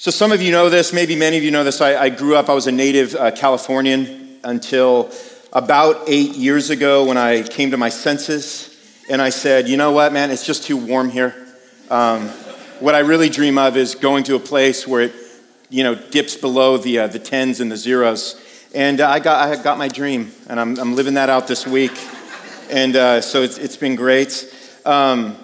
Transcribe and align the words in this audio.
So, 0.00 0.12
some 0.12 0.30
of 0.30 0.40
you 0.40 0.52
know 0.52 0.70
this, 0.70 0.92
maybe 0.92 1.16
many 1.16 1.38
of 1.38 1.42
you 1.42 1.50
know 1.50 1.64
this. 1.64 1.80
I, 1.80 1.96
I 1.96 2.08
grew 2.08 2.36
up, 2.36 2.48
I 2.48 2.54
was 2.54 2.68
a 2.68 2.72
native 2.72 3.16
uh, 3.16 3.32
Californian 3.32 4.38
until 4.44 5.10
about 5.52 6.04
eight 6.06 6.36
years 6.36 6.70
ago 6.70 7.04
when 7.04 7.16
I 7.16 7.42
came 7.42 7.72
to 7.72 7.76
my 7.76 7.88
senses 7.88 8.76
and 9.10 9.20
I 9.20 9.30
said, 9.30 9.68
you 9.68 9.76
know 9.76 9.90
what, 9.90 10.12
man, 10.12 10.30
it's 10.30 10.46
just 10.46 10.62
too 10.62 10.76
warm 10.76 11.10
here. 11.10 11.34
Um, 11.90 12.28
what 12.78 12.94
I 12.94 13.00
really 13.00 13.28
dream 13.28 13.58
of 13.58 13.76
is 13.76 13.96
going 13.96 14.22
to 14.24 14.36
a 14.36 14.38
place 14.38 14.86
where 14.86 15.00
it, 15.02 15.12
you 15.68 15.82
know, 15.82 15.96
dips 15.96 16.36
below 16.36 16.76
the, 16.76 17.00
uh, 17.00 17.06
the 17.08 17.18
tens 17.18 17.58
and 17.58 17.68
the 17.68 17.76
zeros. 17.76 18.40
And 18.72 19.00
uh, 19.00 19.10
I, 19.10 19.18
got, 19.18 19.48
I 19.48 19.60
got 19.60 19.78
my 19.78 19.88
dream, 19.88 20.30
and 20.48 20.60
I'm, 20.60 20.78
I'm 20.78 20.94
living 20.94 21.14
that 21.14 21.28
out 21.28 21.48
this 21.48 21.66
week. 21.66 21.98
And 22.70 22.94
uh, 22.94 23.20
so 23.20 23.42
it's, 23.42 23.58
it's 23.58 23.76
been 23.76 23.96
great. 23.96 24.48
Um, 24.86 25.36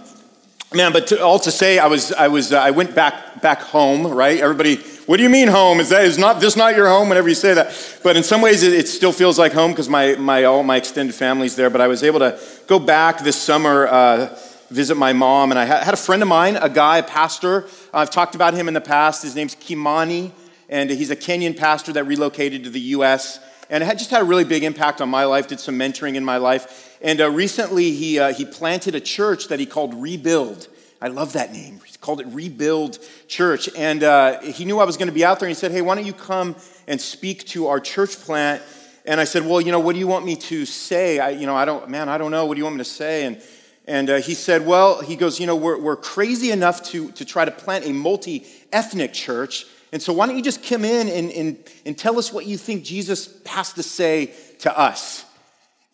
Man, 0.74 0.92
but 0.92 1.06
to, 1.08 1.22
all 1.22 1.38
to 1.38 1.52
say, 1.52 1.78
I 1.78 1.86
was, 1.86 2.10
I 2.10 2.26
was, 2.26 2.52
uh, 2.52 2.58
I 2.58 2.72
went 2.72 2.96
back, 2.96 3.40
back 3.40 3.60
home, 3.60 4.08
right? 4.08 4.40
Everybody, 4.40 4.78
what 5.06 5.18
do 5.18 5.22
you 5.22 5.28
mean 5.28 5.46
home? 5.46 5.78
Is 5.78 5.90
that 5.90 6.04
is 6.04 6.18
not 6.18 6.40
this 6.40 6.56
not 6.56 6.74
your 6.74 6.88
home? 6.88 7.08
Whenever 7.08 7.28
you 7.28 7.36
say 7.36 7.54
that, 7.54 8.00
but 8.02 8.16
in 8.16 8.24
some 8.24 8.40
ways, 8.40 8.64
it, 8.64 8.72
it 8.72 8.88
still 8.88 9.12
feels 9.12 9.38
like 9.38 9.52
home 9.52 9.70
because 9.70 9.88
my, 9.88 10.16
my 10.16 10.42
all 10.42 10.64
my 10.64 10.76
extended 10.76 11.14
family's 11.14 11.54
there. 11.54 11.70
But 11.70 11.80
I 11.80 11.86
was 11.86 12.02
able 12.02 12.18
to 12.18 12.40
go 12.66 12.80
back 12.80 13.20
this 13.20 13.40
summer, 13.40 13.86
uh, 13.86 14.36
visit 14.68 14.96
my 14.96 15.12
mom, 15.12 15.52
and 15.52 15.60
I 15.60 15.64
had 15.64 15.94
a 15.94 15.96
friend 15.96 16.20
of 16.22 16.28
mine, 16.28 16.56
a 16.56 16.68
guy, 16.68 16.98
a 16.98 17.02
pastor. 17.04 17.68
I've 17.92 18.10
talked 18.10 18.34
about 18.34 18.54
him 18.54 18.66
in 18.66 18.74
the 18.74 18.80
past. 18.80 19.22
His 19.22 19.36
name's 19.36 19.54
Kimani, 19.54 20.32
and 20.68 20.90
he's 20.90 21.10
a 21.12 21.16
Kenyan 21.16 21.56
pastor 21.56 21.92
that 21.92 22.02
relocated 22.02 22.64
to 22.64 22.70
the 22.70 22.80
U.S. 22.80 23.38
And 23.70 23.80
it 23.82 23.86
had 23.86 23.98
just 23.98 24.10
had 24.10 24.22
a 24.22 24.24
really 24.24 24.44
big 24.44 24.64
impact 24.64 25.00
on 25.00 25.08
my 25.08 25.24
life. 25.24 25.46
Did 25.46 25.60
some 25.60 25.78
mentoring 25.78 26.16
in 26.16 26.24
my 26.24 26.38
life. 26.38 26.93
And 27.04 27.20
uh, 27.20 27.30
recently, 27.30 27.90
he, 27.90 28.18
uh, 28.18 28.32
he 28.32 28.46
planted 28.46 28.94
a 28.94 29.00
church 29.00 29.48
that 29.48 29.60
he 29.60 29.66
called 29.66 29.92
Rebuild. 29.92 30.68
I 31.02 31.08
love 31.08 31.34
that 31.34 31.52
name. 31.52 31.82
He 31.84 31.98
called 31.98 32.22
it 32.22 32.26
Rebuild 32.28 32.98
Church. 33.28 33.68
And 33.76 34.02
uh, 34.02 34.40
he 34.40 34.64
knew 34.64 34.78
I 34.78 34.84
was 34.84 34.96
going 34.96 35.08
to 35.08 35.14
be 35.14 35.22
out 35.22 35.38
there. 35.38 35.46
And 35.46 35.54
he 35.54 35.60
said, 35.60 35.70
Hey, 35.70 35.82
why 35.82 35.96
don't 35.96 36.06
you 36.06 36.14
come 36.14 36.56
and 36.88 36.98
speak 36.98 37.46
to 37.48 37.66
our 37.66 37.78
church 37.78 38.16
plant? 38.16 38.62
And 39.04 39.20
I 39.20 39.24
said, 39.24 39.44
Well, 39.44 39.60
you 39.60 39.70
know, 39.70 39.80
what 39.80 39.92
do 39.92 39.98
you 39.98 40.06
want 40.06 40.24
me 40.24 40.34
to 40.36 40.64
say? 40.64 41.18
I, 41.18 41.28
you 41.28 41.44
know, 41.44 41.54
I 41.54 41.66
don't, 41.66 41.90
man, 41.90 42.08
I 42.08 42.16
don't 42.16 42.30
know. 42.30 42.46
What 42.46 42.54
do 42.54 42.60
you 42.60 42.64
want 42.64 42.76
me 42.76 42.84
to 42.84 42.90
say? 42.90 43.26
And, 43.26 43.42
and 43.86 44.08
uh, 44.08 44.16
he 44.22 44.32
said, 44.32 44.64
Well, 44.64 45.02
he 45.02 45.14
goes, 45.14 45.38
You 45.38 45.46
know, 45.46 45.56
we're, 45.56 45.78
we're 45.78 45.96
crazy 45.96 46.52
enough 46.52 46.84
to, 46.84 47.10
to 47.12 47.26
try 47.26 47.44
to 47.44 47.50
plant 47.50 47.84
a 47.84 47.92
multi 47.92 48.46
ethnic 48.72 49.12
church. 49.12 49.66
And 49.92 50.00
so 50.00 50.14
why 50.14 50.26
don't 50.26 50.38
you 50.38 50.42
just 50.42 50.66
come 50.66 50.86
in 50.86 51.10
and, 51.10 51.30
and, 51.32 51.58
and 51.84 51.98
tell 51.98 52.18
us 52.18 52.32
what 52.32 52.46
you 52.46 52.56
think 52.56 52.82
Jesus 52.82 53.42
has 53.44 53.74
to 53.74 53.82
say 53.82 54.32
to 54.60 54.76
us? 54.76 55.26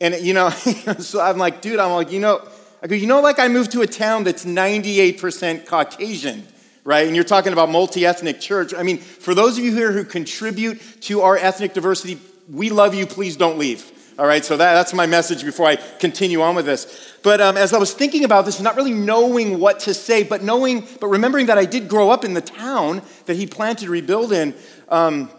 And, 0.00 0.14
you 0.20 0.32
know, 0.32 0.50
so 0.98 1.20
I'm 1.20 1.38
like, 1.38 1.60
dude, 1.60 1.78
I'm 1.78 1.92
like, 1.92 2.10
you 2.10 2.20
know, 2.20 2.46
I 2.82 2.86
go, 2.86 2.94
you 2.94 3.06
know, 3.06 3.20
like 3.20 3.38
I 3.38 3.48
moved 3.48 3.72
to 3.72 3.82
a 3.82 3.86
town 3.86 4.24
that's 4.24 4.44
98% 4.44 5.66
Caucasian, 5.66 6.46
right? 6.84 7.06
And 7.06 7.14
you're 7.14 7.24
talking 7.24 7.52
about 7.52 7.68
multi 7.68 8.06
ethnic 8.06 8.40
church. 8.40 8.72
I 8.72 8.82
mean, 8.82 8.98
for 8.98 9.34
those 9.34 9.58
of 9.58 9.64
you 9.64 9.74
here 9.74 9.92
who 9.92 10.04
contribute 10.04 10.80
to 11.02 11.20
our 11.20 11.36
ethnic 11.36 11.74
diversity, 11.74 12.18
we 12.48 12.70
love 12.70 12.94
you. 12.94 13.06
Please 13.06 13.36
don't 13.36 13.58
leave. 13.58 13.92
All 14.18 14.26
right, 14.26 14.44
so 14.44 14.56
that, 14.56 14.74
that's 14.74 14.92
my 14.92 15.06
message 15.06 15.44
before 15.44 15.66
I 15.66 15.76
continue 15.76 16.42
on 16.42 16.54
with 16.54 16.66
this. 16.66 17.14
But 17.22 17.40
um, 17.40 17.56
as 17.56 17.72
I 17.72 17.78
was 17.78 17.94
thinking 17.94 18.24
about 18.24 18.44
this, 18.44 18.60
not 18.60 18.76
really 18.76 18.92
knowing 18.92 19.58
what 19.58 19.80
to 19.80 19.94
say, 19.94 20.24
but 20.24 20.42
knowing, 20.42 20.86
but 21.00 21.06
remembering 21.06 21.46
that 21.46 21.56
I 21.56 21.64
did 21.64 21.88
grow 21.88 22.10
up 22.10 22.22
in 22.22 22.34
the 22.34 22.42
town 22.42 23.00
that 23.24 23.36
he 23.36 23.46
planted 23.46 23.86
to 23.86 23.90
rebuild 23.90 24.32
in, 24.32 24.54
um, 24.90 25.30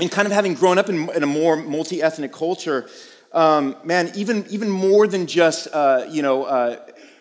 and 0.00 0.10
kind 0.10 0.26
of 0.26 0.32
having 0.32 0.54
grown 0.54 0.78
up 0.78 0.88
in, 0.88 1.08
in 1.10 1.22
a 1.22 1.26
more 1.26 1.54
multi 1.54 2.02
ethnic 2.02 2.32
culture, 2.32 2.88
um, 3.34 3.76
man, 3.84 4.12
even, 4.14 4.46
even 4.48 4.70
more 4.70 5.06
than 5.06 5.26
just, 5.26 5.68
uh, 5.72 6.06
you 6.08 6.22
know, 6.22 6.44
uh, 6.44 6.76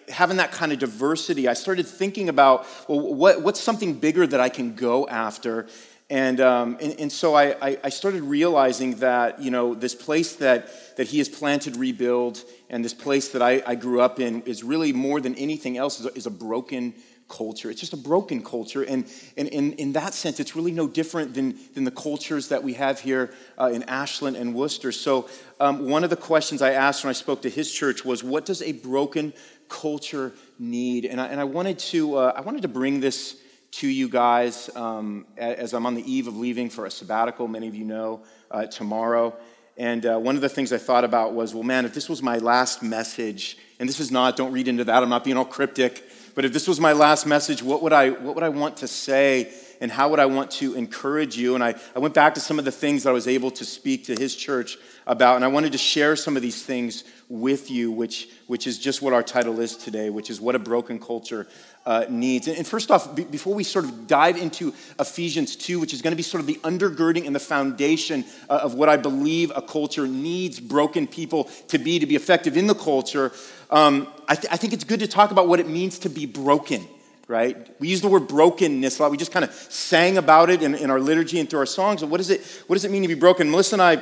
having 0.10 0.38
that 0.38 0.52
kind 0.52 0.72
of 0.72 0.80
diversity, 0.80 1.48
I 1.48 1.54
started 1.54 1.88
thinking 1.88 2.30
about, 2.30 2.66
well, 2.88 3.14
what, 3.14 3.42
what's 3.42 3.60
something 3.60 3.96
bigger 3.96 4.26
that 4.28 4.40
I 4.40 4.50
can 4.50 4.76
go 4.76 5.08
after? 5.08 5.68
And, 6.10 6.40
um, 6.40 6.78
and, 6.80 7.00
and, 7.00 7.12
so 7.12 7.34
I, 7.34 7.78
I, 7.84 7.90
started 7.90 8.22
realizing 8.22 8.98
that, 8.98 9.42
you 9.42 9.50
know, 9.50 9.74
this 9.74 9.96
place 9.96 10.36
that, 10.36 10.70
that 10.98 11.08
he 11.08 11.18
has 11.18 11.28
planted 11.28 11.78
rebuild 11.78 12.44
and 12.70 12.86
this 12.86 12.94
place 12.94 13.30
that 13.30 13.42
I, 13.42 13.64
I 13.66 13.74
grew 13.74 14.02
up 14.02 14.20
in 14.20 14.44
is 14.44 14.64
really 14.64 14.94
more 14.94 15.20
than 15.22 15.34
anything 15.36 15.78
else 15.78 16.00
is 16.00 16.06
a, 16.06 16.14
is 16.14 16.26
a 16.28 16.30
broken 16.30 16.94
culture. 17.34 17.72
It's 17.72 17.80
just 17.80 17.94
a 17.94 17.98
broken 17.98 18.44
culture. 18.44 18.84
And, 18.84 19.06
and, 19.36 19.52
and 19.52 19.74
in 19.74 19.94
that 19.94 20.14
sense, 20.14 20.40
it's 20.40 20.56
really 20.56 20.72
no 20.72 20.88
different 20.88 21.34
than, 21.34 21.58
than 21.74 21.84
the 21.84 21.92
cultures 21.92 22.50
that 22.50 22.64
we 22.64 22.74
have 22.76 23.00
here 23.00 23.34
uh, 23.60 23.72
in 23.74 23.84
Ashland 23.84 24.38
and 24.38 24.54
Worcester. 24.54 24.92
So, 24.92 25.28
um, 25.60 25.90
one 25.90 26.04
of 26.04 26.12
the 26.12 26.16
questions 26.16 26.62
I 26.62 26.72
asked 26.72 27.04
when 27.04 27.10
I 27.10 27.14
spoke 27.14 27.42
to 27.42 27.50
his 27.50 27.74
church 27.74 28.06
was, 28.06 28.24
What 28.24 28.46
does 28.46 28.62
a 28.62 28.74
broken 28.74 29.34
culture 29.68 30.32
need? 30.60 31.06
And 31.06 31.20
I, 31.20 31.28
and 31.28 31.40
I, 31.42 31.46
wanted, 31.46 31.80
to, 31.80 32.18
uh, 32.18 32.34
I 32.36 32.42
wanted 32.42 32.62
to 32.62 32.68
bring 32.68 33.00
this 33.00 33.38
to 33.72 33.88
you 33.88 34.08
guys 34.08 34.70
um, 34.76 35.26
as 35.36 35.74
I'm 35.74 35.88
on 35.88 35.96
the 35.96 36.12
eve 36.12 36.28
of 36.28 36.38
leaving 36.38 36.70
for 36.70 36.86
a 36.86 36.92
sabbatical, 36.92 37.48
many 37.48 37.68
of 37.68 37.74
you 37.74 37.86
know, 37.86 38.22
uh, 38.52 38.68
tomorrow. 38.68 39.36
And 39.76 40.06
uh, 40.06 40.20
one 40.20 40.36
of 40.36 40.42
the 40.42 40.50
things 40.50 40.72
I 40.72 40.78
thought 40.78 41.04
about 41.04 41.34
was, 41.34 41.56
well, 41.56 41.64
man, 41.64 41.86
if 41.86 41.96
this 41.96 42.08
was 42.08 42.22
my 42.22 42.38
last 42.38 42.84
message, 42.84 43.58
and 43.80 43.90
this 43.90 44.00
is 44.00 44.12
not, 44.12 44.38
don't 44.38 44.52
read 44.52 44.68
into 44.68 44.84
that, 44.84 45.02
I'm 45.02 45.10
not 45.10 45.24
being 45.24 45.38
all 45.38 45.46
cryptic, 45.46 46.08
but 46.36 46.46
if 46.46 46.54
this 46.54 46.68
was 46.68 46.80
my 46.80 46.94
last 46.94 47.26
message, 47.26 47.62
what 47.62 47.84
would 47.84 47.94
I, 47.94 48.10
what 48.10 48.36
would 48.36 48.44
I 48.44 48.50
want 48.50 48.78
to 48.78 48.88
say 48.88 49.54
and 49.80 49.92
how 49.92 50.10
would 50.10 50.20
I 50.20 50.26
want 50.26 50.50
to 50.52 50.76
encourage 50.76 51.38
you? 51.38 51.56
And 51.56 51.64
I, 51.64 51.76
I 51.96 52.00
went 52.00 52.14
back 52.14 52.34
to 52.36 52.40
some 52.40 52.58
of 52.58 52.66
the 52.66 52.72
things 52.72 53.04
that 53.04 53.10
I 53.10 53.14
was 53.14 53.28
able 53.28 53.52
to 53.52 53.66
speak 53.66 54.06
to 54.06 54.16
his 54.16 54.36
church 54.36 54.78
about, 55.06 55.36
and 55.36 55.46
I 55.46 55.50
wanted 55.50 55.74
to 55.74 55.78
share 55.78 56.16
some 56.16 56.36
of 56.36 56.42
these 56.42 56.64
things 56.64 57.04
with 57.30 57.70
you, 57.70 57.92
which, 57.92 58.30
which 58.48 58.66
is 58.66 58.80
just 58.80 59.02
what 59.02 59.14
our 59.14 59.24
title 59.24 59.60
is 59.60 59.76
today, 59.76 60.10
which 60.10 60.30
is 60.30 60.40
What 60.40 60.56
a 60.56 60.60
Broken 60.60 61.00
Culture 61.00 61.48
uh, 61.86 62.06
Needs. 62.10 62.48
And, 62.48 62.58
and, 62.58 62.66
first 62.66 62.92
off, 62.92 63.16
before 63.16 63.54
we 63.54 63.64
sort 63.64 63.86
of 63.86 64.08
dive 64.08 64.38
into 64.38 64.74
Ephesians 65.00 65.56
2, 65.56 65.80
which 65.80 65.94
is 65.94 66.02
going 66.02 66.12
to 66.12 66.18
be 66.18 66.24
sort 66.24 66.40
of 66.40 66.48
the 66.48 66.56
undergirding 66.64 67.26
and 67.26 67.36
the 67.36 67.42
foundation 67.42 68.24
uh, 68.50 68.60
of 68.64 68.74
what 68.76 68.90
I 68.90 68.98
believe 68.98 69.52
a 69.56 69.62
culture 69.62 70.08
needs 70.08 70.60
broken 70.60 71.08
people 71.08 71.46
to 71.68 71.78
be 71.78 72.00
to 72.00 72.06
be 72.06 72.16
effective 72.16 72.56
in 72.56 72.68
the 72.68 72.76
culture, 72.76 73.32
um, 73.70 74.08
I, 74.28 74.36
th- 74.36 74.54
I 74.54 74.58
think 74.58 74.74
it's 74.74 74.84
good 74.84 75.02
to 75.02 75.08
talk 75.08 75.32
about 75.32 75.48
what 75.48 75.60
it 75.60 75.68
means 75.68 76.00
to 76.00 76.10
be 76.10 76.26
broken 76.26 76.88
right? 77.28 77.70
We 77.80 77.88
use 77.88 78.02
the 78.02 78.10
word 78.10 78.28
brokenness 78.28 79.00
a 79.00 79.02
lot. 79.02 79.12
We 79.12 79.18
just 79.18 79.32
kind 79.32 79.46
of 79.46 79.54
sang 79.54 80.18
about 80.18 80.50
it 80.50 80.62
in, 80.62 80.76
in 80.76 80.90
our 80.90 81.00
liturgy 81.00 81.40
and 81.40 81.50
through 81.50 81.60
our 81.60 81.66
songs. 81.66 82.04
What, 82.04 82.20
is 82.20 82.30
it, 82.30 82.42
what 82.68 82.76
does 82.76 82.86
it 82.86 82.92
mean 82.92 83.02
to 83.02 83.08
be 83.08 83.14
broken? 83.14 83.50
Melissa 83.50 83.76
and 83.76 83.82
I, 83.82 84.02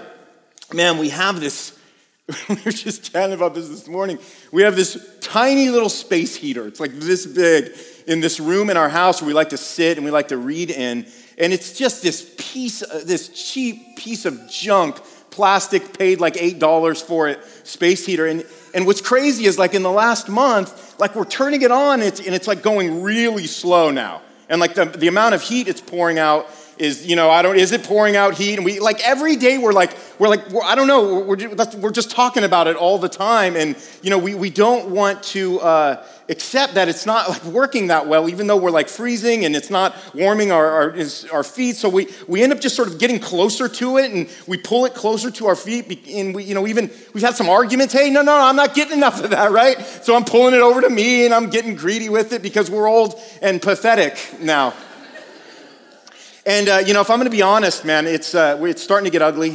man, 0.74 0.98
we 0.98 1.10
have 1.10 1.40
this, 1.40 1.78
we 2.50 2.56
were 2.64 2.72
just 2.72 3.12
chatting 3.12 3.36
about 3.36 3.54
this 3.54 3.68
this 3.68 3.88
morning. 3.88 4.20
We 4.52 4.64
have 4.64 4.76
this 4.76 5.18
tiny 5.22 5.70
little 5.70 5.90
space 5.90 6.36
heater. 6.36 6.68
It's 6.68 6.80
like 6.80 6.94
this 6.94 7.26
big 7.26 7.72
in 8.08 8.20
this 8.20 8.40
room 8.40 8.70
in 8.70 8.78
our 8.78 8.90
house 8.90 9.22
where 9.22 9.28
we 9.28 9.34
like 9.34 9.50
to 9.50 9.58
sit 9.58 9.98
and 9.98 10.06
we 10.06 10.12
like 10.12 10.30
to 10.30 10.38
read 10.38 10.70
in. 10.70 11.06
And 11.38 11.54
it's 11.54 11.78
just 11.78 12.04
this 12.04 12.34
piece, 12.38 12.84
uh, 12.84 13.04
this 13.06 13.30
cheap 13.30 13.98
piece 13.98 14.26
of 14.26 14.50
junk, 14.50 14.98
plastic, 15.32 15.98
paid 15.98 16.20
like 16.20 16.36
$8 16.36 17.02
for 17.02 17.28
it, 17.28 17.44
space 17.66 18.06
heater. 18.06 18.28
And 18.28 18.46
and 18.74 18.86
what's 18.86 19.02
crazy 19.02 19.46
is 19.46 19.60
like 19.60 19.74
in 19.74 19.84
the 19.84 19.92
last 19.92 20.30
month, 20.30 21.00
like 21.00 21.16
we're 21.16 21.26
turning 21.26 21.62
it 21.62 21.72
on 21.72 21.96
and 21.96 22.04
it's, 22.04 22.20
and 22.20 22.34
it's 22.34 22.48
like 22.48 22.62
going 22.62 23.02
really 23.02 23.48
slow 23.48 23.92
now. 23.92 24.22
And 24.50 24.60
like 24.60 24.76
the, 24.76 24.86
the 24.86 25.08
amount 25.08 25.36
of 25.36 25.42
heat 25.42 25.68
it's 25.68 25.82
pouring 25.82 26.20
out 26.20 26.48
is, 26.82 27.06
you 27.06 27.16
know, 27.16 27.30
I 27.30 27.44
don't, 27.44 27.58
is 27.58 27.72
it 27.74 27.84
pouring 27.84 28.16
out 28.16 28.34
heat? 28.34 28.56
And 28.56 28.66
we, 28.66 28.80
like 28.80 29.08
every 29.08 29.36
day 29.36 29.60
we're 29.60 29.72
like, 29.72 29.96
we're 30.18 30.28
like, 30.28 30.50
we're, 30.50 30.64
I 30.64 30.74
don't 30.74 30.88
know, 30.88 31.20
we're, 31.20 31.38
we're 31.78 31.92
just 31.92 32.10
talking 32.10 32.44
about 32.44 32.66
it 32.66 32.76
all 32.76 32.98
the 32.98 33.08
time. 33.08 33.56
And, 33.56 33.76
you 34.02 34.10
know, 34.10 34.18
we, 34.18 34.34
we 34.34 34.50
don't 34.50 34.90
want 34.90 35.22
to 35.26 35.60
uh, 35.60 36.04
accept 36.28 36.74
that 36.74 36.90
it's 36.90 37.06
not 37.06 37.30
like 37.30 37.44
working 37.46 37.88
that 37.88 38.08
well, 38.08 38.28
even 38.28 38.48
though 38.48 38.58
we're 38.58 38.72
like 38.72 38.90
freezing 38.90 39.46
and 39.46 39.56
it's 39.56 39.70
not 39.70 39.96
warming 40.16 40.52
our, 40.52 40.66
our, 40.66 40.96
our 41.32 41.44
feet. 41.44 41.76
So 41.76 41.88
we, 41.88 42.08
we 42.28 42.42
end 42.42 42.52
up 42.52 42.60
just 42.60 42.76
sort 42.76 42.88
of 42.88 42.98
getting 42.98 43.20
closer 43.20 43.68
to 43.68 43.98
it 44.00 44.12
and 44.12 44.28
we 44.48 44.58
pull 44.58 44.86
it 44.86 44.96
closer 44.96 45.30
to 45.30 45.46
our 45.46 45.56
feet. 45.56 46.08
And 46.10 46.34
we, 46.34 46.46
you 46.46 46.56
know, 46.56 46.66
even, 46.66 46.90
we've 47.14 47.24
had 47.24 47.36
some 47.36 47.48
arguments. 47.48 47.94
Hey, 47.94 48.10
no, 48.10 48.24
no, 48.24 48.36
I'm 48.36 48.56
not 48.56 48.74
getting 48.74 48.98
enough 48.98 49.24
of 49.24 49.30
that, 49.30 49.52
right? 49.52 49.80
So 50.02 50.16
I'm 50.16 50.26
pulling 50.26 50.56
it 50.56 50.62
over 50.62 50.82
to 50.82 50.90
me 50.90 51.26
and 51.26 51.34
I'm 51.34 51.52
getting 51.52 51.76
greedy 51.76 52.10
with 52.10 52.34
it 52.34 52.42
because 52.42 52.72
we're 52.72 52.88
old 52.88 53.20
and 53.40 53.62
pathetic 53.62 54.18
now. 54.40 54.74
And, 56.46 56.70
uh, 56.70 56.82
you 56.84 56.96
know, 56.96 57.02
if 57.02 57.10
I'm 57.12 57.18
going 57.18 57.30
to 57.30 57.36
be 57.36 57.44
honest, 57.44 57.86
man, 57.86 58.08
it's, 58.08 58.34
uh, 58.34 58.58
it's 58.62 58.82
starting 58.82 59.06
to 59.06 59.12
get 59.12 59.22
ugly, 59.22 59.52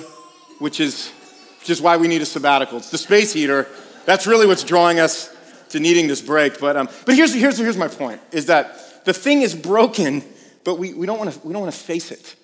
which 0.61 0.79
is, 0.79 1.11
which 1.59 1.71
is 1.71 1.83
why 1.83 1.97
we 1.97 2.07
need 2.07 2.23
a 2.23 2.27
sabbatical. 2.27 2.79
It's 2.79 2.91
the 2.91 2.99
space 2.99 3.33
heater. 3.33 3.67
That's 4.05 4.27
really 4.29 4.47
what's 4.47 4.63
drawing 4.63 5.01
us 5.01 5.35
to 5.71 5.81
needing 5.81 6.07
this 6.07 6.23
break. 6.23 6.61
But, 6.61 6.77
um, 6.77 6.89
but 7.05 7.17
here's, 7.17 7.35
here's, 7.35 7.59
here's 7.59 7.77
my 7.77 7.89
point, 7.89 8.21
is 8.31 8.47
that 8.47 9.05
the 9.05 9.13
thing 9.13 9.43
is 9.43 9.53
broken, 9.53 10.23
but 10.63 10.79
we, 10.79 10.95
we 10.95 11.07
don't 11.07 11.19
want 11.19 11.33
to 11.33 11.73
face 11.73 12.13
it. 12.13 12.37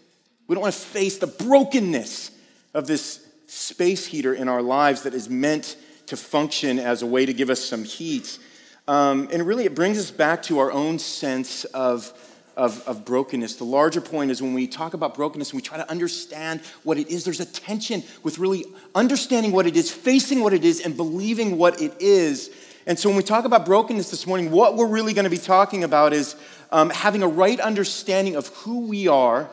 We 0.48 0.56
don't 0.56 0.62
want 0.62 0.74
to 0.74 0.80
face 0.80 1.18
the 1.18 1.28
brokenness 1.28 2.32
of 2.74 2.88
this 2.88 3.24
space 3.46 4.06
heater 4.06 4.34
in 4.34 4.48
our 4.48 4.60
lives 4.60 5.02
that 5.02 5.14
is 5.14 5.28
meant 5.28 5.76
to 6.06 6.16
function 6.16 6.80
as 6.80 7.02
a 7.02 7.06
way 7.06 7.26
to 7.26 7.32
give 7.32 7.48
us 7.48 7.60
some 7.60 7.84
heat. 7.84 8.40
Um, 8.88 9.28
and 9.32 9.46
really, 9.46 9.66
it 9.66 9.76
brings 9.76 9.98
us 10.00 10.10
back 10.10 10.42
to 10.44 10.58
our 10.58 10.72
own 10.72 10.98
sense 10.98 11.64
of 11.66 12.12
of, 12.56 12.86
of 12.86 13.04
brokenness. 13.04 13.56
The 13.56 13.64
larger 13.64 14.00
point 14.00 14.30
is 14.30 14.42
when 14.42 14.54
we 14.54 14.66
talk 14.66 14.94
about 14.94 15.14
brokenness 15.14 15.50
and 15.50 15.56
we 15.56 15.62
try 15.62 15.78
to 15.78 15.90
understand 15.90 16.60
what 16.82 16.98
it 16.98 17.08
is, 17.08 17.24
there's 17.24 17.40
a 17.40 17.46
tension 17.46 18.02
with 18.22 18.38
really 18.38 18.64
understanding 18.94 19.52
what 19.52 19.66
it 19.66 19.76
is, 19.76 19.90
facing 19.90 20.42
what 20.42 20.52
it 20.52 20.64
is, 20.64 20.80
and 20.80 20.96
believing 20.96 21.58
what 21.58 21.80
it 21.80 21.94
is. 22.00 22.50
And 22.86 22.98
so 22.98 23.08
when 23.08 23.16
we 23.16 23.22
talk 23.22 23.44
about 23.44 23.64
brokenness 23.64 24.10
this 24.10 24.26
morning, 24.26 24.50
what 24.50 24.76
we're 24.76 24.86
really 24.86 25.12
going 25.12 25.24
to 25.24 25.30
be 25.30 25.38
talking 25.38 25.84
about 25.84 26.12
is 26.12 26.36
um, 26.70 26.90
having 26.90 27.22
a 27.22 27.28
right 27.28 27.60
understanding 27.60 28.36
of 28.36 28.48
who 28.48 28.86
we 28.86 29.08
are 29.08 29.48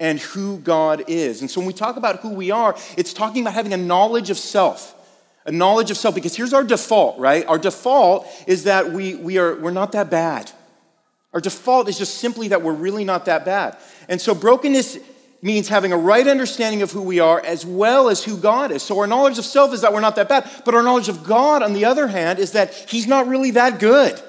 and 0.00 0.20
who 0.20 0.58
God 0.58 1.04
is. 1.08 1.40
And 1.40 1.50
so 1.50 1.60
when 1.60 1.66
we 1.66 1.72
talk 1.72 1.96
about 1.96 2.20
who 2.20 2.30
we 2.30 2.50
are, 2.50 2.76
it's 2.96 3.12
talking 3.12 3.42
about 3.42 3.54
having 3.54 3.72
a 3.72 3.78
knowledge 3.78 4.30
of 4.30 4.38
self. 4.38 4.94
A 5.44 5.50
knowledge 5.50 5.90
of 5.90 5.96
self, 5.96 6.14
because 6.14 6.36
here's 6.36 6.52
our 6.52 6.62
default, 6.62 7.18
right? 7.18 7.46
Our 7.46 7.58
default 7.58 8.28
is 8.46 8.64
that 8.64 8.92
we, 8.92 9.14
we 9.14 9.38
are, 9.38 9.56
we're 9.56 9.70
not 9.70 9.92
that 9.92 10.10
bad. 10.10 10.52
Our 11.32 11.40
default 11.40 11.88
is 11.88 11.98
just 11.98 12.18
simply 12.18 12.48
that 12.48 12.62
we're 12.62 12.72
really 12.72 13.04
not 13.04 13.26
that 13.26 13.44
bad. 13.44 13.76
And 14.08 14.20
so 14.20 14.34
brokenness 14.34 14.98
means 15.42 15.68
having 15.68 15.92
a 15.92 15.96
right 15.96 16.26
understanding 16.26 16.82
of 16.82 16.90
who 16.90 17.02
we 17.02 17.20
are 17.20 17.40
as 17.44 17.64
well 17.64 18.08
as 18.08 18.24
who 18.24 18.36
God 18.36 18.72
is. 18.72 18.82
So 18.82 18.98
our 18.98 19.06
knowledge 19.06 19.38
of 19.38 19.44
self 19.44 19.72
is 19.72 19.82
that 19.82 19.92
we're 19.92 20.00
not 20.00 20.16
that 20.16 20.28
bad, 20.28 20.50
but 20.64 20.74
our 20.74 20.82
knowledge 20.82 21.08
of 21.08 21.24
God, 21.24 21.62
on 21.62 21.74
the 21.74 21.84
other 21.84 22.08
hand, 22.08 22.38
is 22.38 22.52
that 22.52 22.74
He's 22.74 23.06
not 23.06 23.28
really 23.28 23.52
that 23.52 23.78
good. 23.78 24.20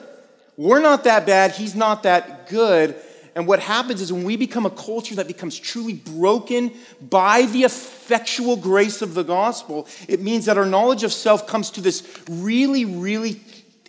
We're 0.57 0.81
not 0.81 1.05
that 1.05 1.25
bad, 1.25 1.51
He's 1.51 1.73
not 1.73 2.03
that 2.03 2.49
good. 2.49 2.95
And 3.35 3.47
what 3.47 3.59
happens 3.59 4.01
is 4.01 4.11
when 4.11 4.25
we 4.25 4.35
become 4.35 4.65
a 4.65 4.69
culture 4.69 5.15
that 5.15 5.27
becomes 5.27 5.57
truly 5.57 5.93
broken 5.93 6.73
by 7.01 7.43
the 7.43 7.63
effectual 7.63 8.57
grace 8.57 9.01
of 9.01 9.13
the 9.13 9.23
gospel, 9.23 9.87
it 10.07 10.19
means 10.21 10.45
that 10.45 10.57
our 10.57 10.65
knowledge 10.65 11.03
of 11.03 11.13
self 11.13 11.47
comes 11.47 11.71
to 11.71 11.81
this 11.81 12.21
really, 12.29 12.83
really 12.85 13.39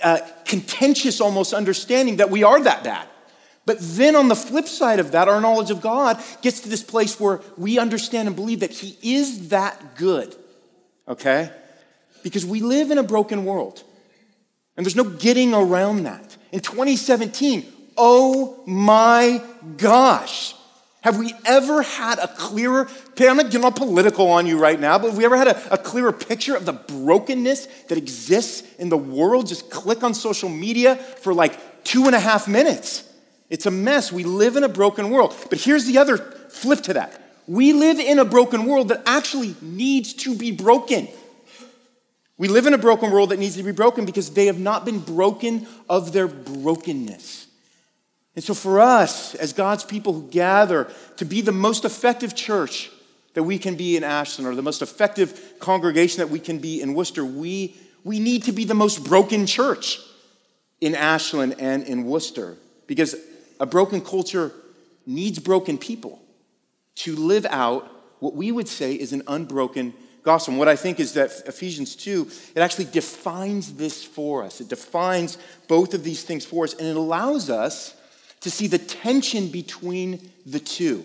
uh, 0.02 0.18
contentious 0.44 1.20
almost 1.20 1.52
understanding 1.52 2.16
that 2.16 2.30
we 2.30 2.42
are 2.42 2.62
that 2.62 2.84
bad. 2.84 3.06
But 3.66 3.78
then 3.80 4.16
on 4.16 4.28
the 4.28 4.36
flip 4.36 4.66
side 4.66 4.98
of 4.98 5.12
that, 5.12 5.28
our 5.28 5.40
knowledge 5.40 5.70
of 5.70 5.80
God 5.80 6.20
gets 6.42 6.60
to 6.60 6.68
this 6.68 6.82
place 6.82 7.20
where 7.20 7.40
we 7.56 7.78
understand 7.78 8.26
and 8.26 8.34
believe 8.34 8.60
that 8.60 8.72
He 8.72 8.96
is 9.02 9.50
that 9.50 9.96
good, 9.96 10.34
okay? 11.06 11.50
Because 12.22 12.44
we 12.44 12.60
live 12.60 12.90
in 12.90 12.98
a 12.98 13.02
broken 13.02 13.44
world, 13.44 13.82
and 14.76 14.84
there's 14.84 14.96
no 14.96 15.04
getting 15.04 15.54
around 15.54 16.04
that. 16.04 16.36
In 16.52 16.60
2017, 16.60 17.64
oh 17.96 18.62
my 18.66 19.42
gosh, 19.76 20.54
have 21.02 21.18
we 21.18 21.32
ever 21.46 21.82
had 21.82 22.18
a 22.18 22.28
clearer, 22.28 22.88
I'm 23.18 23.36
not 23.38 23.46
getting 23.46 23.64
all 23.64 23.72
political 23.72 24.28
on 24.28 24.46
you 24.46 24.58
right 24.58 24.78
now, 24.78 24.98
but 24.98 25.08
have 25.08 25.16
we 25.16 25.24
ever 25.24 25.36
had 25.36 25.48
a, 25.48 25.74
a, 25.74 25.78
clearer 25.78 26.12
picture 26.12 26.54
of 26.54 26.66
the 26.66 26.74
brokenness 26.74 27.66
that 27.88 27.96
exists 27.96 28.62
in 28.78 28.90
the 28.90 28.98
world? 28.98 29.46
Just 29.46 29.70
click 29.70 30.02
on 30.02 30.12
social 30.12 30.50
media 30.50 30.96
for 30.96 31.32
like 31.32 31.84
two 31.84 32.04
and 32.04 32.14
a 32.14 32.20
half 32.20 32.46
minutes. 32.46 33.10
It's 33.48 33.64
a 33.64 33.70
mess. 33.70 34.12
We 34.12 34.24
live 34.24 34.56
in 34.56 34.64
a 34.64 34.68
broken 34.68 35.10
world. 35.10 35.34
But 35.48 35.60
here's 35.60 35.86
the 35.86 35.98
other 35.98 36.18
flip 36.18 36.82
to 36.82 36.94
that 36.94 37.18
we 37.46 37.72
live 37.72 37.98
in 37.98 38.18
a 38.18 38.24
broken 38.24 38.66
world 38.66 38.88
that 38.88 39.02
actually 39.06 39.56
needs 39.60 40.12
to 40.14 40.36
be 40.36 40.52
broken. 40.52 41.08
We 42.38 42.48
live 42.48 42.66
in 42.66 42.74
a 42.74 42.78
broken 42.78 43.10
world 43.10 43.30
that 43.30 43.38
needs 43.38 43.56
to 43.56 43.62
be 43.62 43.72
broken 43.72 44.04
because 44.04 44.30
they 44.30 44.46
have 44.46 44.58
not 44.58 44.84
been 44.84 45.00
broken 45.00 45.66
of 45.88 46.12
their 46.12 46.28
brokenness. 46.28 47.48
And 48.36 48.44
so, 48.44 48.54
for 48.54 48.80
us, 48.80 49.34
as 49.34 49.52
God's 49.52 49.84
people 49.84 50.12
who 50.12 50.28
gather 50.28 50.90
to 51.16 51.24
be 51.24 51.40
the 51.40 51.52
most 51.52 51.84
effective 51.84 52.34
church 52.34 52.90
that 53.34 53.42
we 53.42 53.58
can 53.58 53.74
be 53.76 53.96
in 53.96 54.04
Ashland 54.04 54.48
or 54.48 54.54
the 54.54 54.62
most 54.62 54.82
effective 54.82 55.54
congregation 55.58 56.18
that 56.18 56.30
we 56.30 56.40
can 56.40 56.58
be 56.58 56.80
in 56.80 56.94
Worcester, 56.94 57.24
we, 57.24 57.76
we 58.04 58.18
need 58.18 58.44
to 58.44 58.52
be 58.52 58.64
the 58.64 58.74
most 58.74 59.04
broken 59.04 59.46
church 59.46 59.98
in 60.80 60.94
Ashland 60.94 61.56
and 61.58 61.82
in 61.84 62.04
Worcester 62.04 62.56
because 62.86 63.14
a 63.58 63.66
broken 63.66 64.00
culture 64.00 64.52
needs 65.06 65.38
broken 65.38 65.76
people 65.78 66.20
to 66.96 67.14
live 67.16 67.46
out 67.50 67.90
what 68.20 68.34
we 68.34 68.52
would 68.52 68.68
say 68.68 68.94
is 68.94 69.12
an 69.12 69.22
unbroken 69.26 69.94
gospel. 70.22 70.52
And 70.52 70.58
what 70.58 70.68
I 70.68 70.76
think 70.76 71.00
is 71.00 71.14
that 71.14 71.30
Ephesians 71.46 71.96
2, 71.96 72.28
it 72.54 72.60
actually 72.60 72.84
defines 72.86 73.74
this 73.74 74.04
for 74.04 74.42
us. 74.42 74.60
It 74.60 74.68
defines 74.68 75.38
both 75.68 75.94
of 75.94 76.04
these 76.04 76.22
things 76.22 76.44
for 76.44 76.64
us, 76.64 76.74
and 76.74 76.86
it 76.86 76.96
allows 76.96 77.48
us 77.48 77.94
to 78.40 78.50
see 78.50 78.66
the 78.66 78.78
tension 78.78 79.48
between 79.48 80.30
the 80.46 80.60
two, 80.60 81.04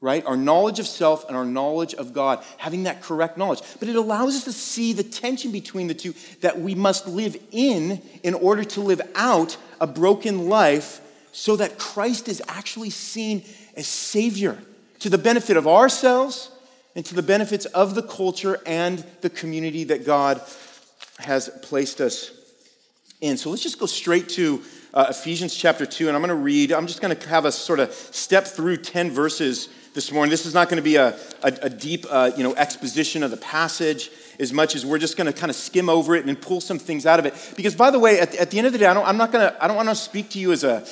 right? 0.00 0.24
Our 0.24 0.36
knowledge 0.36 0.78
of 0.78 0.86
self 0.86 1.28
and 1.28 1.36
our 1.36 1.44
knowledge 1.44 1.94
of 1.94 2.12
God, 2.12 2.42
having 2.56 2.84
that 2.84 3.02
correct 3.02 3.36
knowledge. 3.36 3.60
But 3.78 3.88
it 3.88 3.96
allows 3.96 4.34
us 4.36 4.44
to 4.44 4.52
see 4.52 4.92
the 4.92 5.02
tension 5.02 5.52
between 5.52 5.86
the 5.86 5.94
two 5.94 6.14
that 6.40 6.60
we 6.60 6.74
must 6.74 7.06
live 7.06 7.36
in 7.50 8.00
in 8.22 8.34
order 8.34 8.64
to 8.64 8.80
live 8.80 9.00
out 9.14 9.56
a 9.80 9.86
broken 9.86 10.48
life 10.48 11.00
so 11.32 11.56
that 11.56 11.78
Christ 11.78 12.28
is 12.28 12.42
actually 12.48 12.90
seen 12.90 13.42
as 13.76 13.86
Savior 13.86 14.58
to 15.00 15.10
the 15.10 15.18
benefit 15.18 15.56
of 15.56 15.66
ourselves 15.66 16.50
and 16.94 17.04
to 17.06 17.14
the 17.14 17.22
benefits 17.22 17.64
of 17.66 17.94
the 17.94 18.02
culture 18.02 18.60
and 18.66 19.04
the 19.22 19.30
community 19.30 19.84
that 19.84 20.04
God 20.04 20.40
has 21.18 21.48
placed 21.62 22.00
us 22.00 22.32
in. 23.20 23.36
So 23.36 23.50
let's 23.50 23.62
just 23.62 23.78
go 23.78 23.86
straight 23.86 24.28
to 24.30 24.62
uh, 24.94 25.06
Ephesians 25.08 25.54
chapter 25.54 25.86
2, 25.86 26.08
and 26.08 26.16
I'm 26.16 26.22
going 26.22 26.28
to 26.28 26.42
read, 26.42 26.72
I'm 26.72 26.86
just 26.86 27.00
going 27.00 27.16
to 27.16 27.28
have 27.28 27.44
a 27.44 27.52
sort 27.52 27.80
of 27.80 27.92
step 27.92 28.46
through 28.46 28.78
10 28.78 29.10
verses 29.10 29.68
this 29.94 30.12
morning. 30.12 30.30
This 30.30 30.46
is 30.46 30.54
not 30.54 30.68
going 30.68 30.76
to 30.76 30.82
be 30.82 30.96
a, 30.96 31.16
a, 31.42 31.52
a 31.62 31.70
deep 31.70 32.04
uh, 32.10 32.30
you 32.36 32.42
know, 32.42 32.54
exposition 32.54 33.22
of 33.22 33.30
the 33.30 33.36
passage 33.38 34.10
as 34.38 34.52
much 34.52 34.74
as 34.74 34.84
we're 34.84 34.98
just 34.98 35.16
going 35.16 35.26
to 35.26 35.32
kind 35.32 35.50
of 35.50 35.56
skim 35.56 35.88
over 35.88 36.14
it 36.14 36.26
and 36.26 36.40
pull 36.40 36.60
some 36.60 36.78
things 36.78 37.06
out 37.06 37.18
of 37.18 37.26
it. 37.26 37.52
Because, 37.56 37.74
by 37.74 37.90
the 37.90 37.98
way, 37.98 38.20
at, 38.20 38.34
at 38.36 38.50
the 38.50 38.58
end 38.58 38.66
of 38.66 38.72
the 38.72 38.78
day, 38.78 38.86
I 38.86 38.94
don't, 38.94 39.06
I'm 39.06 39.16
not 39.16 39.32
going 39.32 39.50
to, 39.50 39.64
I 39.64 39.66
don't 39.66 39.76
want 39.76 39.88
to 39.88 39.94
speak 39.94 40.30
to 40.30 40.38
you 40.38 40.52
as 40.52 40.64
a, 40.64 40.86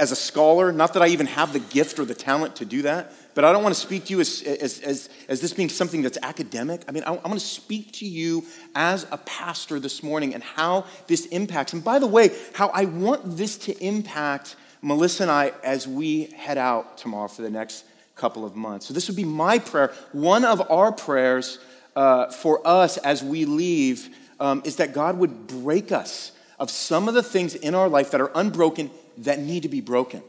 as 0.00 0.10
a 0.10 0.16
scholar, 0.16 0.72
not 0.72 0.94
that 0.94 1.02
I 1.02 1.08
even 1.08 1.26
have 1.26 1.52
the 1.52 1.58
gift 1.58 1.98
or 1.98 2.06
the 2.06 2.14
talent 2.14 2.56
to 2.56 2.64
do 2.64 2.82
that, 2.82 3.12
but 3.34 3.44
I 3.44 3.52
don't 3.52 3.62
want 3.62 3.74
to 3.74 3.80
speak 3.80 4.06
to 4.06 4.14
you 4.14 4.20
as, 4.20 4.42
as, 4.42 4.80
as, 4.80 5.10
as 5.28 5.42
this 5.42 5.52
being 5.52 5.68
something 5.68 6.00
that's 6.00 6.16
academic. 6.22 6.82
I 6.88 6.92
mean, 6.92 7.04
I, 7.04 7.10
I 7.10 7.28
want 7.28 7.38
to 7.38 7.46
speak 7.46 7.92
to 7.92 8.06
you 8.06 8.44
as 8.74 9.06
a 9.12 9.18
pastor 9.18 9.78
this 9.78 10.02
morning 10.02 10.34
and 10.34 10.42
how 10.42 10.86
this 11.06 11.26
impacts. 11.26 11.74
And 11.74 11.84
by 11.84 11.98
the 11.98 12.06
way, 12.06 12.30
how 12.54 12.68
I 12.68 12.86
want 12.86 13.36
this 13.36 13.58
to 13.58 13.78
impact 13.84 14.56
Melissa 14.80 15.24
and 15.24 15.30
I 15.30 15.52
as 15.62 15.86
we 15.86 16.24
head 16.34 16.56
out 16.56 16.96
tomorrow 16.96 17.28
for 17.28 17.42
the 17.42 17.50
next 17.50 17.84
couple 18.16 18.46
of 18.46 18.56
months. 18.56 18.86
So, 18.86 18.94
this 18.94 19.06
would 19.08 19.16
be 19.16 19.24
my 19.24 19.58
prayer. 19.58 19.92
One 20.12 20.46
of 20.46 20.70
our 20.70 20.92
prayers 20.92 21.58
uh, 21.94 22.30
for 22.30 22.66
us 22.66 22.96
as 22.96 23.22
we 23.22 23.44
leave 23.44 24.08
um, 24.40 24.62
is 24.64 24.76
that 24.76 24.94
God 24.94 25.18
would 25.18 25.46
break 25.46 25.92
us 25.92 26.32
of 26.58 26.70
some 26.70 27.08
of 27.08 27.14
the 27.14 27.22
things 27.22 27.54
in 27.54 27.74
our 27.74 27.88
life 27.88 28.10
that 28.10 28.20
are 28.20 28.30
unbroken 28.34 28.90
that 29.18 29.38
need 29.38 29.62
to 29.62 29.68
be 29.68 29.80
broken. 29.80 30.22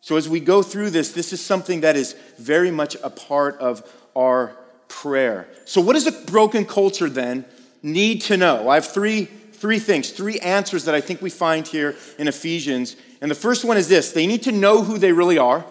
So, 0.00 0.16
as 0.16 0.28
we 0.28 0.40
go 0.40 0.62
through 0.62 0.90
this, 0.90 1.12
this 1.12 1.32
is 1.32 1.44
something 1.44 1.80
that 1.80 1.96
is 1.96 2.14
very 2.38 2.70
much 2.70 2.96
a 3.02 3.10
part 3.10 3.58
of 3.58 3.82
our 4.14 4.56
prayer. 4.88 5.48
So, 5.64 5.80
what 5.80 5.94
does 5.94 6.06
a 6.06 6.12
broken 6.12 6.64
culture 6.64 7.08
then 7.08 7.44
need 7.82 8.22
to 8.22 8.36
know? 8.36 8.68
I 8.68 8.76
have 8.76 8.86
three, 8.86 9.24
three 9.24 9.78
things, 9.78 10.10
three 10.10 10.38
answers 10.38 10.84
that 10.84 10.94
I 10.94 11.00
think 11.00 11.20
we 11.20 11.30
find 11.30 11.66
here 11.66 11.96
in 12.18 12.28
Ephesians. 12.28 12.96
And 13.20 13.30
the 13.30 13.34
first 13.34 13.64
one 13.64 13.76
is 13.76 13.88
this 13.88 14.12
they 14.12 14.26
need 14.26 14.42
to 14.44 14.52
know 14.52 14.82
who 14.82 14.98
they 14.98 15.12
really 15.12 15.38
are. 15.38 15.64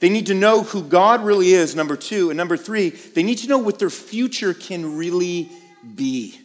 They 0.00 0.08
need 0.08 0.26
to 0.26 0.34
know 0.34 0.62
who 0.62 0.82
God 0.82 1.22
really 1.24 1.50
is, 1.50 1.76
number 1.76 1.94
two. 1.94 2.30
And 2.30 2.36
number 2.36 2.56
three, 2.56 2.88
they 2.88 3.22
need 3.22 3.38
to 3.38 3.48
know 3.48 3.58
what 3.58 3.78
their 3.78 3.90
future 3.90 4.54
can 4.54 4.96
really 4.96 5.50
be. 5.94 6.40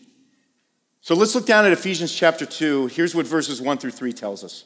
So 1.00 1.15
let's 1.15 1.36
look 1.36 1.46
down 1.46 1.65
at 1.65 1.72
Ephesians 1.72 2.13
chapter 2.13 2.46
2. 2.46 2.88
Here's 2.88 3.15
what 3.15 3.27
verses 3.27 3.62
1 3.62 3.77
through 3.77 3.91
3 3.91 4.12
tells 4.12 4.43
us. 4.43 4.65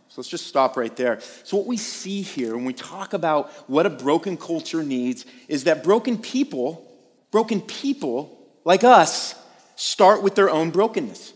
So 0.11 0.19
let's 0.19 0.27
just 0.27 0.47
stop 0.47 0.75
right 0.75 0.93
there. 0.97 1.21
So, 1.45 1.55
what 1.55 1.67
we 1.67 1.77
see 1.77 2.21
here 2.21 2.53
when 2.53 2.65
we 2.65 2.73
talk 2.73 3.13
about 3.13 3.49
what 3.69 3.85
a 3.85 3.89
broken 3.89 4.35
culture 4.35 4.83
needs 4.83 5.25
is 5.47 5.63
that 5.63 5.85
broken 5.85 6.17
people, 6.17 6.85
broken 7.31 7.61
people 7.61 8.37
like 8.65 8.83
us, 8.83 9.35
start 9.77 10.21
with 10.21 10.35
their 10.35 10.49
own 10.49 10.69
brokenness. 10.69 11.31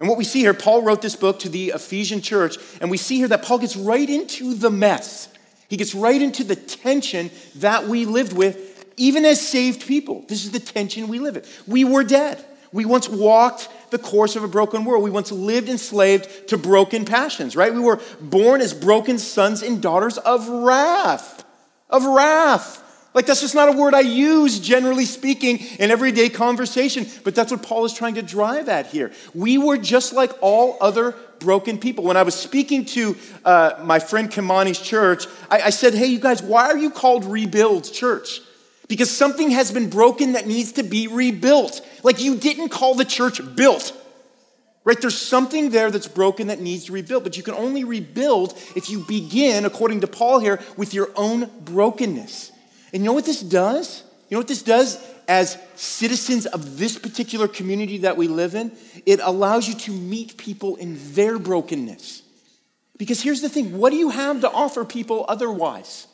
And 0.00 0.08
what 0.08 0.18
we 0.18 0.24
see 0.24 0.40
here, 0.40 0.54
Paul 0.54 0.82
wrote 0.82 1.02
this 1.02 1.14
book 1.14 1.38
to 1.40 1.48
the 1.48 1.68
Ephesian 1.68 2.20
church, 2.20 2.56
and 2.80 2.90
we 2.90 2.96
see 2.96 3.18
here 3.18 3.28
that 3.28 3.44
Paul 3.44 3.60
gets 3.60 3.76
right 3.76 4.10
into 4.10 4.54
the 4.54 4.70
mess. 4.70 5.28
He 5.68 5.76
gets 5.76 5.94
right 5.94 6.20
into 6.20 6.42
the 6.42 6.56
tension 6.56 7.30
that 7.56 7.86
we 7.86 8.06
lived 8.06 8.32
with, 8.32 8.92
even 8.96 9.24
as 9.24 9.40
saved 9.40 9.86
people. 9.86 10.24
This 10.26 10.44
is 10.44 10.50
the 10.50 10.58
tension 10.58 11.06
we 11.06 11.20
live 11.20 11.36
in. 11.36 11.44
We 11.68 11.84
were 11.84 12.02
dead. 12.02 12.44
We 12.72 12.86
once 12.86 13.08
walked 13.08 13.68
the 13.90 13.98
course 13.98 14.36
of 14.36 14.44
a 14.44 14.48
broken 14.48 14.84
world. 14.84 15.02
We 15.02 15.10
once 15.10 15.32
lived 15.32 15.68
enslaved 15.68 16.48
to 16.48 16.58
broken 16.58 17.04
passions, 17.04 17.56
right? 17.56 17.72
We 17.72 17.80
were 17.80 18.00
born 18.20 18.60
as 18.60 18.74
broken 18.74 19.18
sons 19.18 19.62
and 19.62 19.82
daughters 19.82 20.18
of 20.18 20.48
wrath, 20.48 21.44
of 21.90 22.04
wrath. 22.04 22.84
Like, 23.14 23.26
that's 23.26 23.40
just 23.40 23.54
not 23.54 23.68
a 23.68 23.72
word 23.72 23.94
I 23.94 24.00
use, 24.00 24.60
generally 24.60 25.06
speaking, 25.06 25.58
in 25.78 25.90
everyday 25.90 26.28
conversation. 26.28 27.06
But 27.24 27.34
that's 27.34 27.50
what 27.50 27.62
Paul 27.62 27.84
is 27.84 27.92
trying 27.92 28.14
to 28.14 28.22
drive 28.22 28.68
at 28.68 28.86
here. 28.86 29.12
We 29.34 29.58
were 29.58 29.78
just 29.78 30.12
like 30.12 30.32
all 30.40 30.76
other 30.80 31.16
broken 31.40 31.78
people. 31.78 32.04
When 32.04 32.16
I 32.16 32.22
was 32.22 32.34
speaking 32.34 32.84
to 32.86 33.16
uh, 33.44 33.80
my 33.82 33.98
friend 33.98 34.30
Kimani's 34.30 34.80
church, 34.80 35.26
I, 35.50 35.62
I 35.62 35.70
said, 35.70 35.94
Hey, 35.94 36.06
you 36.06 36.20
guys, 36.20 36.42
why 36.42 36.66
are 36.66 36.76
you 36.76 36.90
called 36.90 37.24
Rebuild 37.24 37.90
Church? 37.92 38.40
Because 38.88 39.10
something 39.10 39.50
has 39.50 39.70
been 39.70 39.90
broken 39.90 40.32
that 40.32 40.46
needs 40.46 40.72
to 40.72 40.82
be 40.82 41.06
rebuilt. 41.06 41.86
Like, 42.02 42.20
you 42.20 42.36
didn't 42.36 42.70
call 42.70 42.94
the 42.94 43.04
church 43.04 43.40
built. 43.54 43.92
Right? 44.84 44.98
There's 44.98 45.18
something 45.18 45.68
there 45.68 45.90
that's 45.90 46.08
broken 46.08 46.46
that 46.46 46.60
needs 46.60 46.86
to 46.86 46.92
rebuild, 46.92 47.22
but 47.22 47.36
you 47.36 47.42
can 47.42 47.52
only 47.52 47.84
rebuild 47.84 48.54
if 48.74 48.88
you 48.88 49.00
begin, 49.00 49.66
according 49.66 50.00
to 50.00 50.06
Paul 50.06 50.38
here, 50.38 50.60
with 50.78 50.94
your 50.94 51.10
own 51.14 51.50
brokenness. 51.60 52.52
And 52.94 53.02
you 53.02 53.06
know 53.06 53.12
what 53.12 53.26
this 53.26 53.42
does? 53.42 54.02
You 54.28 54.36
know 54.36 54.40
what 54.40 54.48
this 54.48 54.62
does 54.62 54.98
as 55.28 55.58
citizens 55.74 56.46
of 56.46 56.78
this 56.78 56.98
particular 56.98 57.48
community 57.48 57.98
that 57.98 58.16
we 58.16 58.28
live 58.28 58.54
in? 58.54 58.72
It 59.04 59.20
allows 59.22 59.68
you 59.68 59.74
to 59.74 59.92
meet 59.92 60.38
people 60.38 60.76
in 60.76 60.96
their 61.12 61.38
brokenness. 61.38 62.22
Because 62.96 63.22
here's 63.22 63.42
the 63.42 63.48
thing 63.50 63.76
what 63.78 63.90
do 63.90 63.96
you 63.96 64.08
have 64.08 64.40
to 64.40 64.50
offer 64.50 64.84
people 64.84 65.26
otherwise? 65.28 66.06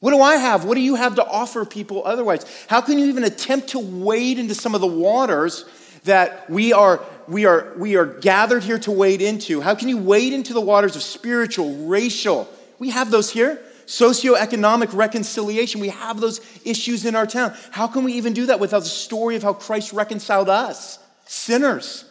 What 0.00 0.12
do 0.12 0.20
I 0.20 0.36
have? 0.36 0.64
What 0.64 0.74
do 0.74 0.80
you 0.80 0.94
have 0.94 1.16
to 1.16 1.26
offer 1.26 1.64
people 1.64 2.02
otherwise? 2.04 2.44
How 2.68 2.80
can 2.80 2.98
you 2.98 3.06
even 3.06 3.24
attempt 3.24 3.68
to 3.68 3.78
wade 3.78 4.38
into 4.38 4.54
some 4.54 4.74
of 4.74 4.80
the 4.80 4.86
waters 4.86 5.66
that 6.04 6.48
we 6.48 6.72
are, 6.72 7.04
we 7.28 7.44
are, 7.44 7.74
we 7.76 7.96
are 7.96 8.06
gathered 8.06 8.64
here 8.64 8.78
to 8.80 8.90
wade 8.90 9.20
into? 9.20 9.60
How 9.60 9.74
can 9.74 9.88
you 9.88 9.98
wade 9.98 10.32
into 10.32 10.54
the 10.54 10.60
waters 10.60 10.96
of 10.96 11.02
spiritual, 11.02 11.86
racial? 11.86 12.48
We 12.78 12.90
have 12.90 13.10
those 13.10 13.30
here 13.30 13.60
socioeconomic 13.90 14.94
reconciliation. 14.94 15.80
We 15.80 15.88
have 15.88 16.20
those 16.20 16.40
issues 16.64 17.04
in 17.04 17.16
our 17.16 17.26
town. 17.26 17.54
How 17.72 17.88
can 17.88 18.04
we 18.04 18.12
even 18.12 18.32
do 18.32 18.46
that 18.46 18.60
without 18.60 18.84
the 18.84 18.88
story 18.88 19.34
of 19.34 19.42
how 19.42 19.52
Christ 19.52 19.92
reconciled 19.92 20.48
us, 20.48 21.00
sinners? 21.26 22.04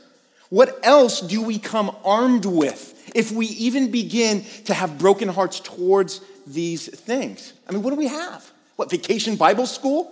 What 0.49 0.77
else 0.83 1.21
do 1.21 1.41
we 1.41 1.57
come 1.57 1.95
armed 2.03 2.45
with 2.45 3.11
if 3.15 3.31
we 3.31 3.45
even 3.47 3.91
begin 3.91 4.43
to 4.65 4.73
have 4.73 4.97
broken 4.97 5.29
hearts 5.29 5.61
towards 5.61 6.19
these 6.53 6.87
things? 6.87 7.53
I 7.67 7.71
mean, 7.71 7.83
what 7.83 7.91
do 7.91 7.95
we 7.95 8.07
have? 8.07 8.51
What, 8.75 8.89
vacation 8.89 9.35
Bible 9.35 9.65
school? 9.65 10.11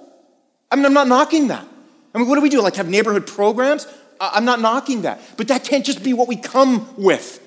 I 0.72 0.76
mean, 0.76 0.86
I'm 0.86 0.94
not 0.94 1.08
knocking 1.08 1.48
that. 1.48 1.66
I 2.14 2.18
mean, 2.18 2.28
what 2.28 2.36
do 2.36 2.42
we 2.42 2.50
do? 2.50 2.62
Like 2.62 2.76
have 2.76 2.90
neighborhood 2.90 3.28
programs? 3.28 3.88
I'm 4.20 4.46
not 4.46 4.60
knocking 4.60 5.04
that. 5.04 5.22
But 5.38 5.48
that 5.50 5.64
can't 5.64 5.86
just 5.86 6.04
be 6.04 6.14
what 6.14 6.28
we 6.28 6.36
come 6.36 6.90
with. 6.98 7.44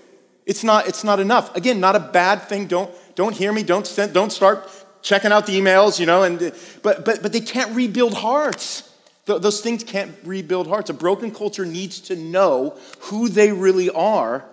It's 0.46 0.64
not, 0.64 0.88
it's 0.88 1.04
not 1.04 1.20
enough. 1.20 1.54
Again, 1.54 1.80
not 1.80 1.96
a 1.96 2.00
bad 2.00 2.42
thing. 2.42 2.66
Don't, 2.66 2.90
don't 3.14 3.34
hear 3.34 3.52
me. 3.52 3.62
Don't, 3.62 3.86
send, 3.86 4.12
don't 4.12 4.30
start 4.30 4.68
checking 5.02 5.32
out 5.32 5.46
the 5.46 5.58
emails, 5.58 5.98
you 6.00 6.06
know. 6.06 6.22
And, 6.22 6.52
but, 6.82 7.04
but, 7.04 7.22
but 7.22 7.32
they 7.32 7.40
can't 7.40 7.74
rebuild 7.74 8.14
hearts. 8.14 8.90
Those 9.26 9.60
things 9.60 9.84
can't 9.84 10.12
rebuild 10.24 10.66
hearts. 10.66 10.90
A 10.90 10.94
broken 10.94 11.30
culture 11.30 11.64
needs 11.64 12.00
to 12.00 12.16
know 12.16 12.76
who 13.00 13.28
they 13.28 13.52
really 13.52 13.90
are, 13.90 14.44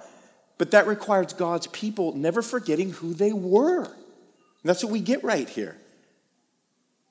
but 0.58 0.72
that 0.72 0.86
requires 0.86 1.34
God's 1.34 1.68
people 1.68 2.16
never 2.16 2.42
forgetting 2.42 2.92
who 2.92 3.14
they 3.14 3.34
were. 3.34 3.88
And 4.68 4.76
that's 4.76 4.84
what 4.84 4.92
we 4.92 5.00
get 5.00 5.24
right 5.24 5.48
here. 5.48 5.78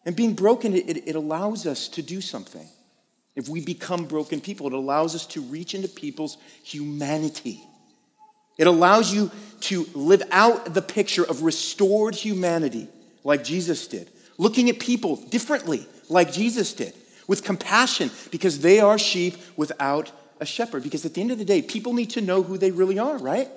And 0.05 0.15
being 0.15 0.35
broken, 0.35 0.75
it, 0.75 1.09
it 1.09 1.17
allows 1.17 1.67
us 1.67 1.89
to 1.89 2.03
do 2.03 2.21
something. 2.21 2.69
If 3.35 3.49
we 3.49 3.65
become 3.65 4.05
broken 4.05 4.43
people, 4.43 4.67
it 4.67 4.75
allows 4.75 5.15
us 5.15 5.25
to 5.29 5.41
reach 5.41 5.75
into 5.75 5.89
people's 5.89 6.37
humanity. 6.63 7.63
It 8.59 8.67
allows 8.67 9.11
you 9.11 9.31
to 9.61 9.87
live 9.95 10.23
out 10.33 10.75
the 10.75 10.83
picture 10.83 11.25
of 11.25 11.45
restored 11.45 12.15
humanity 12.15 12.89
like 13.25 13.43
Jesus 13.43 13.89
did, 13.89 14.11
looking 14.37 14.69
at 14.69 14.79
people 14.79 15.17
differently 15.17 15.87
like 16.11 16.35
Jesus 16.35 16.75
did, 16.75 16.93
with 17.27 17.43
compassion 17.43 18.11
because 18.31 18.61
they 18.61 18.81
are 18.81 18.99
sheep 18.99 19.35
without 19.57 20.13
a 20.41 20.45
shepherd. 20.45 20.83
Because 20.83 21.07
at 21.07 21.15
the 21.15 21.23
end 21.23 21.31
of 21.31 21.39
the 21.39 21.45
day, 21.47 21.63
people 21.63 21.95
need 21.95 22.11
to 22.11 22.21
know 22.21 22.43
who 22.43 22.59
they 22.59 22.71
really 22.71 22.99
are, 22.99 23.17
right? 23.17 23.49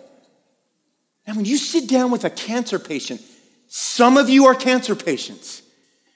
And 1.27 1.36
when 1.36 1.44
you 1.44 1.58
sit 1.58 1.89
down 1.89 2.12
with 2.12 2.24
a 2.24 2.29
cancer 2.29 2.79
patient, 2.79 3.22
some 3.69 4.17
of 4.17 4.29
you 4.29 4.47
are 4.47 4.55
cancer 4.55 4.95
patients. 4.95 5.61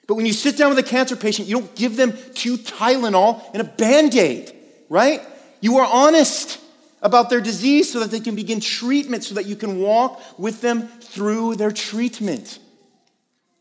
But 0.06 0.16
when 0.16 0.26
you 0.26 0.32
sit 0.32 0.58
down 0.58 0.70
with 0.70 0.78
a 0.78 0.82
cancer 0.82 1.16
patient, 1.16 1.48
you 1.48 1.58
don't 1.58 1.74
give 1.74 1.96
them 1.96 2.12
two 2.34 2.58
Tylenol 2.58 3.42
and 3.52 3.62
a 3.62 3.64
band 3.64 4.14
aid, 4.16 4.52
right? 4.88 5.22
You 5.60 5.78
are 5.78 5.88
honest 5.90 6.60
about 7.00 7.30
their 7.30 7.40
disease 7.40 7.90
so 7.90 8.00
that 8.00 8.10
they 8.10 8.20
can 8.20 8.34
begin 8.34 8.60
treatment, 8.60 9.24
so 9.24 9.36
that 9.36 9.46
you 9.46 9.56
can 9.56 9.78
walk 9.78 10.20
with 10.38 10.60
them 10.60 10.88
through 10.88 11.54
their 11.54 11.70
treatment. 11.70 12.58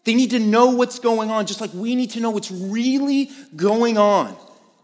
They 0.06 0.16
need 0.16 0.32
to 0.32 0.40
know 0.40 0.72
what's 0.72 1.00
going 1.00 1.30
on, 1.30 1.46
just 1.46 1.62
like 1.62 1.74
we 1.74 1.96
need 1.96 2.12
to 2.12 2.20
know 2.20 2.32
what's 2.32 2.52
really 2.52 3.30
going 3.56 3.98
on 3.98 4.36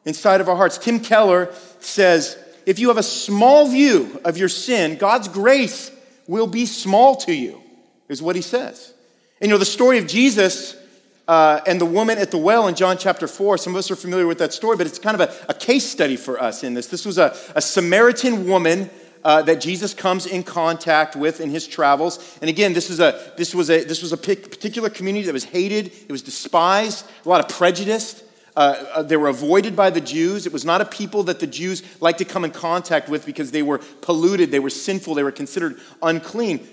inside 0.05 0.39
of 0.39 0.47
our 0.47 0.55
hearts. 0.55 0.77
Tim 0.77 0.99
Keller 0.99 1.51
says 1.79 2.37
if 2.65 2.77
you 2.77 2.89
have 2.89 2.97
a 2.97 3.03
small 3.03 3.67
view 3.67 4.21
of 4.23 4.37
your 4.37 4.49
sin, 4.49 4.97
God's 4.97 5.27
grace 5.27 5.91
will 6.27 6.47
be 6.47 6.67
small 6.67 7.15
to 7.17 7.33
you, 7.33 7.61
is 8.07 8.21
what 8.21 8.35
he 8.35 8.41
says. 8.41 8.93
And 9.41 9.47
you 9.47 9.53
know, 9.53 9.57
the 9.57 9.65
story 9.65 9.97
of 9.97 10.07
Jesus 10.07 10.75
uh, 11.29 11.61
and 11.65 11.79
the 11.79 11.85
woman 11.85 12.17
at 12.17 12.31
the 12.31 12.37
well 12.37 12.67
in 12.67 12.75
John 12.75 12.97
chapter 12.97 13.25
4. 13.25 13.57
Some 13.57 13.73
of 13.73 13.79
us 13.79 13.89
are 13.89 13.95
familiar 13.95 14.27
with 14.27 14.39
that 14.39 14.51
story, 14.51 14.75
but 14.75 14.85
it's 14.85 14.99
kind 14.99 15.19
of 15.19 15.29
a, 15.29 15.33
a 15.47 15.53
case 15.53 15.89
study 15.89 16.17
for 16.17 16.41
us 16.41 16.63
in 16.63 16.73
this. 16.73 16.87
This 16.87 17.05
was 17.05 17.17
a, 17.17 17.37
a 17.55 17.61
Samaritan 17.61 18.47
woman 18.47 18.89
uh, 19.23 19.41
that 19.43 19.61
Jesus 19.61 19.93
comes 19.93 20.25
in 20.25 20.43
contact 20.43 21.15
with 21.15 21.39
in 21.39 21.51
his 21.51 21.67
travels. 21.67 22.37
And 22.41 22.49
again, 22.49 22.73
this, 22.73 22.89
is 22.89 22.99
a, 22.99 23.31
this 23.37 23.55
was, 23.55 23.69
a, 23.69 23.83
this 23.83 24.01
was 24.01 24.11
a 24.11 24.17
particular 24.17 24.89
community 24.89 25.25
that 25.27 25.33
was 25.33 25.45
hated, 25.45 25.87
it 25.87 26.11
was 26.11 26.21
despised, 26.21 27.05
a 27.25 27.29
lot 27.29 27.39
of 27.39 27.55
prejudice. 27.55 28.23
Uh, 28.57 28.83
uh, 28.93 29.03
they 29.03 29.15
were 29.15 29.29
avoided 29.29 29.73
by 29.73 29.89
the 29.89 30.01
Jews. 30.01 30.45
It 30.45 30.51
was 30.51 30.65
not 30.65 30.81
a 30.81 30.85
people 30.85 31.23
that 31.23 31.39
the 31.39 31.47
Jews 31.47 31.81
liked 32.01 32.17
to 32.19 32.25
come 32.25 32.43
in 32.43 32.51
contact 32.51 33.07
with 33.07 33.25
because 33.25 33.51
they 33.51 33.61
were 33.61 33.77
polluted, 34.01 34.51
they 34.51 34.59
were 34.59 34.69
sinful, 34.69 35.13
they 35.13 35.23
were 35.23 35.31
considered 35.31 35.79
unclean. 36.01 36.67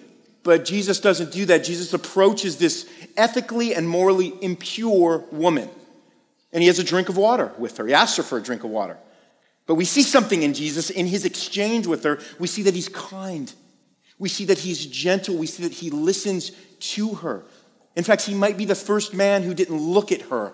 But 0.47 0.65
Jesus 0.65 1.01
doesn't 1.01 1.33
do 1.33 1.45
that. 1.47 1.65
Jesus 1.65 1.93
approaches 1.93 2.59
this 2.59 2.89
ethically 3.17 3.75
and 3.75 3.89
morally 3.89 4.33
impure 4.41 5.25
woman. 5.33 5.69
And 6.53 6.63
he 6.63 6.69
has 6.69 6.79
a 6.79 6.85
drink 6.85 7.09
of 7.09 7.17
water 7.17 7.53
with 7.59 7.77
her. 7.79 7.87
He 7.89 7.93
asks 7.93 8.17
her 8.19 8.23
for 8.23 8.39
a 8.39 8.41
drink 8.41 8.63
of 8.63 8.71
water. 8.71 8.97
But 9.67 9.75
we 9.75 9.85
see 9.85 10.05
something 10.05 10.45
in 10.45 10.55
Jesus 10.55 10.89
in 10.89 11.07
his 11.07 11.25
exchange 11.25 11.89
with 11.89 12.05
her. 12.05 12.21
We 12.39 12.47
see 12.47 12.63
that 12.63 12.77
he's 12.77 12.89
kind. 12.89 13.53
We 14.21 14.29
see 14.29 14.45
that 14.45 14.59
he's 14.59 14.87
gentle. 14.87 15.37
We 15.37 15.49
see 15.49 15.65
that 15.65 15.73
he 15.73 15.91
listens 15.91 16.53
to 16.79 17.15
her. 17.15 17.43
In 17.97 18.05
fact, 18.05 18.23
he 18.23 18.33
might 18.33 18.57
be 18.57 18.67
the 18.67 18.77
first 18.77 19.15
man 19.15 19.43
who 19.43 19.53
didn't 19.53 19.79
look 19.79 20.13
at 20.13 20.23
her 20.23 20.53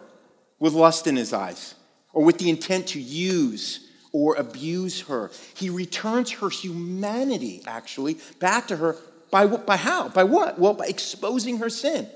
with 0.58 0.72
lust 0.72 1.06
in 1.06 1.16
his 1.16 1.34
eyes 1.34 1.74
or 2.14 2.24
with 2.24 2.38
the 2.38 2.48
intent 2.48 2.86
to 2.88 2.98
use 2.98 3.90
or 4.10 4.36
abuse 4.36 5.02
her. 5.02 5.30
He 5.54 5.68
returns 5.68 6.30
her 6.30 6.48
humanity, 6.48 7.60
actually, 7.66 8.16
back 8.38 8.68
to 8.68 8.76
her 8.78 8.96
by, 9.32 9.46
by 9.46 9.76
how? 9.76 10.08
By 10.10 10.22
what? 10.22 10.60
Well, 10.60 10.74
by 10.74 10.86
exposing 10.86 11.58
her 11.58 11.68
sin 11.68 12.08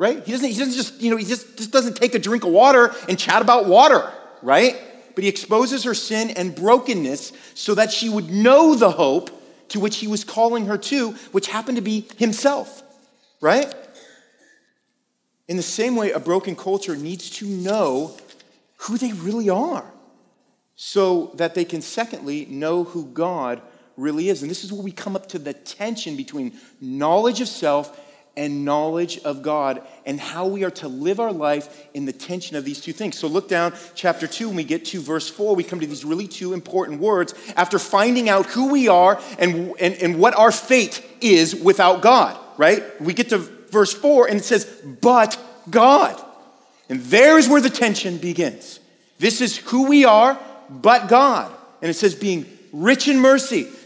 right? 0.00 0.24
He 0.24 0.32
doesn't, 0.32 0.48
he 0.48 0.58
doesn't 0.58 0.72
just, 0.72 0.98
you 1.02 1.10
know, 1.10 1.18
he 1.18 1.26
just, 1.26 1.58
just 1.58 1.70
doesn't 1.70 1.94
take 1.94 2.14
a 2.14 2.18
drink 2.18 2.42
of 2.44 2.50
water 2.50 2.94
and 3.06 3.18
chat 3.18 3.42
about 3.42 3.66
water, 3.66 4.10
right? 4.40 4.80
But 5.14 5.24
he 5.24 5.28
exposes 5.28 5.84
her 5.84 5.92
sin 5.92 6.30
and 6.30 6.54
brokenness 6.54 7.32
so 7.52 7.74
that 7.74 7.92
she 7.92 8.08
would 8.08 8.30
know 8.30 8.74
the 8.74 8.92
hope 8.92 9.28
to 9.68 9.78
which 9.78 9.98
he 9.98 10.08
was 10.08 10.24
calling 10.24 10.66
her 10.66 10.78
to, 10.78 11.10
which 11.32 11.48
happened 11.48 11.76
to 11.76 11.82
be 11.82 12.08
himself, 12.16 12.82
right? 13.42 13.72
In 15.48 15.58
the 15.58 15.62
same 15.62 15.96
way, 15.96 16.12
a 16.12 16.18
broken 16.18 16.56
culture 16.56 16.96
needs 16.96 17.28
to 17.32 17.44
know 17.44 18.16
who 18.78 18.96
they 18.96 19.12
really 19.12 19.50
are 19.50 19.84
so 20.76 21.32
that 21.34 21.54
they 21.54 21.66
can, 21.66 21.82
secondly, 21.82 22.46
know 22.46 22.84
who 22.84 23.04
God 23.04 23.60
really 24.00 24.28
is. 24.28 24.42
And 24.42 24.50
this 24.50 24.64
is 24.64 24.72
where 24.72 24.82
we 24.82 24.92
come 24.92 25.14
up 25.14 25.28
to 25.28 25.38
the 25.38 25.52
tension 25.52 26.16
between 26.16 26.58
knowledge 26.80 27.40
of 27.40 27.48
self 27.48 27.98
and 28.36 28.64
knowledge 28.64 29.18
of 29.18 29.42
God 29.42 29.82
and 30.06 30.20
how 30.20 30.46
we 30.46 30.64
are 30.64 30.70
to 30.70 30.88
live 30.88 31.20
our 31.20 31.32
life 31.32 31.86
in 31.94 32.04
the 32.04 32.12
tension 32.12 32.56
of 32.56 32.64
these 32.64 32.80
two 32.80 32.92
things. 32.92 33.18
So 33.18 33.26
look 33.26 33.48
down 33.48 33.74
chapter 33.94 34.26
2 34.26 34.48
when 34.48 34.56
we 34.56 34.64
get 34.64 34.84
to 34.86 35.00
verse 35.00 35.28
4 35.28 35.54
we 35.56 35.64
come 35.64 35.80
to 35.80 35.86
these 35.86 36.04
really 36.04 36.28
two 36.28 36.52
important 36.52 37.00
words 37.00 37.34
after 37.56 37.78
finding 37.78 38.28
out 38.28 38.46
who 38.46 38.70
we 38.70 38.88
are 38.88 39.20
and, 39.38 39.74
and, 39.80 39.94
and 39.94 40.18
what 40.18 40.34
our 40.38 40.52
fate 40.52 41.04
is 41.20 41.54
without 41.54 42.02
God, 42.02 42.38
right? 42.56 43.00
We 43.00 43.14
get 43.14 43.30
to 43.30 43.38
verse 43.38 43.92
4 43.92 44.28
and 44.28 44.38
it 44.38 44.44
says, 44.44 44.64
but 45.00 45.38
God. 45.68 46.20
And 46.88 47.00
there's 47.02 47.48
where 47.48 47.60
the 47.60 47.70
tension 47.70 48.16
begins. 48.18 48.80
This 49.18 49.40
is 49.40 49.58
who 49.58 49.88
we 49.88 50.04
are, 50.04 50.38
but 50.70 51.08
God. 51.08 51.52
And 51.82 51.90
it 51.90 51.94
says, 51.94 52.14
being 52.14 52.46
rich 52.72 53.08
in 53.08 53.18
mercy 53.18 53.68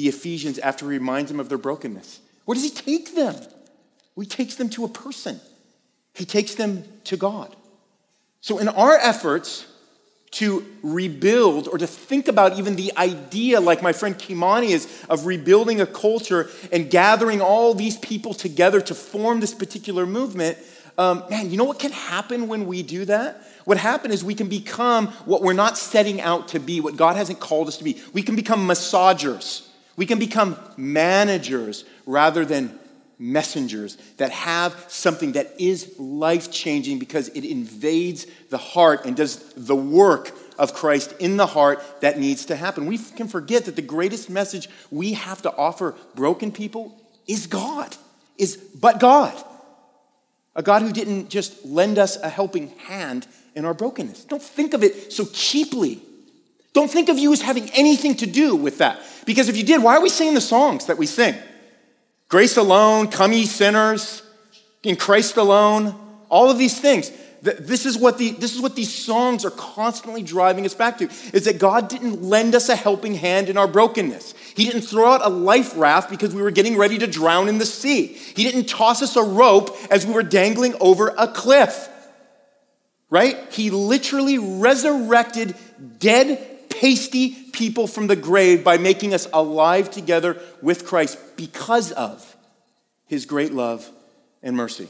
the 0.00 0.08
Ephesians 0.08 0.58
after 0.58 0.86
he 0.86 0.96
reminds 0.96 1.30
them 1.30 1.38
of 1.38 1.50
their 1.50 1.58
brokenness. 1.58 2.20
Where 2.46 2.54
does 2.54 2.64
he 2.64 2.70
take 2.70 3.14
them? 3.14 3.34
He 4.16 4.24
takes 4.24 4.54
them 4.54 4.70
to 4.70 4.84
a 4.84 4.88
person, 4.88 5.40
he 6.14 6.24
takes 6.24 6.54
them 6.54 6.84
to 7.04 7.16
God. 7.16 7.54
So, 8.40 8.58
in 8.58 8.68
our 8.68 8.96
efforts 8.96 9.66
to 10.32 10.64
rebuild 10.82 11.68
or 11.68 11.76
to 11.76 11.86
think 11.86 12.28
about 12.28 12.58
even 12.58 12.76
the 12.76 12.92
idea, 12.96 13.60
like 13.60 13.82
my 13.82 13.92
friend 13.92 14.16
Kimani 14.16 14.70
is, 14.70 15.04
of 15.08 15.26
rebuilding 15.26 15.80
a 15.80 15.86
culture 15.86 16.48
and 16.72 16.90
gathering 16.90 17.40
all 17.40 17.74
these 17.74 17.98
people 17.98 18.32
together 18.32 18.80
to 18.80 18.94
form 18.94 19.40
this 19.40 19.52
particular 19.52 20.06
movement, 20.06 20.56
um, 20.96 21.24
man, 21.30 21.50
you 21.50 21.56
know 21.56 21.64
what 21.64 21.78
can 21.78 21.92
happen 21.92 22.48
when 22.48 22.66
we 22.66 22.82
do 22.82 23.04
that? 23.06 23.42
What 23.64 23.76
happens 23.76 24.14
is 24.14 24.24
we 24.24 24.34
can 24.34 24.48
become 24.48 25.08
what 25.26 25.42
we're 25.42 25.52
not 25.52 25.76
setting 25.76 26.20
out 26.20 26.48
to 26.48 26.58
be, 26.58 26.80
what 26.80 26.96
God 26.96 27.16
hasn't 27.16 27.40
called 27.40 27.68
us 27.68 27.76
to 27.78 27.84
be. 27.84 28.00
We 28.12 28.22
can 28.22 28.36
become 28.36 28.66
massagers. 28.66 29.66
We 30.00 30.06
can 30.06 30.18
become 30.18 30.56
managers 30.78 31.84
rather 32.06 32.46
than 32.46 32.78
messengers 33.18 33.98
that 34.16 34.30
have 34.30 34.86
something 34.88 35.32
that 35.32 35.54
is 35.58 35.94
life 35.98 36.50
changing 36.50 36.98
because 36.98 37.28
it 37.28 37.44
invades 37.44 38.26
the 38.48 38.56
heart 38.56 39.04
and 39.04 39.14
does 39.14 39.52
the 39.52 39.76
work 39.76 40.32
of 40.58 40.72
Christ 40.72 41.14
in 41.18 41.36
the 41.36 41.44
heart 41.44 41.82
that 42.00 42.18
needs 42.18 42.46
to 42.46 42.56
happen. 42.56 42.86
We 42.86 42.96
can 42.96 43.28
forget 43.28 43.66
that 43.66 43.76
the 43.76 43.82
greatest 43.82 44.30
message 44.30 44.70
we 44.90 45.12
have 45.12 45.42
to 45.42 45.54
offer 45.54 45.94
broken 46.14 46.50
people 46.50 46.98
is 47.26 47.46
God, 47.46 47.94
is 48.38 48.56
but 48.56 49.00
God. 49.00 49.34
A 50.56 50.62
God 50.62 50.80
who 50.80 50.94
didn't 50.94 51.28
just 51.28 51.62
lend 51.66 51.98
us 51.98 52.16
a 52.16 52.30
helping 52.30 52.68
hand 52.78 53.26
in 53.54 53.66
our 53.66 53.74
brokenness. 53.74 54.24
Don't 54.24 54.42
think 54.42 54.72
of 54.72 54.82
it 54.82 55.12
so 55.12 55.26
cheaply. 55.26 56.00
Don't 56.72 56.90
think 56.90 57.08
of 57.08 57.18
you 57.18 57.32
as 57.32 57.42
having 57.42 57.68
anything 57.70 58.14
to 58.16 58.26
do 58.26 58.54
with 58.54 58.78
that. 58.78 59.00
Because 59.26 59.48
if 59.48 59.56
you 59.56 59.64
did, 59.64 59.82
why 59.82 59.96
are 59.96 60.02
we 60.02 60.08
singing 60.08 60.34
the 60.34 60.40
songs 60.40 60.86
that 60.86 60.98
we 60.98 61.06
sing? 61.06 61.34
Grace 62.28 62.56
alone, 62.56 63.08
come 63.08 63.32
ye 63.32 63.44
sinners, 63.44 64.22
in 64.82 64.96
Christ 64.96 65.36
alone, 65.36 65.94
all 66.28 66.50
of 66.50 66.58
these 66.58 66.80
things. 66.80 67.10
This 67.42 67.86
is, 67.86 67.96
what 67.96 68.18
the, 68.18 68.32
this 68.32 68.54
is 68.54 68.60
what 68.60 68.76
these 68.76 68.94
songs 68.94 69.46
are 69.46 69.50
constantly 69.50 70.22
driving 70.22 70.66
us 70.66 70.74
back 70.74 70.98
to, 70.98 71.08
is 71.32 71.46
that 71.46 71.58
God 71.58 71.88
didn't 71.88 72.22
lend 72.22 72.54
us 72.54 72.68
a 72.68 72.76
helping 72.76 73.14
hand 73.14 73.48
in 73.48 73.56
our 73.56 73.66
brokenness. 73.66 74.34
He 74.54 74.66
didn't 74.66 74.82
throw 74.82 75.10
out 75.10 75.24
a 75.24 75.30
life 75.30 75.72
raft 75.74 76.10
because 76.10 76.34
we 76.34 76.42
were 76.42 76.50
getting 76.50 76.76
ready 76.76 76.98
to 76.98 77.06
drown 77.06 77.48
in 77.48 77.56
the 77.56 77.64
sea. 77.64 78.08
He 78.08 78.44
didn't 78.44 78.68
toss 78.68 79.00
us 79.00 79.16
a 79.16 79.22
rope 79.22 79.74
as 79.90 80.06
we 80.06 80.12
were 80.12 80.22
dangling 80.22 80.74
over 80.80 81.14
a 81.16 81.26
cliff. 81.28 81.88
Right? 83.08 83.38
He 83.50 83.70
literally 83.70 84.38
resurrected 84.38 85.56
dead, 85.98 86.49
pasty 86.80 87.36
people 87.52 87.86
from 87.86 88.06
the 88.06 88.16
grave 88.16 88.64
by 88.64 88.78
making 88.78 89.12
us 89.12 89.28
alive 89.34 89.90
together 89.90 90.40
with 90.62 90.86
Christ 90.86 91.18
because 91.36 91.92
of 91.92 92.34
his 93.06 93.26
great 93.26 93.52
love 93.52 93.86
and 94.42 94.56
mercy. 94.56 94.88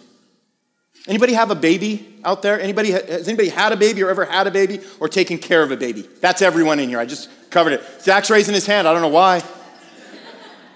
Anybody 1.09 1.33
have 1.33 1.51
a 1.51 1.57
baby 1.57 2.07
out 2.25 2.43
there? 2.43 2.61
Anybody 2.61 2.93
has 2.93 3.27
anybody 3.27 3.49
had 3.49 3.73
a 3.73 3.77
baby 3.77 4.05
or 4.05 4.09
ever 4.09 4.25
had 4.25 4.47
a 4.47 4.53
baby 4.53 4.81
or 5.01 5.09
taken 5.09 5.39
care 5.39 5.65
of 5.65 5.73
a 5.73 5.77
baby? 5.77 6.09
That's 6.21 6.43
everyone 6.43 6.79
in 6.79 6.89
here. 6.89 7.01
I 7.01 7.07
just 7.07 7.29
covered 7.51 7.73
it. 7.73 7.83
Zach's 8.01 8.31
raising 8.31 8.55
his 8.55 8.67
hand. 8.67 8.87
I 8.87 8.93
don't 8.93 9.03
know 9.03 9.09
why. 9.09 9.43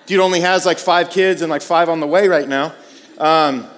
Dude 0.06 0.18
only 0.18 0.40
has 0.40 0.66
like 0.66 0.78
five 0.78 1.11
kids 1.11 1.42
and 1.42 1.50
like 1.50 1.62
five 1.62 1.88
on 1.88 2.00
the 2.00 2.09
way 2.09 2.26
right 2.26 2.49
now. 2.49 2.75
Um, 3.18 3.68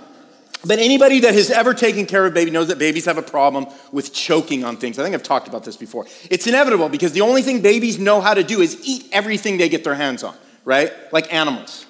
but 0.66 0.78
anybody 0.78 1.20
that 1.20 1.34
has 1.34 1.50
ever 1.50 1.74
taken 1.74 2.06
care 2.06 2.26
of 2.26 2.32
a 2.32 2.34
baby 2.34 2.50
knows 2.50 2.68
that 2.68 2.78
babies 2.78 3.04
have 3.04 3.18
a 3.18 3.22
problem 3.22 3.66
with 3.92 4.12
choking 4.12 4.64
on 4.64 4.76
things. 4.76 4.98
I 4.98 5.02
think 5.02 5.14
I've 5.14 5.22
talked 5.22 5.48
about 5.48 5.64
this 5.64 5.76
before. 5.76 6.06
It's 6.30 6.46
inevitable 6.46 6.88
because 6.88 7.12
the 7.12 7.20
only 7.20 7.42
thing 7.42 7.60
babies 7.62 7.98
know 7.98 8.20
how 8.20 8.34
to 8.34 8.42
do 8.42 8.60
is 8.60 8.80
eat 8.84 9.08
everything 9.12 9.58
they 9.58 9.68
get 9.68 9.84
their 9.84 9.94
hands 9.94 10.22
on, 10.22 10.34
right? 10.64 10.92
Like 11.12 11.32
animals, 11.32 11.86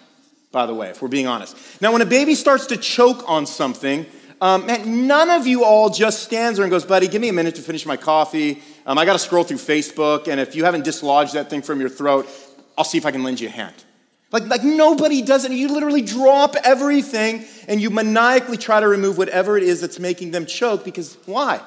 by 0.53 0.67
the 0.67 0.75
way, 0.75 0.91
if 0.91 1.03
we're 1.03 1.09
being 1.09 1.27
honest. 1.27 1.57
Now, 1.81 1.93
when 1.93 2.03
a 2.03 2.07
baby 2.07 2.35
starts 2.35 2.67
to 2.67 2.77
choke 2.77 3.29
on 3.29 3.47
something, 3.47 4.07
um, 4.41 4.67
man, 4.67 5.07
none 5.07 5.31
of 5.31 5.47
you 5.47 5.65
all 5.65 5.89
just 5.89 6.23
stands 6.23 6.59
there 6.59 6.65
and 6.65 6.71
goes, 6.71 6.85
buddy, 6.85 7.09
give 7.09 7.23
me 7.23 7.31
a 7.31 7.33
minute 7.33 7.55
to 7.55 7.63
finish 7.63 7.87
my 7.87 7.97
coffee. 7.97 8.63
Um, 8.85 8.99
I 8.99 9.07
got 9.07 9.15
to 9.15 9.19
scroll 9.19 9.45
through 9.45 9.57
Facebook, 9.57 10.29
and 10.29 10.39
if 10.39 10.55
you 10.55 10.65
haven't 10.65 10.85
dislodged 10.85 11.33
that 11.35 11.49
thing 11.49 11.63
from 11.63 11.81
your 11.81 11.89
throat, 11.89 12.29
I'll 12.77 12.85
see 12.85 12.99
if 12.99 13.07
I 13.07 13.11
can 13.11 13.23
lend 13.23 13.41
you 13.41 13.49
a 13.49 13.51
hand. 13.51 13.86
Like, 14.33 14.47
like 14.47 14.65
nobody 14.65 15.23
does 15.23 15.45
it. 15.45 15.53
You 15.53 15.69
literally 15.69 16.03
drop 16.03 16.57
everything 16.65 17.45
and 17.69 17.81
you 17.81 17.91
maniacally 17.91 18.57
try 18.57 18.81
to 18.81 18.89
remove 18.89 19.19
whatever 19.19 19.57
it 19.57 19.63
is 19.63 19.81
that's 19.81 19.99
making 19.99 20.33
them 20.33 20.47
choke 20.47 20.85
because 20.85 21.17
why? 21.27 21.61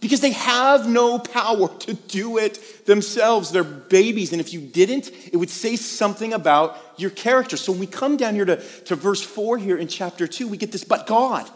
Because 0.00 0.20
they 0.20 0.32
have 0.32 0.86
no 0.86 1.18
power 1.18 1.68
to 1.78 1.94
do 1.94 2.36
it 2.36 2.84
themselves. 2.84 3.52
They're 3.52 3.64
babies. 3.64 4.32
And 4.32 4.40
if 4.40 4.52
you 4.52 4.60
didn't, 4.60 5.10
it 5.32 5.36
would 5.36 5.48
say 5.48 5.76
something 5.76 6.34
about 6.34 6.78
your 6.98 7.10
character. 7.10 7.56
So 7.56 7.72
when 7.72 7.80
we 7.80 7.86
come 7.86 8.18
down 8.18 8.34
here 8.34 8.44
to, 8.44 8.56
to 8.56 8.96
verse 8.96 9.22
4 9.22 9.56
here 9.56 9.78
in 9.78 9.88
chapter 9.88 10.26
2, 10.26 10.46
we 10.46 10.58
get 10.58 10.72
this, 10.72 10.84
but 10.84 11.06
God. 11.06 11.48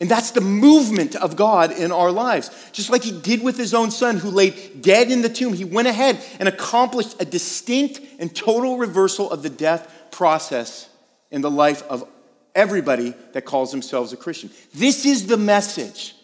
And 0.00 0.10
that's 0.10 0.32
the 0.32 0.40
movement 0.40 1.14
of 1.14 1.36
God 1.36 1.70
in 1.70 1.92
our 1.92 2.10
lives. 2.10 2.50
Just 2.72 2.90
like 2.90 3.04
he 3.04 3.12
did 3.12 3.42
with 3.42 3.56
his 3.56 3.72
own 3.72 3.90
son 3.90 4.16
who 4.16 4.28
laid 4.28 4.82
dead 4.82 5.10
in 5.10 5.22
the 5.22 5.28
tomb, 5.28 5.52
he 5.52 5.64
went 5.64 5.88
ahead 5.88 6.22
and 6.40 6.48
accomplished 6.48 7.20
a 7.20 7.24
distinct 7.24 8.00
and 8.18 8.34
total 8.34 8.76
reversal 8.76 9.30
of 9.30 9.42
the 9.42 9.50
death 9.50 10.10
process 10.10 10.88
in 11.30 11.42
the 11.42 11.50
life 11.50 11.82
of 11.84 12.08
everybody 12.54 13.14
that 13.32 13.44
calls 13.44 13.70
themselves 13.70 14.12
a 14.12 14.16
Christian. 14.16 14.50
This 14.74 15.06
is 15.06 15.26
the 15.26 15.36
message 15.36 16.14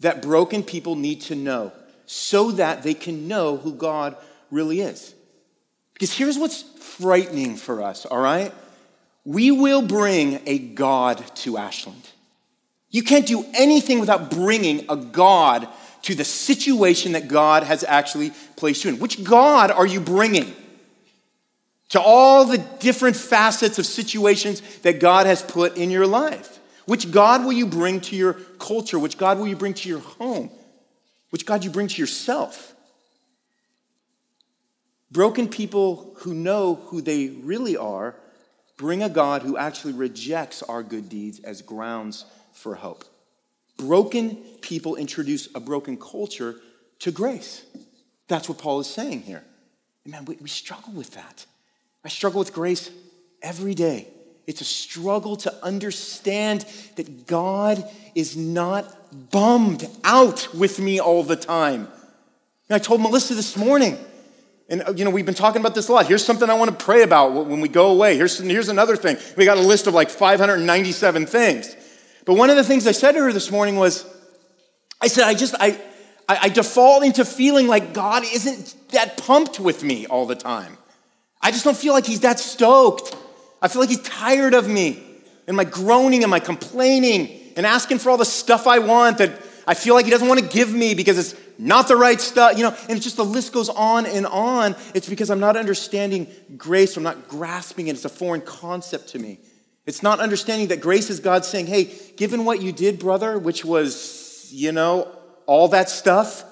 that 0.00 0.22
broken 0.22 0.62
people 0.62 0.94
need 0.96 1.22
to 1.22 1.34
know 1.34 1.72
so 2.06 2.50
that 2.52 2.82
they 2.82 2.94
can 2.94 3.26
know 3.26 3.56
who 3.56 3.72
God 3.72 4.16
really 4.50 4.80
is. 4.80 5.14
Because 5.94 6.12
here's 6.12 6.38
what's 6.38 6.62
frightening 6.62 7.56
for 7.56 7.82
us, 7.82 8.04
all 8.04 8.20
right? 8.20 8.52
We 9.24 9.50
will 9.50 9.82
bring 9.82 10.40
a 10.46 10.58
God 10.58 11.24
to 11.36 11.56
Ashland. 11.56 12.08
You 12.92 13.02
can't 13.02 13.26
do 13.26 13.44
anything 13.54 13.98
without 13.98 14.30
bringing 14.30 14.84
a 14.88 14.96
God 14.96 15.66
to 16.02 16.14
the 16.14 16.24
situation 16.24 17.12
that 17.12 17.26
God 17.26 17.62
has 17.62 17.82
actually 17.82 18.32
placed 18.56 18.84
you 18.84 18.90
in. 18.90 19.00
Which 19.00 19.24
God 19.24 19.70
are 19.70 19.86
you 19.86 19.98
bringing? 19.98 20.54
To 21.90 22.00
all 22.00 22.44
the 22.44 22.58
different 22.58 23.16
facets 23.16 23.78
of 23.78 23.86
situations 23.86 24.60
that 24.80 25.00
God 25.00 25.26
has 25.26 25.42
put 25.42 25.76
in 25.76 25.90
your 25.90 26.06
life. 26.06 26.60
Which 26.84 27.10
God 27.10 27.44
will 27.44 27.52
you 27.52 27.66
bring 27.66 28.00
to 28.02 28.16
your 28.16 28.34
culture? 28.58 28.98
Which 28.98 29.16
God 29.16 29.38
will 29.38 29.48
you 29.48 29.56
bring 29.56 29.74
to 29.74 29.88
your 29.88 30.00
home? 30.00 30.50
Which 31.30 31.46
God 31.46 31.64
you 31.64 31.70
bring 31.70 31.88
to 31.88 32.00
yourself? 32.00 32.74
Broken 35.10 35.48
people 35.48 36.14
who 36.18 36.34
know 36.34 36.74
who 36.74 37.00
they 37.00 37.28
really 37.28 37.76
are 37.76 38.16
bring 38.76 39.02
a 39.02 39.08
God 39.08 39.42
who 39.42 39.56
actually 39.56 39.92
rejects 39.92 40.62
our 40.62 40.82
good 40.82 41.08
deeds 41.08 41.38
as 41.40 41.62
grounds 41.62 42.24
for 42.52 42.74
hope. 42.74 43.04
Broken 43.76 44.36
people 44.60 44.96
introduce 44.96 45.48
a 45.54 45.60
broken 45.60 45.96
culture 45.96 46.56
to 47.00 47.10
grace. 47.10 47.62
That's 48.28 48.48
what 48.48 48.58
Paul 48.58 48.80
is 48.80 48.86
saying 48.86 49.22
here. 49.22 49.42
And 50.04 50.12
man, 50.12 50.24
we, 50.24 50.36
we 50.40 50.48
struggle 50.48 50.92
with 50.92 51.12
that. 51.12 51.46
I 52.04 52.08
struggle 52.08 52.38
with 52.38 52.52
grace 52.52 52.90
every 53.42 53.74
day. 53.74 54.08
It's 54.46 54.60
a 54.60 54.64
struggle 54.64 55.36
to 55.36 55.64
understand 55.64 56.66
that 56.96 57.26
God 57.26 57.84
is 58.14 58.36
not 58.36 59.30
bummed 59.30 59.88
out 60.02 60.52
with 60.54 60.78
me 60.78 60.98
all 60.98 61.22
the 61.22 61.36
time. 61.36 61.88
And 62.68 62.76
I 62.76 62.78
told 62.78 63.00
Melissa 63.00 63.34
this 63.34 63.56
morning, 63.56 63.98
and 64.68 64.82
uh, 64.82 64.92
you 64.96 65.04
know, 65.04 65.10
we've 65.10 65.26
been 65.26 65.34
talking 65.34 65.60
about 65.60 65.74
this 65.74 65.88
a 65.88 65.92
lot. 65.92 66.06
Here's 66.06 66.24
something 66.24 66.48
I 66.48 66.54
want 66.54 66.76
to 66.76 66.84
pray 66.84 67.02
about 67.02 67.46
when 67.46 67.60
we 67.60 67.68
go 67.68 67.90
away. 67.90 68.16
Here's, 68.16 68.38
here's 68.38 68.68
another 68.68 68.96
thing. 68.96 69.16
We 69.36 69.44
got 69.44 69.58
a 69.58 69.62
list 69.62 69.86
of 69.86 69.94
like 69.94 70.10
597 70.10 71.26
things. 71.26 71.76
But 72.24 72.34
one 72.34 72.50
of 72.50 72.56
the 72.56 72.64
things 72.64 72.86
I 72.86 72.92
said 72.92 73.12
to 73.12 73.20
her 73.20 73.32
this 73.32 73.50
morning 73.50 73.76
was, 73.76 74.06
I 75.00 75.08
said, 75.08 75.24
I 75.24 75.34
just, 75.34 75.54
I, 75.58 75.80
I, 76.28 76.38
I 76.42 76.48
default 76.48 77.04
into 77.04 77.24
feeling 77.24 77.66
like 77.66 77.92
God 77.92 78.24
isn't 78.24 78.74
that 78.90 79.16
pumped 79.16 79.58
with 79.58 79.82
me 79.82 80.06
all 80.06 80.26
the 80.26 80.36
time. 80.36 80.78
I 81.40 81.50
just 81.50 81.64
don't 81.64 81.76
feel 81.76 81.92
like 81.92 82.06
he's 82.06 82.20
that 82.20 82.38
stoked. 82.38 83.16
I 83.60 83.68
feel 83.68 83.80
like 83.80 83.90
he's 83.90 84.02
tired 84.02 84.54
of 84.54 84.68
me 84.68 85.02
and 85.46 85.56
my 85.56 85.64
groaning 85.64 86.22
and 86.22 86.30
my 86.30 86.40
complaining 86.40 87.52
and 87.56 87.66
asking 87.66 87.98
for 87.98 88.10
all 88.10 88.16
the 88.16 88.24
stuff 88.24 88.66
I 88.66 88.78
want 88.78 89.18
that 89.18 89.32
I 89.66 89.74
feel 89.74 89.94
like 89.94 90.04
he 90.04 90.10
doesn't 90.10 90.28
want 90.28 90.40
to 90.40 90.46
give 90.46 90.72
me 90.72 90.94
because 90.94 91.18
it's 91.18 91.40
not 91.58 91.86
the 91.86 91.96
right 91.96 92.20
stuff, 92.20 92.56
you 92.56 92.64
know, 92.64 92.74
and 92.88 92.90
it's 92.90 93.04
just 93.04 93.16
the 93.16 93.24
list 93.24 93.52
goes 93.52 93.68
on 93.68 94.06
and 94.06 94.26
on. 94.26 94.74
It's 94.94 95.08
because 95.08 95.30
I'm 95.30 95.40
not 95.40 95.56
understanding 95.56 96.26
grace, 96.56 96.96
I'm 96.96 97.02
not 97.02 97.28
grasping 97.28 97.88
it. 97.88 97.94
It's 97.94 98.04
a 98.04 98.08
foreign 98.08 98.40
concept 98.40 99.08
to 99.10 99.18
me. 99.18 99.38
It's 99.84 100.02
not 100.02 100.20
understanding 100.20 100.68
that 100.68 100.80
grace 100.80 101.10
is 101.10 101.20
God 101.20 101.44
saying, 101.44 101.66
hey, 101.66 101.92
given 102.16 102.44
what 102.44 102.62
you 102.62 102.72
did, 102.72 102.98
brother, 102.98 103.38
which 103.38 103.64
was, 103.64 104.48
you 104.52 104.72
know, 104.72 105.08
all 105.46 105.68
that 105.68 105.88
stuff, 105.88 106.44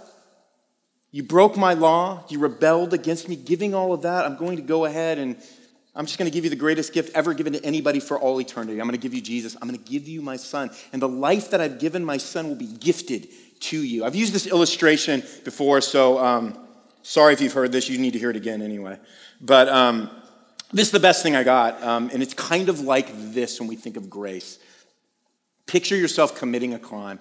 you 1.12 1.22
broke 1.22 1.56
my 1.56 1.74
law, 1.74 2.24
you 2.28 2.38
rebelled 2.38 2.92
against 2.94 3.28
me, 3.28 3.36
giving 3.36 3.74
all 3.74 3.92
of 3.92 4.02
that, 4.02 4.24
I'm 4.24 4.36
going 4.36 4.56
to 4.56 4.62
go 4.62 4.84
ahead 4.84 5.18
and 5.18 5.36
I'm 5.94 6.06
just 6.06 6.18
going 6.18 6.30
to 6.30 6.34
give 6.34 6.44
you 6.44 6.50
the 6.50 6.56
greatest 6.56 6.92
gift 6.92 7.14
ever 7.16 7.34
given 7.34 7.52
to 7.54 7.64
anybody 7.64 7.98
for 7.98 8.18
all 8.18 8.40
eternity. 8.40 8.80
I'm 8.80 8.86
going 8.86 8.98
to 8.98 9.02
give 9.02 9.12
you 9.12 9.20
Jesus. 9.20 9.56
I'm 9.60 9.68
going 9.68 9.80
to 9.80 9.90
give 9.90 10.06
you 10.06 10.22
my 10.22 10.36
son. 10.36 10.70
And 10.92 11.02
the 11.02 11.08
life 11.08 11.50
that 11.50 11.60
I've 11.60 11.80
given 11.80 12.04
my 12.04 12.16
son 12.16 12.48
will 12.48 12.56
be 12.56 12.68
gifted 12.68 13.28
to 13.60 13.82
you. 13.82 14.04
I've 14.04 14.14
used 14.14 14.32
this 14.32 14.46
illustration 14.46 15.22
before, 15.44 15.80
so 15.80 16.18
um, 16.18 16.56
sorry 17.02 17.32
if 17.32 17.40
you've 17.40 17.52
heard 17.52 17.72
this. 17.72 17.88
You 17.88 17.98
need 17.98 18.12
to 18.12 18.18
hear 18.18 18.30
it 18.30 18.36
again 18.36 18.62
anyway. 18.62 18.98
But 19.40 19.68
um, 19.68 20.10
this 20.72 20.86
is 20.86 20.92
the 20.92 21.00
best 21.00 21.22
thing 21.22 21.34
I 21.34 21.42
got. 21.42 21.82
Um, 21.82 22.10
and 22.12 22.22
it's 22.22 22.34
kind 22.34 22.68
of 22.68 22.80
like 22.80 23.08
this 23.32 23.58
when 23.60 23.68
we 23.68 23.76
think 23.76 23.96
of 23.96 24.08
grace. 24.08 24.58
Picture 25.66 25.96
yourself 25.96 26.36
committing 26.36 26.74
a 26.74 26.78
crime. 26.78 27.20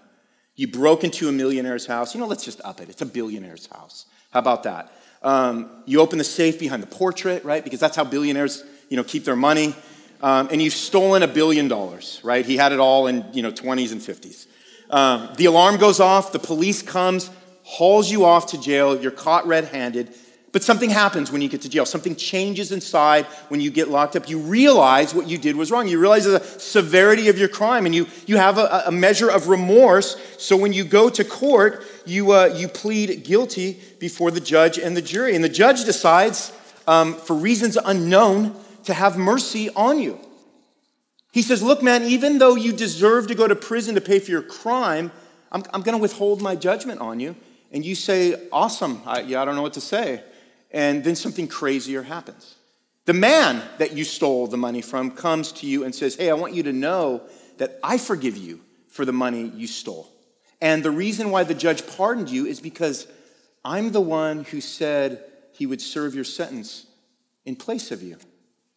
You 0.55 0.67
broke 0.67 1.03
into 1.03 1.29
a 1.29 1.31
millionaire's 1.31 1.85
house. 1.85 2.13
You 2.13 2.19
know, 2.19 2.27
let's 2.27 2.43
just 2.43 2.61
up 2.63 2.81
it. 2.81 2.89
It's 2.89 3.01
a 3.01 3.05
billionaire's 3.05 3.67
house. 3.67 4.05
How 4.31 4.39
about 4.39 4.63
that? 4.63 4.91
Um, 5.21 5.69
you 5.85 5.99
open 5.99 6.17
the 6.17 6.23
safe 6.23 6.59
behind 6.59 6.83
the 6.83 6.87
portrait, 6.87 7.43
right? 7.43 7.63
Because 7.63 7.79
that's 7.79 7.95
how 7.95 8.03
billionaires, 8.03 8.63
you 8.89 8.97
know, 8.97 9.03
keep 9.03 9.25
their 9.25 9.35
money. 9.35 9.75
Um, 10.21 10.49
and 10.51 10.61
you've 10.61 10.73
stolen 10.73 11.23
a 11.23 11.27
billion 11.27 11.67
dollars, 11.67 12.19
right? 12.23 12.45
He 12.45 12.57
had 12.57 12.71
it 12.71 12.79
all 12.79 13.07
in, 13.07 13.25
you 13.33 13.41
know, 13.41 13.51
20s 13.51 13.91
and 13.91 14.01
50s. 14.01 14.47
Um, 14.89 15.29
the 15.37 15.45
alarm 15.45 15.77
goes 15.77 15.99
off. 15.99 16.31
The 16.31 16.39
police 16.39 16.81
comes, 16.81 17.29
hauls 17.63 18.11
you 18.11 18.25
off 18.25 18.47
to 18.47 18.59
jail. 18.59 18.99
You're 18.99 19.11
caught 19.11 19.47
red-handed. 19.47 20.13
But 20.51 20.63
something 20.63 20.89
happens 20.89 21.31
when 21.31 21.41
you 21.41 21.49
get 21.49 21.61
to 21.61 21.69
jail. 21.69 21.85
Something 21.85 22.15
changes 22.15 22.71
inside 22.71 23.25
when 23.49 23.61
you 23.61 23.69
get 23.69 23.89
locked 23.89 24.15
up. 24.15 24.27
You 24.27 24.39
realize 24.39 25.13
what 25.13 25.27
you 25.27 25.37
did 25.37 25.55
was 25.55 25.69
wrong. 25.69 25.87
You 25.87 25.99
realize 25.99 26.25
the 26.25 26.39
severity 26.39 27.29
of 27.29 27.37
your 27.37 27.49
crime, 27.49 27.85
and 27.85 27.93
you, 27.93 28.07
you 28.25 28.37
have 28.37 28.57
a, 28.57 28.83
a 28.87 28.91
measure 28.91 29.29
of 29.29 29.47
remorse. 29.47 30.17
So 30.39 30.57
when 30.57 30.73
you 30.73 30.83
go 30.85 31.09
to 31.09 31.23
court, 31.23 31.85
you, 32.05 32.31
uh, 32.31 32.45
you 32.45 32.67
plead 32.67 33.23
guilty 33.23 33.79
before 33.99 34.31
the 34.31 34.39
judge 34.39 34.79
and 34.79 34.97
the 34.97 35.03
jury. 35.03 35.35
And 35.35 35.43
the 35.43 35.49
judge 35.49 35.85
decides, 35.85 36.51
um, 36.87 37.13
for 37.13 37.35
reasons 37.35 37.77
unknown, 37.77 38.55
to 38.85 38.93
have 38.95 39.17
mercy 39.17 39.69
on 39.75 39.99
you. 39.99 40.19
He 41.31 41.43
says, 41.43 41.61
Look, 41.61 41.83
man, 41.83 42.03
even 42.03 42.39
though 42.39 42.55
you 42.55 42.73
deserve 42.73 43.27
to 43.27 43.35
go 43.35 43.47
to 43.47 43.55
prison 43.55 43.93
to 43.95 44.01
pay 44.01 44.17
for 44.17 44.31
your 44.31 44.41
crime, 44.41 45.11
I'm, 45.51 45.63
I'm 45.75 45.83
going 45.83 45.95
to 45.95 46.01
withhold 46.01 46.41
my 46.41 46.55
judgment 46.55 47.01
on 47.01 47.19
you. 47.19 47.35
And 47.71 47.85
you 47.85 47.93
say, 47.93 48.47
Awesome. 48.51 49.03
I, 49.05 49.21
yeah, 49.21 49.43
I 49.43 49.45
don't 49.45 49.55
know 49.55 49.61
what 49.61 49.73
to 49.73 49.81
say 49.81 50.23
and 50.71 51.03
then 51.03 51.15
something 51.15 51.47
crazier 51.47 52.03
happens. 52.03 52.55
The 53.05 53.13
man 53.13 53.63
that 53.79 53.93
you 53.93 54.03
stole 54.03 54.47
the 54.47 54.57
money 54.57 54.81
from 54.81 55.11
comes 55.11 55.51
to 55.53 55.65
you 55.65 55.83
and 55.83 55.95
says, 55.95 56.15
Hey, 56.15 56.29
I 56.29 56.35
want 56.35 56.53
you 56.53 56.63
to 56.63 56.73
know 56.73 57.23
that 57.57 57.79
I 57.83 57.97
forgive 57.97 58.37
you 58.37 58.61
for 58.87 59.05
the 59.05 59.13
money 59.13 59.51
you 59.55 59.67
stole. 59.67 60.07
And 60.61 60.83
the 60.83 60.91
reason 60.91 61.31
why 61.31 61.43
the 61.43 61.53
judge 61.53 61.87
pardoned 61.87 62.29
you 62.29 62.45
is 62.45 62.59
because 62.59 63.07
I'm 63.63 63.91
the 63.91 64.01
one 64.01 64.43
who 64.43 64.61
said 64.61 65.23
he 65.53 65.65
would 65.65 65.81
serve 65.81 66.15
your 66.15 66.23
sentence 66.23 66.85
in 67.45 67.55
place 67.55 67.91
of 67.91 68.03
you. 68.03 68.17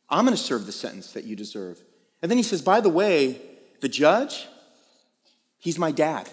I'm 0.08 0.24
going 0.24 0.36
to 0.36 0.42
serve 0.42 0.66
the 0.66 0.72
sentence 0.72 1.12
that 1.12 1.24
you 1.24 1.36
deserve. 1.36 1.82
And 2.20 2.30
then 2.30 2.38
he 2.38 2.42
says, 2.42 2.62
By 2.62 2.80
the 2.80 2.88
way, 2.88 3.40
the 3.80 3.88
judge, 3.88 4.46
he's 5.58 5.78
my 5.78 5.90
dad. 5.90 6.28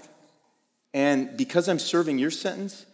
And 0.94 1.38
because 1.38 1.68
I'm 1.68 1.80
serving 1.80 2.18
your 2.18 2.32
sentence, 2.32 2.86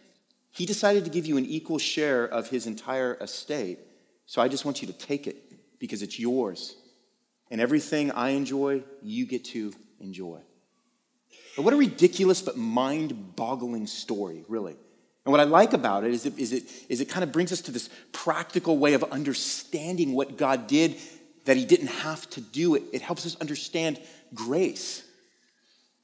he 0.56 0.64
decided 0.64 1.04
to 1.04 1.10
give 1.10 1.26
you 1.26 1.36
an 1.36 1.44
equal 1.44 1.78
share 1.78 2.24
of 2.24 2.48
his 2.48 2.66
entire 2.66 3.14
estate. 3.20 3.78
So 4.24 4.40
I 4.40 4.48
just 4.48 4.64
want 4.64 4.80
you 4.80 4.88
to 4.88 4.94
take 4.94 5.26
it 5.26 5.36
because 5.78 6.00
it's 6.00 6.18
yours. 6.18 6.74
And 7.50 7.60
everything 7.60 8.10
I 8.10 8.30
enjoy, 8.30 8.82
you 9.02 9.26
get 9.26 9.44
to 9.46 9.74
enjoy. 10.00 10.40
But 11.56 11.62
what 11.62 11.74
a 11.74 11.76
ridiculous 11.76 12.40
but 12.40 12.56
mind 12.56 13.36
boggling 13.36 13.86
story, 13.86 14.46
really. 14.48 14.76
And 15.26 15.32
what 15.32 15.40
I 15.40 15.44
like 15.44 15.74
about 15.74 16.04
it 16.04 16.14
is, 16.14 16.24
it 16.24 16.38
is 16.38 16.54
it 16.54 16.64
is 16.88 17.02
it 17.02 17.10
kind 17.10 17.22
of 17.22 17.32
brings 17.32 17.52
us 17.52 17.60
to 17.62 17.70
this 17.70 17.90
practical 18.12 18.78
way 18.78 18.94
of 18.94 19.04
understanding 19.04 20.14
what 20.14 20.38
God 20.38 20.66
did 20.66 20.96
that 21.44 21.58
He 21.58 21.66
didn't 21.66 21.88
have 21.88 22.28
to 22.30 22.40
do. 22.40 22.76
It, 22.76 22.84
it 22.94 23.02
helps 23.02 23.26
us 23.26 23.36
understand 23.40 24.00
grace. 24.32 25.02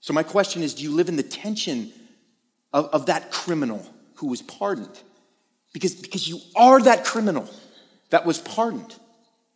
So, 0.01 0.13
my 0.13 0.23
question 0.23 0.63
is 0.63 0.75
do 0.75 0.83
you 0.83 0.91
live 0.91 1.09
in 1.09 1.17
the 1.17 1.23
tension 1.23 1.91
of, 2.73 2.87
of 2.87 3.07
that 3.07 3.31
criminal? 3.31 3.87
Who 4.17 4.29
was 4.29 4.43
pardoned. 4.43 4.99
Because, 5.73 5.95
because 5.95 6.29
you 6.29 6.39
are 6.55 6.81
that 6.81 7.05
criminal 7.05 7.49
that 8.11 8.27
was 8.27 8.39
pardoned. 8.39 8.95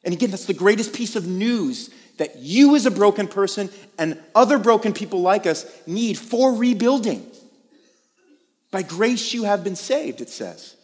And 0.05 0.15
again, 0.15 0.31
that's 0.31 0.47
the 0.47 0.55
greatest 0.55 0.95
piece 0.95 1.17
of 1.17 1.27
news 1.27 1.91
that 2.19 2.37
you, 2.39 2.75
as 2.75 2.87
a 2.87 2.91
broken 2.91 3.29
person, 3.29 3.69
and 3.99 4.19
other 4.35 4.59
broken 4.59 4.93
people 4.93 5.21
like 5.21 5.47
us 5.47 5.67
need 5.87 6.17
for 6.17 6.55
rebuilding. 6.55 7.31
By 8.71 8.83
grace 8.83 9.35
you 9.35 9.45
have 9.45 9.63
been 9.63 9.77
saved, 9.77 10.21
it 10.21 10.31
says. 10.31 10.77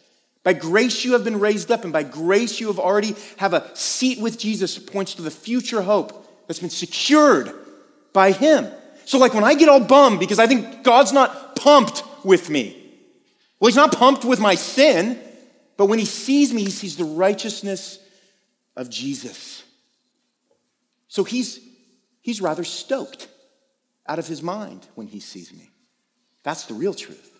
By 0.43 0.53
grace 0.53 1.05
you 1.05 1.13
have 1.13 1.23
been 1.23 1.39
raised 1.39 1.71
up, 1.71 1.83
and 1.83 1.93
by 1.93 2.03
grace 2.03 2.59
you 2.59 2.67
have 2.67 2.79
already 2.79 3.15
have 3.37 3.53
a 3.53 3.75
seat 3.75 4.19
with 4.19 4.37
Jesus 4.37 4.77
points 4.77 5.15
to 5.15 5.21
the 5.21 5.31
future 5.31 5.81
hope 5.81 6.27
that's 6.47 6.59
been 6.59 6.69
secured 6.69 7.51
by 8.11 8.31
him. 8.31 8.67
So, 9.05 9.17
like 9.17 9.33
when 9.33 9.43
I 9.43 9.55
get 9.55 9.69
all 9.69 9.79
bummed 9.79 10.19
because 10.19 10.39
I 10.39 10.47
think 10.47 10.83
God's 10.83 11.13
not 11.13 11.55
pumped 11.55 12.03
with 12.23 12.49
me, 12.49 12.82
well, 13.63 13.69
he's 13.69 13.77
not 13.77 13.93
pumped 13.93 14.25
with 14.25 14.41
my 14.41 14.55
sin, 14.55 15.17
but 15.77 15.85
when 15.85 15.97
he 15.97 16.03
sees 16.03 16.53
me, 16.53 16.65
he 16.65 16.69
sees 16.69 16.97
the 16.97 17.05
righteousness 17.05 17.97
of 18.75 18.89
Jesus. 18.89 19.63
So 21.07 21.23
he's, 21.23 21.61
he's 22.19 22.41
rather 22.41 22.65
stoked 22.65 23.29
out 24.05 24.19
of 24.19 24.27
his 24.27 24.43
mind 24.43 24.85
when 24.95 25.07
he 25.07 25.21
sees 25.21 25.53
me. 25.53 25.71
That's 26.43 26.65
the 26.65 26.73
real 26.73 26.93
truth. 26.93 27.31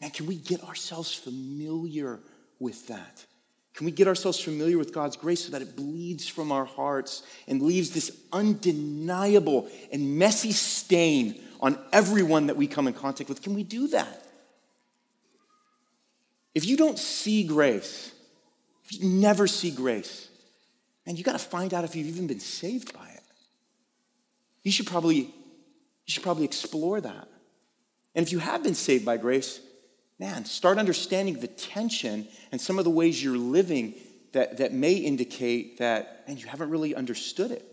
Man, 0.00 0.10
can 0.10 0.26
we 0.26 0.34
get 0.34 0.64
ourselves 0.64 1.14
familiar 1.14 2.18
with 2.58 2.88
that? 2.88 3.24
Can 3.74 3.84
we 3.84 3.92
get 3.92 4.08
ourselves 4.08 4.40
familiar 4.40 4.76
with 4.76 4.92
God's 4.92 5.16
grace 5.16 5.44
so 5.44 5.52
that 5.52 5.62
it 5.62 5.76
bleeds 5.76 6.26
from 6.26 6.50
our 6.50 6.64
hearts 6.64 7.22
and 7.46 7.62
leaves 7.62 7.90
this 7.90 8.10
undeniable 8.32 9.70
and 9.92 10.18
messy 10.18 10.50
stain 10.50 11.40
on 11.60 11.78
everyone 11.92 12.48
that 12.48 12.56
we 12.56 12.66
come 12.66 12.88
in 12.88 12.94
contact 12.94 13.28
with? 13.28 13.40
Can 13.40 13.54
we 13.54 13.62
do 13.62 13.86
that? 13.86 14.26
If 16.54 16.66
you 16.66 16.76
don't 16.76 16.98
see 16.98 17.44
grace, 17.44 18.12
if 18.84 19.00
you 19.00 19.08
never 19.08 19.46
see 19.46 19.70
grace, 19.70 20.28
and 21.06 21.18
you 21.18 21.24
got 21.24 21.32
to 21.32 21.38
find 21.38 21.72
out 21.74 21.84
if 21.84 21.96
you've 21.96 22.08
even 22.08 22.26
been 22.26 22.40
saved 22.40 22.92
by 22.92 23.08
it. 23.08 23.22
You 24.62 24.70
should 24.70 24.86
probably 24.86 25.16
you 25.16 26.12
should 26.12 26.22
probably 26.22 26.44
explore 26.44 27.00
that. 27.00 27.28
And 28.14 28.26
if 28.26 28.32
you 28.32 28.40
have 28.40 28.62
been 28.62 28.74
saved 28.74 29.04
by 29.04 29.16
grace, 29.16 29.60
man, 30.18 30.44
start 30.44 30.78
understanding 30.78 31.38
the 31.38 31.46
tension 31.46 32.26
and 32.50 32.60
some 32.60 32.78
of 32.78 32.84
the 32.84 32.90
ways 32.90 33.22
you're 33.22 33.38
living 33.38 33.94
that, 34.32 34.58
that 34.58 34.72
may 34.72 34.94
indicate 34.94 35.78
that, 35.78 36.24
man, 36.26 36.36
you 36.36 36.46
haven't 36.46 36.70
really 36.70 36.94
understood 36.94 37.52
it. 37.52 37.64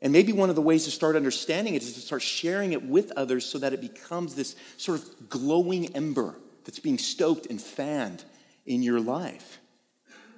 And 0.00 0.12
maybe 0.12 0.32
one 0.32 0.48
of 0.50 0.56
the 0.56 0.62
ways 0.62 0.84
to 0.84 0.90
start 0.90 1.16
understanding 1.16 1.74
it 1.74 1.82
is 1.82 1.94
to 1.94 2.00
start 2.00 2.22
sharing 2.22 2.72
it 2.72 2.82
with 2.82 3.12
others 3.16 3.44
so 3.44 3.58
that 3.58 3.72
it 3.72 3.80
becomes 3.80 4.34
this 4.34 4.56
sort 4.76 4.98
of 4.98 5.28
glowing 5.28 5.94
ember 5.94 6.36
that's 6.66 6.80
being 6.80 6.98
stoked 6.98 7.46
and 7.46 7.60
fanned 7.60 8.24
in 8.66 8.82
your 8.82 9.00
life. 9.00 9.58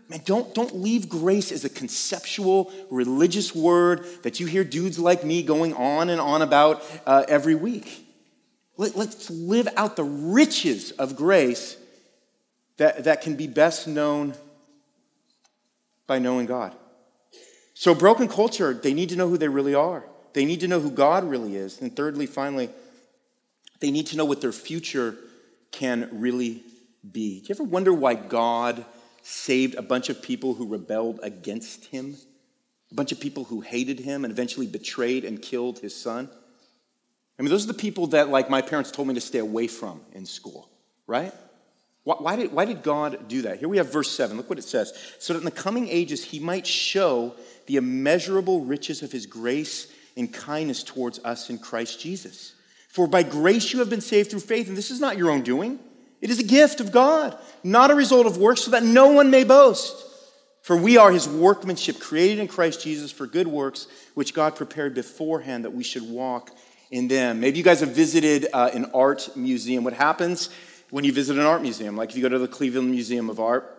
Man, 0.09 0.21
don't, 0.25 0.55
don't 0.55 0.77
leave 0.77 1.09
grace 1.09 1.51
as 1.53 1.65
a 1.65 1.69
conceptual 1.69 2.73
religious 2.91 3.55
word 3.55 4.07
that 4.23 4.41
you 4.41 4.47
hear 4.47 4.65
dudes 4.65 4.99
like 4.99 5.25
me 5.25 5.43
going 5.43 5.75
on 5.75 6.09
and 6.09 6.21
on 6.21 6.41
about 6.41 6.83
uh, 7.05 7.25
every 7.29 7.55
week. 7.55 8.07
Let, 8.77 8.97
let's 8.97 9.29
live 9.29 9.69
out 9.77 9.97
the 9.97 10.05
riches 10.05 10.93
of 10.93 11.17
grace 11.17 11.77
that, 12.79 13.05
that 13.05 13.21
can 13.21 13.37
be 13.37 13.47
best 13.47 13.87
known 13.87 14.35
by 16.07 16.19
knowing 16.19 16.47
God. 16.47 16.75
So, 17.75 17.95
broken 17.95 18.29
culture, 18.29 18.73
they 18.73 18.95
need 18.95 19.11
to 19.11 19.17
know 19.17 19.29
who 19.29 19.37
they 19.37 19.49
really 19.49 19.75
are. 19.75 20.05
They 20.33 20.45
need 20.45 20.61
to 20.61 20.69
know 20.69 20.81
who 20.81 20.91
God 20.91 21.25
really 21.25 21.55
is. 21.55 21.81
And 21.81 21.95
thirdly, 21.95 22.27
finally, 22.27 22.71
they 23.81 23.91
need 23.91 24.07
to 24.09 24.17
know 24.17 24.25
what 24.25 24.41
their 24.41 24.53
future 24.53 25.17
can 25.71 26.09
really 26.13 26.63
be. 27.11 27.41
Do 27.41 27.47
you 27.47 27.55
ever 27.55 27.65
wonder 27.65 27.93
why 27.93 28.15
God 28.15 28.85
saved 29.23 29.75
a 29.75 29.83
bunch 29.83 30.09
of 30.09 30.23
people 30.23 30.55
who 30.55 30.67
rebelled 30.67 31.21
against 31.23 31.87
him? 31.87 32.17
A 32.91 32.95
bunch 32.95 33.13
of 33.13 33.21
people 33.21 33.45
who 33.45 33.61
hated 33.61 34.01
him 34.01 34.25
and 34.25 34.33
eventually 34.33 34.67
betrayed 34.67 35.25
and 35.25 35.41
killed 35.41 35.79
his 35.79 35.95
son? 35.95 36.31
I 37.39 37.43
mean, 37.43 37.51
those 37.51 37.65
are 37.65 37.69
the 37.69 37.75
people 37.75 38.09
that, 38.09 38.31
like, 38.31 38.51
my 38.51 38.63
parents 38.63 38.91
told 38.91 39.07
me 39.07 39.15
to 39.15 39.21
stay 39.21 39.39
away 39.39 39.69
from 39.69 40.01
in 40.13 40.27
school, 40.27 40.69
right? 41.07 41.33
Why 42.03 42.37
did, 42.37 42.53
why 42.53 42.65
did 42.65 42.83
God 42.83 43.29
do 43.29 43.43
that? 43.43 43.59
Here 43.59 43.69
we 43.69 43.77
have 43.77 43.93
verse 43.93 44.11
7. 44.11 44.37
Look 44.37 44.49
what 44.49 44.59
it 44.59 44.65
says. 44.65 44.93
So 45.19 45.35
that 45.35 45.41
in 45.41 45.45
the 45.45 45.51
coming 45.51 45.89
ages 45.89 46.25
he 46.25 46.41
might 46.41 46.67
show 46.67 47.35
the 47.67 47.77
immeasurable 47.77 48.65
riches 48.65 49.03
of 49.03 49.13
his 49.13 49.27
grace 49.27 49.93
and 50.17 50.33
kindness 50.33 50.83
towards 50.83 51.19
us 51.21 51.51
in 51.51 51.59
Christ 51.59 52.01
Jesus. 52.01 52.55
For 52.99 53.07
by 53.07 53.23
grace 53.23 53.73
you 53.73 53.79
have 53.79 53.89
been 53.89 54.01
saved 54.01 54.29
through 54.29 54.41
faith, 54.41 54.67
and 54.67 54.77
this 54.77 54.91
is 54.91 54.99
not 54.99 55.17
your 55.17 55.31
own 55.31 55.43
doing. 55.43 55.79
It 56.21 56.31
is 56.31 56.41
a 56.41 56.43
gift 56.43 56.81
of 56.81 56.91
God, 56.91 57.39
not 57.63 57.93
a 57.93 57.95
result 57.95 58.27
of 58.27 58.39
works, 58.39 58.63
so 58.63 58.73
that 58.73 58.83
no 58.83 59.11
one 59.13 59.31
may 59.31 59.45
boast. 59.45 59.95
For 60.63 60.77
we 60.77 60.97
are 60.97 61.13
his 61.13 61.29
workmanship, 61.29 62.01
created 62.01 62.41
in 62.41 62.49
Christ 62.49 62.83
Jesus 62.83 63.13
for 63.13 63.29
good 63.29 63.47
works, 63.47 63.87
which 64.15 64.35
God 64.35 64.57
prepared 64.57 64.95
beforehand 64.95 65.65
that 65.65 65.71
we 65.71 65.85
should 65.85 66.03
walk 66.03 66.51
in 66.91 67.07
them. 67.07 67.39
Maybe 67.39 67.59
you 67.59 67.63
guys 67.63 67.79
have 67.79 67.91
visited 67.91 68.49
uh, 68.53 68.71
an 68.75 68.91
art 68.93 69.31
museum. 69.37 69.85
What 69.85 69.93
happens 69.93 70.51
when 70.91 71.05
you 71.05 71.13
visit 71.13 71.39
an 71.39 71.47
art 71.47 71.63
museum? 71.63 71.97
Like 71.97 72.11
if 72.11 72.17
you 72.17 72.23
go 72.23 72.29
to 72.29 72.41
the 72.41 72.49
Cleveland 72.49 72.91
Museum 72.91 73.31
of 73.31 73.39
Art, 73.39 73.78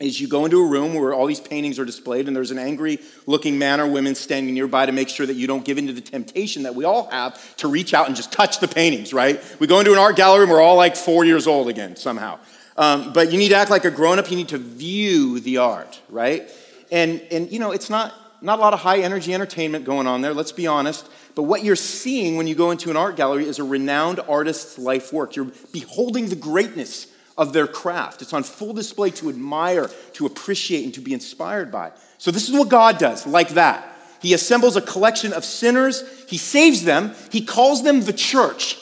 is 0.00 0.20
you 0.20 0.26
go 0.26 0.44
into 0.44 0.60
a 0.60 0.66
room 0.66 0.94
where 0.94 1.14
all 1.14 1.26
these 1.26 1.40
paintings 1.40 1.78
are 1.78 1.84
displayed 1.84 2.26
and 2.26 2.34
there's 2.36 2.50
an 2.50 2.58
angry 2.58 2.98
looking 3.26 3.58
man 3.58 3.80
or 3.80 3.86
woman 3.86 4.14
standing 4.14 4.52
nearby 4.52 4.86
to 4.86 4.92
make 4.92 5.08
sure 5.08 5.24
that 5.24 5.34
you 5.34 5.46
don't 5.46 5.64
give 5.64 5.78
into 5.78 5.92
the 5.92 6.00
temptation 6.00 6.64
that 6.64 6.74
we 6.74 6.84
all 6.84 7.08
have 7.10 7.56
to 7.56 7.68
reach 7.68 7.94
out 7.94 8.08
and 8.08 8.16
just 8.16 8.32
touch 8.32 8.58
the 8.58 8.66
paintings 8.66 9.12
right? 9.12 9.40
We 9.60 9.66
go 9.66 9.78
into 9.78 9.92
an 9.92 9.98
art 9.98 10.16
gallery 10.16 10.42
and 10.42 10.50
we're 10.50 10.60
all 10.60 10.76
like 10.76 10.96
four 10.96 11.24
years 11.24 11.46
old 11.46 11.68
again 11.68 11.94
somehow. 11.94 12.40
Um, 12.76 13.12
but 13.12 13.30
you 13.30 13.38
need 13.38 13.50
to 13.50 13.54
act 13.54 13.70
like 13.70 13.84
a 13.84 13.90
grown-up. 13.90 14.28
You 14.30 14.36
need 14.36 14.48
to 14.48 14.58
view 14.58 15.38
the 15.38 15.58
art 15.58 16.00
right? 16.08 16.50
And 16.90 17.22
and 17.30 17.50
you 17.52 17.60
know 17.60 17.70
it's 17.70 17.88
not 17.88 18.12
not 18.42 18.58
a 18.58 18.62
lot 18.62 18.74
of 18.74 18.80
high 18.80 18.98
energy 18.98 19.32
entertainment 19.32 19.84
going 19.84 20.08
on 20.08 20.22
there 20.22 20.34
let's 20.34 20.52
be 20.52 20.66
honest. 20.66 21.08
But 21.36 21.44
what 21.44 21.62
you're 21.64 21.76
seeing 21.76 22.36
when 22.36 22.48
you 22.48 22.56
go 22.56 22.72
into 22.72 22.90
an 22.90 22.96
art 22.96 23.16
gallery 23.16 23.46
is 23.46 23.60
a 23.60 23.64
renowned 23.64 24.20
artist's 24.28 24.76
life 24.76 25.12
work. 25.12 25.36
You're 25.36 25.50
beholding 25.72 26.28
the 26.28 26.36
greatness 26.36 27.06
of 27.36 27.52
their 27.52 27.66
craft. 27.66 28.22
It's 28.22 28.32
on 28.32 28.42
full 28.42 28.72
display 28.72 29.10
to 29.12 29.28
admire, 29.28 29.90
to 30.14 30.26
appreciate, 30.26 30.84
and 30.84 30.94
to 30.94 31.00
be 31.00 31.14
inspired 31.14 31.72
by. 31.72 31.92
So, 32.18 32.30
this 32.30 32.48
is 32.48 32.54
what 32.54 32.68
God 32.68 32.98
does, 32.98 33.26
like 33.26 33.50
that. 33.50 33.90
He 34.20 34.34
assembles 34.34 34.76
a 34.76 34.80
collection 34.80 35.32
of 35.32 35.44
sinners, 35.44 36.02
He 36.28 36.38
saves 36.38 36.84
them, 36.84 37.14
He 37.30 37.44
calls 37.44 37.82
them 37.82 38.00
the 38.00 38.12
church. 38.12 38.78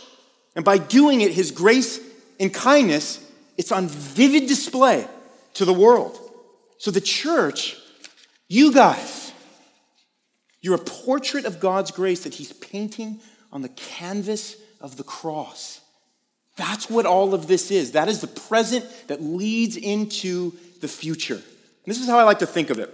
And 0.54 0.64
by 0.64 0.78
doing 0.78 1.20
it, 1.20 1.32
His 1.32 1.50
grace 1.50 2.00
and 2.38 2.52
kindness, 2.52 3.24
it's 3.56 3.72
on 3.72 3.88
vivid 3.88 4.46
display 4.46 5.06
to 5.54 5.64
the 5.64 5.72
world. 5.72 6.18
So, 6.78 6.90
the 6.90 7.00
church, 7.00 7.76
you 8.48 8.72
guys, 8.72 9.32
you're 10.60 10.76
a 10.76 10.78
portrait 10.78 11.44
of 11.44 11.58
God's 11.58 11.90
grace 11.90 12.24
that 12.24 12.34
He's 12.34 12.52
painting 12.52 13.20
on 13.52 13.62
the 13.62 13.68
canvas 13.68 14.56
of 14.80 14.96
the 14.96 15.04
cross. 15.04 15.81
That's 16.56 16.90
what 16.90 17.06
all 17.06 17.34
of 17.34 17.46
this 17.46 17.70
is. 17.70 17.92
That 17.92 18.08
is 18.08 18.20
the 18.20 18.26
present 18.26 18.86
that 19.08 19.22
leads 19.22 19.76
into 19.76 20.52
the 20.80 20.88
future. 20.88 21.34
And 21.34 21.86
this 21.86 21.98
is 21.98 22.08
how 22.08 22.18
I 22.18 22.24
like 22.24 22.40
to 22.40 22.46
think 22.46 22.70
of 22.70 22.78
it. 22.78 22.92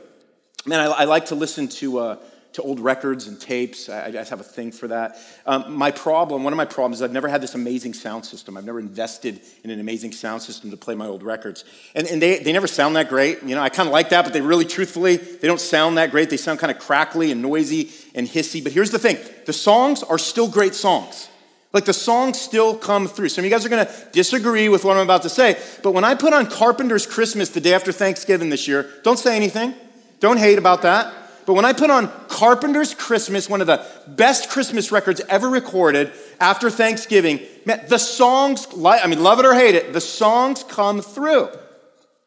Man, 0.65 0.81
I, 0.81 0.87
I 0.87 1.05
like 1.05 1.27
to 1.27 1.35
listen 1.35 1.69
to, 1.69 1.99
uh, 1.99 2.17
to 2.53 2.63
old 2.63 2.81
records 2.81 3.27
and 3.27 3.41
tapes. 3.41 3.89
I, 3.89 4.07
I, 4.07 4.11
just 4.11 4.31
have 4.31 4.41
a 4.41 4.45
thing 4.45 4.73
for 4.73 4.89
that. 4.89 5.19
Um, 5.47 5.75
my 5.75 5.91
problem, 5.91 6.45
one 6.45 6.53
of 6.53 6.57
my 6.57 6.65
problems 6.65 6.97
is 6.97 7.03
I've 7.03 7.13
never 7.13 7.29
had 7.29 7.41
this 7.41 7.55
amazing 7.55 7.95
sound 7.95 8.25
system. 8.25 8.57
I've 8.57 8.65
never 8.65 8.81
invested 8.81 9.41
in 9.65 9.71
an 9.71 9.81
amazing 9.81 10.13
sound 10.13 10.43
system 10.43 10.71
to 10.71 10.77
play 10.77 10.95
my 10.95 11.07
old 11.07 11.23
records. 11.23 11.65
And, 11.95 12.07
and 12.07 12.23
they, 12.23 12.39
they 12.39 12.53
never 12.53 12.67
sound 12.67 12.97
that 12.97 13.09
great. 13.09 13.43
You 13.43 13.55
know, 13.55 13.63
I 13.63 13.69
kind 13.69 13.89
of 13.89 13.93
like 13.93 14.11
that, 14.11 14.25
but 14.25 14.33
they 14.33 14.41
really, 14.41 14.65
truthfully, 14.65 15.17
they 15.17 15.49
don't 15.49 15.61
sound 15.61 15.99
that 15.99 16.11
great. 16.11 16.31
They 16.31 16.37
sound 16.37 16.59
kind 16.59 16.71
of 16.71 16.79
crackly 16.79 17.33
and 17.33 17.43
noisy 17.43 17.91
and 18.15 18.27
hissy. 18.27 18.63
But 18.63 18.73
here's 18.73 18.91
the 18.91 18.99
thing 18.99 19.19
the 19.47 19.53
songs 19.53 20.03
are 20.03 20.19
still 20.19 20.49
great 20.49 20.75
songs. 20.75 21.29
Like 21.73 21.85
the 21.85 21.93
songs 21.93 22.41
still 22.41 22.77
come 22.77 23.07
through. 23.07 23.29
Some 23.29 23.43
of 23.43 23.51
you 23.51 23.55
guys 23.55 23.67
are 23.67 23.69
going 23.69 23.87
to 23.87 23.93
disagree 24.13 24.69
with 24.69 24.85
what 24.85 24.97
I'm 24.97 25.03
about 25.03 25.23
to 25.23 25.29
say, 25.29 25.61
but 25.83 25.93
when 25.93 26.05
I 26.05 26.15
put 26.15 26.33
on 26.33 26.47
Carpenter's 26.47 27.07
Christmas 27.07 27.51
the 27.51 27.61
day 27.61 27.75
after 27.75 27.93
Thanksgiving 27.93 28.49
this 28.49 28.67
year, 28.67 28.91
don't 29.03 29.19
say 29.19 29.37
anything. 29.37 29.75
Don't 30.21 30.39
hate 30.39 30.59
about 30.59 30.83
that. 30.83 31.13
But 31.45 31.55
when 31.55 31.65
I 31.65 31.73
put 31.73 31.89
on 31.89 32.09
Carpenter's 32.29 32.93
Christmas, 32.95 33.49
one 33.49 33.63
of 33.63 33.67
the 33.67 33.83
best 34.07 34.51
Christmas 34.51 34.93
records 34.93 35.21
ever 35.29 35.49
recorded 35.49 36.13
after 36.41 36.69
Thanksgiving, 36.69 37.41
man, 37.65 37.85
the 37.89 37.99
songs, 37.99 38.67
I 38.85 39.07
mean, 39.07 39.23
love 39.23 39.39
it 39.39 39.47
or 39.47 39.55
hate 39.55 39.75
it, 39.75 39.93
the 39.93 40.01
songs 40.01 40.63
come 40.63 41.01
through. 41.01 41.49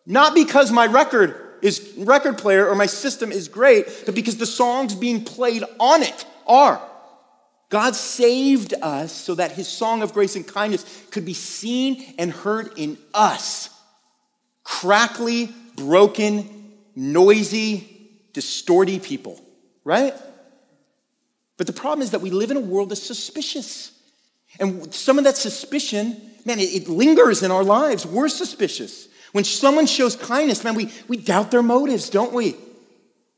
Not 0.07 0.33
because 0.33 0.71
my 0.71 0.87
record 0.87 1.35
is 1.61 1.93
record 1.97 2.37
player 2.37 2.67
or 2.67 2.75
my 2.75 2.87
system 2.87 3.31
is 3.31 3.47
great, 3.47 3.85
but 4.05 4.15
because 4.15 4.37
the 4.37 4.47
songs 4.47 4.95
being 4.95 5.23
played 5.23 5.63
on 5.79 6.01
it 6.01 6.25
are. 6.47 6.81
God 7.71 7.95
saved 7.95 8.73
us 8.81 9.13
so 9.13 9.35
that 9.35 9.53
his 9.53 9.67
song 9.67 10.01
of 10.03 10.13
grace 10.13 10.35
and 10.35 10.45
kindness 10.45 10.85
could 11.09 11.23
be 11.23 11.33
seen 11.33 12.13
and 12.19 12.29
heard 12.29 12.73
in 12.75 12.97
us. 13.13 13.69
Crackly, 14.63 15.49
broken, 15.77 16.73
noisy, 16.97 18.11
distorty 18.33 18.99
people, 18.99 19.41
right? 19.85 20.13
But 21.55 21.65
the 21.65 21.73
problem 21.73 22.01
is 22.01 22.11
that 22.11 22.19
we 22.19 22.29
live 22.29 22.51
in 22.51 22.57
a 22.57 22.61
world 22.61 22.89
that's 22.89 23.01
suspicious. 23.01 23.97
And 24.59 24.93
some 24.93 25.17
of 25.17 25.23
that 25.23 25.37
suspicion, 25.37 26.21
man, 26.45 26.59
it, 26.59 26.89
lingers 26.89 27.41
in 27.41 27.51
our 27.51 27.63
lives. 27.63 28.05
We're 28.05 28.27
suspicious. 28.27 29.07
When 29.31 29.45
someone 29.45 29.85
shows 29.85 30.17
kindness, 30.17 30.65
man, 30.65 30.75
we, 30.75 30.91
we 31.07 31.15
doubt 31.15 31.51
their 31.51 31.63
motives, 31.63 32.09
don't 32.09 32.33
we? 32.33 32.57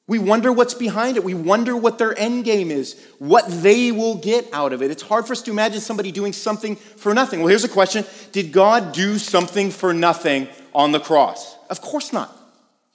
We 0.06 0.20
wonder 0.20 0.52
what's 0.52 0.74
behind 0.74 1.16
it. 1.16 1.24
We 1.24 1.34
wonder 1.34 1.78
what 1.78 1.98
their 1.98 2.18
end 2.20 2.44
game 2.44 2.72
is, 2.72 3.02
what 3.20 3.46
they 3.48 3.92
will 3.92 4.16
get 4.16 4.48
out 4.52 4.74
of 4.74 4.82
it. 4.82 4.92
It's 4.92 5.02
hard 5.02 5.26
for 5.26 5.32
us 5.32 5.42
to 5.44 5.52
imagine 5.52 5.80
somebody 5.80 6.12
doing 6.12 6.34
something 6.34 6.76
for 6.76 7.14
nothing. 7.14 7.40
Well, 7.40 7.48
here's 7.48 7.64
a 7.64 7.70
question 7.70 8.06
Did 8.32 8.52
God 8.52 8.94
do 8.94 9.18
something 9.18 9.72
for 9.72 9.94
nothing 9.94 10.50
on 10.74 10.92
the 10.92 11.00
cross? 11.00 11.56
Of 11.70 11.82
course 11.82 12.12
not. 12.12 12.36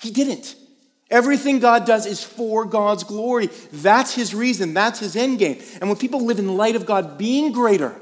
He 0.01 0.11
didn't. 0.11 0.55
Everything 1.11 1.59
God 1.59 1.87
does 1.87 2.05
is 2.05 2.23
for 2.23 2.67
God's 2.67 3.05
glory. 3.05 3.49
That's 3.73 4.15
his 4.15 4.35
reason, 4.35 4.75
that's 4.75 4.99
his 4.99 5.17
end 5.17 5.39
game. 5.39 5.63
And 5.81 5.89
when 5.89 5.99
people 5.99 6.27
live 6.27 6.39
in 6.39 6.47
the 6.47 6.53
light 6.53 6.77
of 6.77 6.85
God 6.85 7.17
being 7.17 7.53
greater 7.53 7.97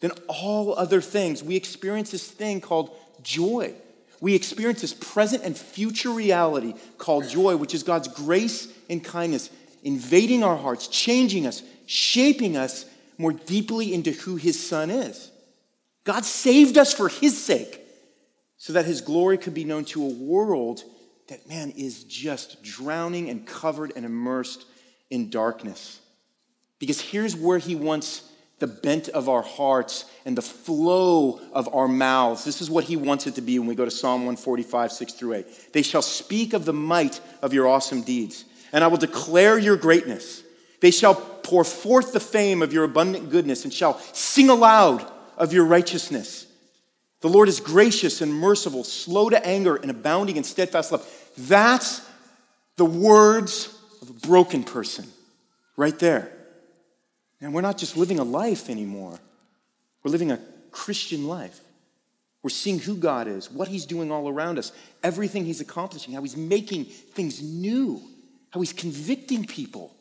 than 0.00 0.10
all 0.28 0.74
other 0.78 1.00
things, 1.00 1.42
we 1.42 1.56
experience 1.56 2.10
this 2.10 2.30
thing 2.30 2.60
called 2.60 2.94
joy 3.22 3.74
we 4.20 4.34
experience 4.34 4.80
this 4.80 4.94
present 4.94 5.44
and 5.44 5.56
future 5.56 6.10
reality 6.10 6.74
called 6.96 7.28
joy, 7.28 7.56
which 7.56 7.74
is 7.74 7.82
God's 7.82 8.08
grace 8.08 8.68
and 8.90 9.02
kindness 9.02 9.50
invading 9.82 10.42
our 10.42 10.56
hearts, 10.56 10.88
changing 10.88 11.46
us, 11.46 11.62
shaping 11.86 12.56
us 12.56 12.84
more 13.16 13.32
deeply 13.32 13.94
into 13.94 14.12
who 14.12 14.36
His 14.36 14.64
Son 14.64 14.90
is. 14.90 15.30
God 16.04 16.24
saved 16.24 16.78
us 16.78 16.92
for 16.92 17.08
His 17.08 17.42
sake 17.42 17.80
so 18.56 18.72
that 18.72 18.86
His 18.86 19.00
glory 19.00 19.38
could 19.38 19.54
be 19.54 19.64
known 19.64 19.84
to 19.86 20.04
a 20.04 20.12
world 20.12 20.82
that, 21.28 21.48
man, 21.48 21.70
is 21.76 22.04
just 22.04 22.62
drowning 22.62 23.28
and 23.28 23.46
covered 23.46 23.92
and 23.94 24.04
immersed 24.04 24.64
in 25.10 25.30
darkness. 25.30 26.00
Because 26.78 27.00
here's 27.00 27.36
where 27.36 27.58
He 27.58 27.74
wants 27.74 28.22
the 28.58 28.66
bent 28.66 29.08
of 29.08 29.28
our 29.28 29.42
hearts 29.42 30.04
and 30.24 30.36
the 30.36 30.42
flow 30.42 31.40
of 31.52 31.72
our 31.74 31.88
mouths. 31.88 32.44
This 32.44 32.60
is 32.60 32.70
what 32.70 32.84
he 32.84 32.96
wants 32.96 33.26
it 33.26 33.36
to 33.36 33.40
be 33.40 33.58
when 33.58 33.68
we 33.68 33.74
go 33.74 33.84
to 33.84 33.90
Psalm 33.90 34.22
145, 34.22 34.92
6 34.92 35.12
through 35.12 35.34
8. 35.34 35.72
They 35.72 35.82
shall 35.82 36.02
speak 36.02 36.52
of 36.52 36.64
the 36.64 36.72
might 36.72 37.20
of 37.40 37.52
your 37.52 37.68
awesome 37.68 38.02
deeds, 38.02 38.44
and 38.72 38.82
I 38.82 38.88
will 38.88 38.96
declare 38.96 39.58
your 39.58 39.76
greatness. 39.76 40.42
They 40.80 40.90
shall 40.90 41.14
pour 41.14 41.64
forth 41.64 42.12
the 42.12 42.20
fame 42.20 42.62
of 42.62 42.72
your 42.72 42.84
abundant 42.84 43.30
goodness 43.30 43.64
and 43.64 43.72
shall 43.72 43.98
sing 44.12 44.50
aloud 44.50 45.10
of 45.36 45.52
your 45.52 45.64
righteousness. 45.64 46.46
The 47.20 47.28
Lord 47.28 47.48
is 47.48 47.58
gracious 47.58 48.20
and 48.20 48.32
merciful, 48.32 48.84
slow 48.84 49.28
to 49.30 49.44
anger, 49.44 49.76
and 49.76 49.90
abounding 49.90 50.36
in 50.36 50.44
steadfast 50.44 50.92
love. 50.92 51.08
That's 51.36 52.06
the 52.76 52.84
words 52.84 53.76
of 54.02 54.10
a 54.10 54.12
broken 54.12 54.62
person 54.62 55.06
right 55.76 55.98
there. 55.98 56.32
And 57.40 57.54
we're 57.54 57.60
not 57.60 57.78
just 57.78 57.96
living 57.96 58.18
a 58.18 58.24
life 58.24 58.68
anymore, 58.68 59.18
we're 60.02 60.10
living 60.10 60.32
a 60.32 60.40
Christian 60.70 61.26
life. 61.26 61.60
We're 62.42 62.50
seeing 62.50 62.78
who 62.78 62.96
God 62.96 63.26
is, 63.26 63.50
what 63.50 63.68
He's 63.68 63.84
doing 63.84 64.12
all 64.12 64.28
around 64.28 64.58
us, 64.58 64.70
everything 65.02 65.44
He's 65.44 65.60
accomplishing, 65.60 66.14
how 66.14 66.22
He's 66.22 66.36
making 66.36 66.84
things 66.84 67.42
new, 67.42 68.00
how 68.50 68.60
He's 68.60 68.72
convicting 68.72 69.44
people, 69.44 69.92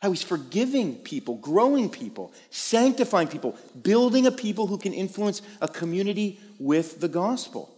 how 0.00 0.10
He's 0.10 0.22
forgiving 0.22 0.96
people, 0.96 1.36
growing 1.36 1.88
people, 1.88 2.32
sanctifying 2.50 3.28
people, 3.28 3.56
building 3.82 4.26
a 4.26 4.30
people 4.30 4.66
who 4.66 4.76
can 4.76 4.92
influence 4.92 5.40
a 5.62 5.68
community 5.68 6.38
with 6.58 7.00
the 7.00 7.08
gospel. 7.08 7.74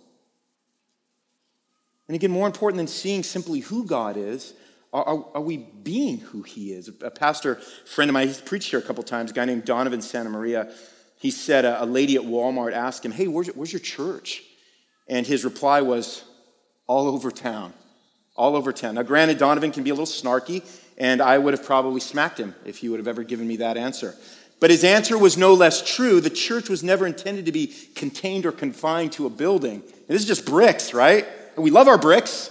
And 2.08 2.14
again, 2.14 2.30
more 2.30 2.46
important 2.46 2.78
than 2.78 2.88
seeing 2.88 3.22
simply 3.22 3.60
who 3.60 3.86
God 3.86 4.16
is, 4.16 4.52
are, 4.92 5.04
are, 5.04 5.24
are, 5.34 5.40
we 5.40 5.58
being 5.58 6.18
who 6.18 6.42
he 6.42 6.72
is? 6.72 6.90
A 7.02 7.10
pastor 7.10 7.56
friend 7.84 8.08
of 8.08 8.14
mine, 8.14 8.28
he's 8.28 8.40
preached 8.40 8.70
here 8.70 8.78
a 8.78 8.82
couple 8.82 9.02
times, 9.02 9.30
a 9.30 9.34
guy 9.34 9.44
named 9.44 9.64
Donovan 9.64 10.00
Santa 10.00 10.30
Maria. 10.30 10.72
He 11.16 11.30
said 11.30 11.64
a, 11.64 11.82
a 11.82 11.86
lady 11.86 12.16
at 12.16 12.22
Walmart 12.22 12.72
asked 12.72 13.04
him, 13.04 13.12
Hey, 13.12 13.28
where's, 13.28 13.48
where's 13.48 13.72
your 13.72 13.80
church? 13.80 14.42
And 15.06 15.26
his 15.26 15.44
reply 15.44 15.82
was, 15.82 16.24
All 16.86 17.06
over 17.06 17.30
town. 17.30 17.74
All 18.36 18.56
over 18.56 18.72
town. 18.72 18.94
Now, 18.94 19.02
granted, 19.02 19.38
Donovan 19.38 19.72
can 19.72 19.82
be 19.82 19.90
a 19.90 19.94
little 19.94 20.06
snarky, 20.06 20.64
and 20.96 21.20
I 21.20 21.36
would 21.36 21.52
have 21.54 21.66
probably 21.66 22.00
smacked 22.00 22.38
him 22.38 22.54
if 22.64 22.78
he 22.78 22.88
would 22.88 22.98
have 22.98 23.08
ever 23.08 23.24
given 23.24 23.46
me 23.46 23.56
that 23.56 23.76
answer. 23.76 24.14
But 24.60 24.70
his 24.70 24.84
answer 24.84 25.16
was 25.18 25.36
no 25.36 25.54
less 25.54 25.82
true. 25.82 26.20
The 26.20 26.30
church 26.30 26.68
was 26.68 26.82
never 26.82 27.06
intended 27.06 27.46
to 27.46 27.52
be 27.52 27.74
contained 27.94 28.46
or 28.46 28.52
confined 28.52 29.12
to 29.12 29.26
a 29.26 29.30
building. 29.30 29.82
And 29.82 30.08
this 30.08 30.22
is 30.22 30.28
just 30.28 30.46
bricks, 30.46 30.94
right? 30.94 31.26
We 31.56 31.70
love 31.70 31.88
our 31.88 31.98
bricks, 31.98 32.50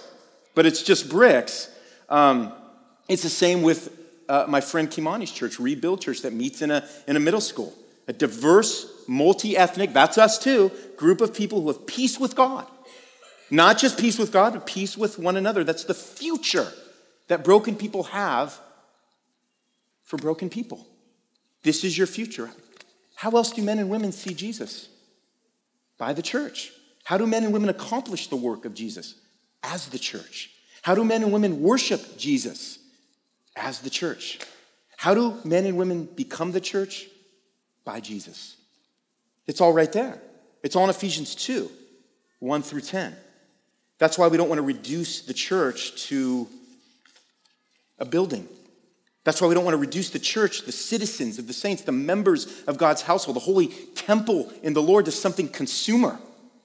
but 0.56 0.66
it's 0.66 0.84
just 0.84 1.10
bricks. 1.10 1.70
Um, 2.10 2.54
it's 3.08 3.24
the 3.24 3.30
same 3.30 3.62
with 3.62 3.98
uh, 4.30 4.46
my 4.48 4.62
friend 4.62 4.90
Kimani's 4.90 5.32
church, 5.32 5.60
Rebuild 5.60 6.02
Church, 6.02 6.22
that 6.22 6.34
meets 6.34 6.62
in 6.62 6.72
a, 6.72 6.88
in 7.08 7.16
a 7.16 7.20
middle 7.20 7.42
school. 7.42 7.74
A 8.08 8.14
diverse, 8.14 8.86
multi 9.08 9.58
ethnic, 9.58 9.94
that's 9.94 10.18
us 10.18 10.40
too, 10.40 10.72
group 10.96 11.22
of 11.22 11.34
people 11.34 11.62
who 11.62 11.68
have 11.68 11.86
peace 11.86 12.20
with 12.20 12.36
God. 12.36 12.66
Not 13.50 13.78
just 13.78 14.00
peace 14.00 14.18
with 14.18 14.32
God, 14.32 14.54
but 14.54 14.66
peace 14.66 14.98
with 14.98 15.20
one 15.20 15.38
another. 15.38 15.64
That's 15.64 15.86
the 15.86 15.94
future 15.94 16.68
that 17.28 17.44
broken 17.44 17.76
people 17.76 18.04
have 18.04 18.60
for 20.04 20.18
broken 20.18 20.50
people. 20.50 20.86
This 21.64 21.84
is 21.84 21.98
your 21.98 22.08
future. 22.08 22.50
How 23.16 23.32
else 23.32 23.52
do 23.52 23.62
men 23.62 23.80
and 23.80 23.90
women 23.90 24.12
see 24.12 24.34
Jesus? 24.34 24.90
By 25.98 26.14
the 26.14 26.22
church. 26.22 26.72
How 27.04 27.18
do 27.18 27.26
men 27.26 27.44
and 27.44 27.54
women 27.54 27.70
accomplish 27.70 28.28
the 28.28 28.36
work 28.36 28.66
of 28.66 28.74
Jesus? 28.74 29.16
As 29.64 29.88
the 29.88 30.00
church. 30.00 30.52
How 30.88 30.96
do 30.96 31.04
men 31.04 31.22
and 31.22 31.34
women 31.34 31.62
worship 31.62 32.18
Jesus? 32.18 32.80
As 33.58 33.80
the 33.80 33.90
church. 33.90 34.40
How 34.96 35.14
do 35.14 35.38
men 35.44 35.66
and 35.66 35.78
women 35.78 36.06
become 36.06 36.54
the 36.54 36.62
church? 36.62 37.08
By 37.84 38.00
Jesus. 38.00 38.56
It's 39.48 39.60
all 39.60 39.74
right 39.74 39.92
there. 39.92 40.22
It's 40.64 40.78
all 40.78 40.86
in 40.86 40.90
Ephesians 40.90 41.36
2 41.36 41.70
1 42.40 42.62
through 42.62 42.80
10. 42.80 43.14
That's 43.98 44.18
why 44.18 44.30
we 44.30 44.38
don't 44.38 44.48
want 44.48 44.60
to 44.60 44.64
reduce 44.66 45.24
the 45.24 45.34
church 45.34 46.08
to 46.08 46.48
a 48.00 48.06
building. 48.06 48.48
That's 49.26 49.42
why 49.42 49.50
we 49.50 49.56
don't 49.56 49.66
want 49.66 49.74
to 49.74 49.82
reduce 49.82 50.12
the 50.12 50.20
church, 50.20 50.62
the 50.62 50.72
citizens 50.72 51.38
of 51.38 51.48
the 51.48 51.54
saints, 51.54 51.82
the 51.82 51.92
members 51.92 52.64
of 52.66 52.78
God's 52.78 53.02
household, 53.02 53.36
the 53.36 53.42
holy 53.42 53.68
temple 53.96 54.54
in 54.64 54.72
the 54.72 54.82
Lord 54.82 55.04
to 55.04 55.12
something 55.12 55.50
consumer, 55.50 56.18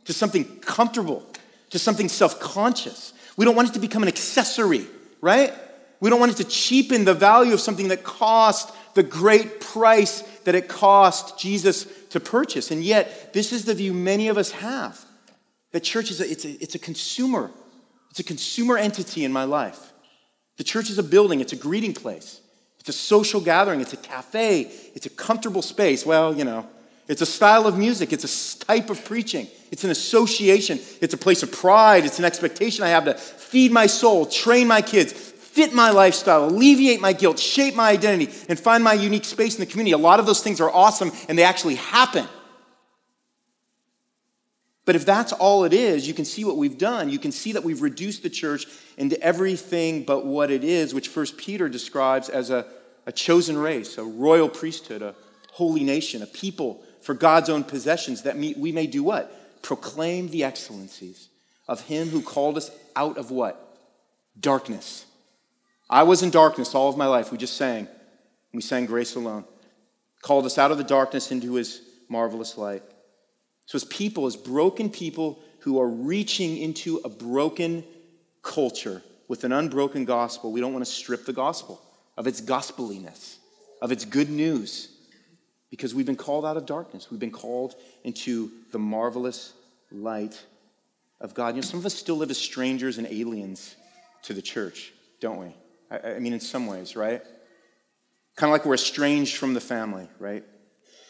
to 0.04 0.12
something 0.12 0.44
comfortable, 0.60 1.26
to 1.70 1.78
something 1.80 2.08
self 2.08 2.38
conscious. 2.38 3.14
We 3.36 3.44
don't 3.44 3.56
want 3.56 3.70
it 3.70 3.74
to 3.74 3.80
become 3.80 4.02
an 4.02 4.08
accessory, 4.08 4.86
right? 5.20 5.52
We 6.00 6.10
don't 6.10 6.20
want 6.20 6.32
it 6.32 6.38
to 6.38 6.44
cheapen 6.44 7.04
the 7.04 7.14
value 7.14 7.52
of 7.52 7.60
something 7.60 7.88
that 7.88 8.04
cost 8.04 8.72
the 8.94 9.02
great 9.02 9.60
price 9.60 10.22
that 10.44 10.54
it 10.54 10.68
cost 10.68 11.38
Jesus 11.38 11.86
to 12.10 12.20
purchase. 12.20 12.70
And 12.70 12.82
yet, 12.82 13.32
this 13.32 13.52
is 13.52 13.64
the 13.64 13.74
view 13.74 13.94
many 13.94 14.28
of 14.28 14.36
us 14.36 14.50
have. 14.50 15.02
That 15.70 15.80
church 15.80 16.10
is 16.10 16.20
a, 16.20 16.30
it's 16.30 16.44
a, 16.44 16.50
it's 16.62 16.74
a 16.74 16.78
consumer. 16.78 17.50
It's 18.10 18.20
a 18.20 18.24
consumer 18.24 18.76
entity 18.76 19.24
in 19.24 19.32
my 19.32 19.44
life. 19.44 19.92
The 20.58 20.64
church 20.64 20.90
is 20.90 20.98
a 20.98 21.02
building, 21.02 21.40
it's 21.40 21.54
a 21.54 21.56
greeting 21.56 21.94
place. 21.94 22.40
It's 22.78 22.88
a 22.88 22.92
social 22.92 23.40
gathering, 23.40 23.80
it's 23.80 23.92
a 23.92 23.96
cafe, 23.96 24.62
it's 24.94 25.06
a 25.06 25.10
comfortable 25.10 25.62
space. 25.62 26.04
Well, 26.04 26.36
you 26.36 26.44
know, 26.44 26.66
it's 27.08 27.20
a 27.20 27.26
style 27.26 27.66
of 27.66 27.76
music, 27.76 28.12
it's 28.12 28.58
a 28.58 28.64
type 28.64 28.90
of 28.90 29.04
preaching, 29.04 29.48
it's 29.70 29.84
an 29.84 29.90
association, 29.90 30.78
it's 31.00 31.14
a 31.14 31.18
place 31.18 31.42
of 31.42 31.50
pride, 31.50 32.04
it's 32.04 32.18
an 32.18 32.24
expectation 32.24 32.84
I 32.84 32.88
have 32.88 33.04
to 33.04 33.14
feed 33.14 33.72
my 33.72 33.86
soul, 33.86 34.26
train 34.26 34.68
my 34.68 34.82
kids, 34.82 35.12
fit 35.12 35.74
my 35.74 35.90
lifestyle, 35.90 36.46
alleviate 36.46 37.00
my 37.00 37.12
guilt, 37.12 37.38
shape 37.38 37.74
my 37.74 37.90
identity, 37.90 38.32
and 38.48 38.58
find 38.58 38.82
my 38.82 38.94
unique 38.94 39.24
space 39.24 39.54
in 39.54 39.60
the 39.60 39.66
community. 39.66 39.92
A 39.92 39.98
lot 39.98 40.20
of 40.20 40.26
those 40.26 40.42
things 40.42 40.60
are 40.60 40.70
awesome 40.70 41.12
and 41.28 41.36
they 41.36 41.44
actually 41.44 41.74
happen. 41.74 42.26
But 44.84 44.96
if 44.96 45.04
that's 45.04 45.32
all 45.32 45.64
it 45.64 45.72
is, 45.72 46.08
you 46.08 46.14
can 46.14 46.24
see 46.24 46.44
what 46.44 46.56
we've 46.56 46.78
done. 46.78 47.08
You 47.08 47.18
can 47.18 47.30
see 47.30 47.52
that 47.52 47.62
we've 47.62 47.82
reduced 47.82 48.22
the 48.22 48.30
church 48.30 48.66
into 48.96 49.20
everything 49.20 50.04
but 50.04 50.24
what 50.26 50.50
it 50.50 50.64
is, 50.64 50.94
which 50.94 51.08
First 51.08 51.36
Peter 51.36 51.68
describes 51.68 52.28
as 52.28 52.50
a, 52.50 52.66
a 53.06 53.12
chosen 53.12 53.56
race, 53.56 53.98
a 53.98 54.04
royal 54.04 54.48
priesthood, 54.48 55.02
a 55.02 55.14
holy 55.52 55.84
nation, 55.84 56.22
a 56.22 56.26
people 56.26 56.82
for 57.02 57.14
God's 57.14 57.48
own 57.48 57.64
possessions, 57.64 58.22
that 58.22 58.36
we 58.36 58.72
may 58.72 58.86
do 58.86 59.02
what? 59.02 59.62
Proclaim 59.62 60.28
the 60.28 60.44
excellencies 60.44 61.28
of 61.68 61.82
him 61.82 62.08
who 62.08 62.22
called 62.22 62.56
us 62.56 62.70
out 62.96 63.18
of 63.18 63.30
what? 63.30 63.78
Darkness. 64.38 65.04
I 65.90 66.04
was 66.04 66.22
in 66.22 66.30
darkness 66.30 66.74
all 66.74 66.88
of 66.88 66.96
my 66.96 67.06
life. 67.06 67.30
We 67.30 67.38
just 67.38 67.56
sang. 67.56 67.86
We 68.52 68.62
sang 68.62 68.86
Grace 68.86 69.14
Alone. 69.14 69.44
Called 70.22 70.46
us 70.46 70.58
out 70.58 70.70
of 70.70 70.78
the 70.78 70.84
darkness 70.84 71.30
into 71.30 71.54
his 71.54 71.82
marvelous 72.08 72.56
light. 72.56 72.82
So, 73.66 73.76
as 73.76 73.84
people, 73.84 74.26
as 74.26 74.36
broken 74.36 74.90
people 74.90 75.42
who 75.60 75.80
are 75.80 75.88
reaching 75.88 76.56
into 76.56 77.00
a 77.04 77.08
broken 77.08 77.84
culture 78.42 79.02
with 79.28 79.44
an 79.44 79.52
unbroken 79.52 80.04
gospel, 80.04 80.52
we 80.52 80.60
don't 80.60 80.72
want 80.72 80.84
to 80.84 80.90
strip 80.90 81.24
the 81.24 81.32
gospel 81.32 81.80
of 82.16 82.26
its 82.26 82.40
gospeliness, 82.40 83.38
of 83.80 83.92
its 83.92 84.04
good 84.04 84.28
news, 84.28 84.91
because 85.72 85.94
we've 85.94 86.04
been 86.04 86.16
called 86.16 86.44
out 86.44 86.58
of 86.58 86.66
darkness. 86.66 87.10
We've 87.10 87.18
been 87.18 87.30
called 87.30 87.76
into 88.04 88.50
the 88.72 88.78
marvelous 88.78 89.54
light 89.90 90.38
of 91.18 91.32
God. 91.32 91.54
You 91.56 91.62
know, 91.62 91.66
some 91.66 91.80
of 91.80 91.86
us 91.86 91.94
still 91.94 92.16
live 92.16 92.30
as 92.30 92.36
strangers 92.36 92.98
and 92.98 93.06
aliens 93.06 93.74
to 94.24 94.34
the 94.34 94.42
church, 94.42 94.92
don't 95.18 95.38
we? 95.38 95.56
I, 95.90 96.16
I 96.16 96.18
mean, 96.18 96.34
in 96.34 96.40
some 96.40 96.66
ways, 96.66 96.94
right? 96.94 97.22
Kind 98.36 98.50
of 98.50 98.52
like 98.52 98.66
we're 98.66 98.74
estranged 98.74 99.38
from 99.38 99.54
the 99.54 99.62
family, 99.62 100.08
right? 100.18 100.44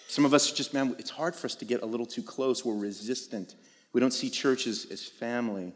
Some 0.07 0.25
of 0.25 0.33
us 0.33 0.53
just, 0.53 0.73
man, 0.73 0.95
it's 0.97 1.11
hard 1.11 1.35
for 1.35 1.47
us 1.49 1.57
to 1.57 1.65
get 1.65 1.83
a 1.83 1.87
little 1.87 2.07
too 2.07 2.23
close. 2.23 2.65
We're 2.65 2.77
resistant. 2.77 3.57
We 3.93 4.01
don't 4.01 4.13
see 4.13 4.31
church 4.31 4.69
as, 4.69 4.87
as 4.93 5.05
family, 5.05 5.75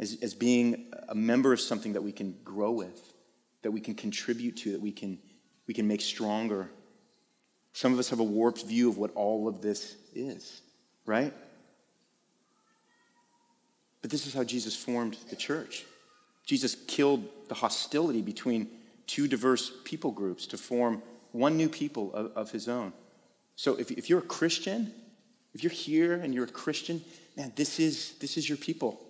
as, 0.00 0.18
as 0.20 0.34
being 0.34 0.92
a 1.08 1.14
member 1.14 1.52
of 1.52 1.60
something 1.60 1.92
that 1.92 2.02
we 2.02 2.10
can 2.10 2.34
grow 2.42 2.72
with, 2.72 3.12
that 3.62 3.70
we 3.70 3.80
can 3.80 3.94
contribute 3.94 4.56
to, 4.56 4.72
that 4.72 4.80
we 4.80 4.90
can, 4.90 5.20
we 5.68 5.74
can 5.74 5.86
make 5.86 6.00
stronger. 6.00 6.70
Some 7.72 7.92
of 7.92 7.98
us 7.98 8.10
have 8.10 8.20
a 8.20 8.24
warped 8.24 8.64
view 8.64 8.88
of 8.88 8.98
what 8.98 9.12
all 9.14 9.48
of 9.48 9.60
this 9.60 9.96
is, 10.14 10.62
right? 11.06 11.32
But 14.02 14.10
this 14.10 14.26
is 14.26 14.34
how 14.34 14.44
Jesus 14.44 14.74
formed 14.74 15.16
the 15.28 15.36
church. 15.36 15.84
Jesus 16.46 16.76
killed 16.86 17.24
the 17.48 17.54
hostility 17.54 18.22
between 18.22 18.68
two 19.06 19.28
diverse 19.28 19.72
people 19.84 20.10
groups 20.10 20.46
to 20.46 20.58
form 20.58 21.02
one 21.32 21.56
new 21.56 21.68
people 21.68 22.12
of, 22.14 22.32
of 22.34 22.50
his 22.50 22.68
own. 22.68 22.92
So 23.56 23.76
if, 23.76 23.90
if 23.90 24.08
you're 24.08 24.20
a 24.20 24.22
Christian, 24.22 24.92
if 25.54 25.62
you're 25.62 25.72
here 25.72 26.14
and 26.14 26.34
you're 26.34 26.44
a 26.44 26.48
Christian, 26.48 27.02
man, 27.36 27.52
this 27.56 27.78
is, 27.78 28.14
this 28.20 28.36
is 28.36 28.48
your 28.48 28.58
people. 28.58 29.00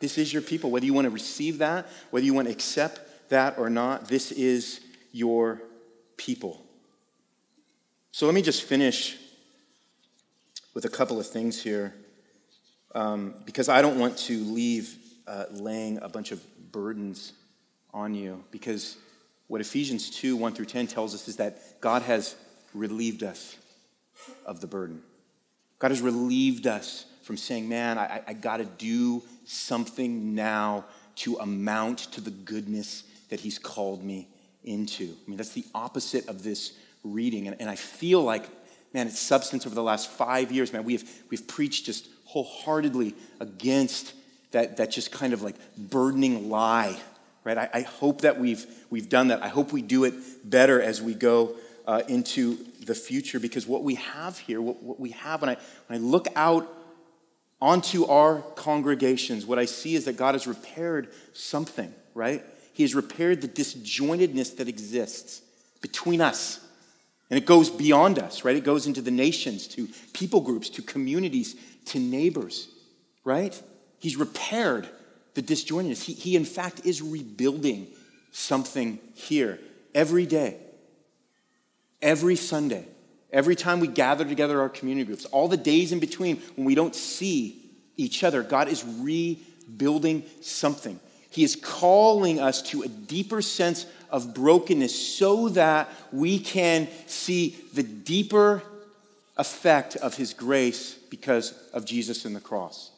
This 0.00 0.18
is 0.18 0.32
your 0.32 0.42
people. 0.42 0.70
Whether 0.70 0.86
you 0.86 0.94
want 0.94 1.06
to 1.06 1.10
receive 1.10 1.58
that, 1.58 1.86
whether 2.10 2.26
you 2.26 2.34
want 2.34 2.48
to 2.48 2.52
accept 2.52 3.30
that 3.30 3.58
or 3.58 3.70
not, 3.70 4.08
this 4.08 4.32
is 4.32 4.80
your 5.12 5.62
people. 6.16 6.63
So 8.14 8.26
let 8.26 8.34
me 8.36 8.42
just 8.42 8.62
finish 8.62 9.16
with 10.72 10.84
a 10.84 10.88
couple 10.88 11.18
of 11.18 11.26
things 11.26 11.60
here, 11.60 11.92
um, 12.94 13.34
because 13.44 13.68
I 13.68 13.82
don't 13.82 13.98
want 13.98 14.16
to 14.18 14.38
leave 14.38 14.96
uh, 15.26 15.46
laying 15.50 15.98
a 15.98 16.08
bunch 16.08 16.30
of 16.30 16.40
burdens 16.70 17.32
on 17.92 18.14
you. 18.14 18.44
Because 18.52 18.96
what 19.48 19.60
Ephesians 19.60 20.10
2 20.10 20.36
1 20.36 20.52
through 20.52 20.66
10 20.66 20.86
tells 20.86 21.12
us 21.12 21.26
is 21.26 21.38
that 21.38 21.80
God 21.80 22.02
has 22.02 22.36
relieved 22.72 23.24
us 23.24 23.56
of 24.46 24.60
the 24.60 24.68
burden. 24.68 25.02
God 25.80 25.90
has 25.90 26.00
relieved 26.00 26.68
us 26.68 27.06
from 27.24 27.36
saying, 27.36 27.68
man, 27.68 27.98
I, 27.98 28.22
I 28.28 28.32
got 28.34 28.58
to 28.58 28.64
do 28.64 29.24
something 29.44 30.36
now 30.36 30.84
to 31.16 31.34
amount 31.38 31.98
to 32.12 32.20
the 32.20 32.30
goodness 32.30 33.02
that 33.30 33.40
He's 33.40 33.58
called 33.58 34.04
me 34.04 34.28
into. 34.62 35.16
I 35.26 35.28
mean, 35.28 35.36
that's 35.36 35.50
the 35.50 35.66
opposite 35.74 36.28
of 36.28 36.44
this 36.44 36.74
reading. 37.04 37.46
And, 37.46 37.60
and 37.60 37.70
I 37.70 37.76
feel 37.76 38.22
like, 38.22 38.48
man, 38.92 39.06
it's 39.06 39.20
substance 39.20 39.66
over 39.66 39.74
the 39.74 39.82
last 39.82 40.10
five 40.10 40.50
years, 40.50 40.72
man. 40.72 40.84
We've, 40.84 41.08
we've 41.30 41.46
preached 41.46 41.86
just 41.86 42.08
wholeheartedly 42.24 43.14
against 43.38 44.14
that, 44.50 44.78
that 44.78 44.90
just 44.90 45.12
kind 45.12 45.32
of 45.32 45.42
like 45.42 45.56
burdening 45.76 46.48
lie, 46.48 46.96
right? 47.44 47.58
I, 47.58 47.70
I 47.74 47.80
hope 47.82 48.22
that 48.22 48.40
we've, 48.40 48.66
we've 48.90 49.08
done 49.08 49.28
that. 49.28 49.42
I 49.42 49.48
hope 49.48 49.72
we 49.72 49.82
do 49.82 50.04
it 50.04 50.14
better 50.48 50.80
as 50.80 51.02
we 51.02 51.14
go 51.14 51.56
uh, 51.86 52.02
into 52.08 52.58
the 52.84 52.94
future 52.94 53.38
because 53.38 53.66
what 53.66 53.82
we 53.82 53.96
have 53.96 54.38
here, 54.38 54.60
what, 54.60 54.82
what 54.82 54.98
we 54.98 55.10
have, 55.10 55.42
when 55.42 55.50
I, 55.50 55.56
when 55.86 55.98
I 55.98 56.02
look 56.02 56.28
out 56.34 56.66
onto 57.60 58.04
our 58.06 58.40
congregations, 58.56 59.46
what 59.46 59.58
I 59.58 59.64
see 59.64 59.94
is 59.94 60.04
that 60.06 60.16
God 60.16 60.34
has 60.34 60.46
repaired 60.46 61.08
something, 61.32 61.92
right? 62.14 62.44
He 62.72 62.82
has 62.82 62.94
repaired 62.94 63.40
the 63.40 63.48
disjointedness 63.48 64.56
that 64.56 64.68
exists 64.68 65.42
between 65.80 66.20
us. 66.20 66.60
And 67.30 67.38
it 67.38 67.46
goes 67.46 67.70
beyond 67.70 68.18
us, 68.18 68.44
right? 68.44 68.56
It 68.56 68.64
goes 68.64 68.86
into 68.86 69.00
the 69.00 69.10
nations, 69.10 69.66
to 69.68 69.88
people 70.12 70.40
groups, 70.40 70.68
to 70.70 70.82
communities, 70.82 71.56
to 71.86 71.98
neighbors, 71.98 72.68
right? 73.24 73.60
He's 73.98 74.16
repaired 74.16 74.88
the 75.34 75.42
disjointedness. 75.42 76.02
He, 76.02 76.12
he 76.12 76.36
in 76.36 76.44
fact, 76.44 76.84
is 76.84 77.02
rebuilding 77.02 77.88
something 78.30 78.98
here 79.14 79.58
every 79.94 80.26
day 80.26 80.58
every 82.04 82.36
Sunday, 82.36 82.86
every 83.32 83.56
time 83.56 83.80
we 83.80 83.88
gather 83.88 84.24
together 84.24 84.60
our 84.60 84.68
community 84.68 85.06
groups, 85.06 85.24
all 85.24 85.48
the 85.48 85.56
days 85.56 85.90
in 85.90 85.98
between 85.98 86.36
when 86.54 86.66
we 86.66 86.76
don't 86.76 86.94
see 86.94 87.60
each 87.96 88.22
other, 88.22 88.42
God 88.42 88.68
is 88.68 88.84
rebuilding 88.84 90.22
something. 90.42 91.00
He 91.30 91.42
is 91.42 91.56
calling 91.56 92.38
us 92.38 92.62
to 92.70 92.82
a 92.82 92.88
deeper 92.88 93.42
sense 93.42 93.86
of 94.14 94.32
brokenness 94.32 94.94
so 94.94 95.48
that 95.48 95.90
we 96.12 96.38
can 96.38 96.86
see 97.08 97.56
the 97.74 97.82
deeper 97.82 98.62
effect 99.36 99.96
of 99.96 100.16
His 100.16 100.32
grace 100.32 100.94
because 101.10 101.52
of 101.72 101.84
Jesus 101.84 102.24
and 102.24 102.36
the 102.36 102.40
cross. 102.40 102.92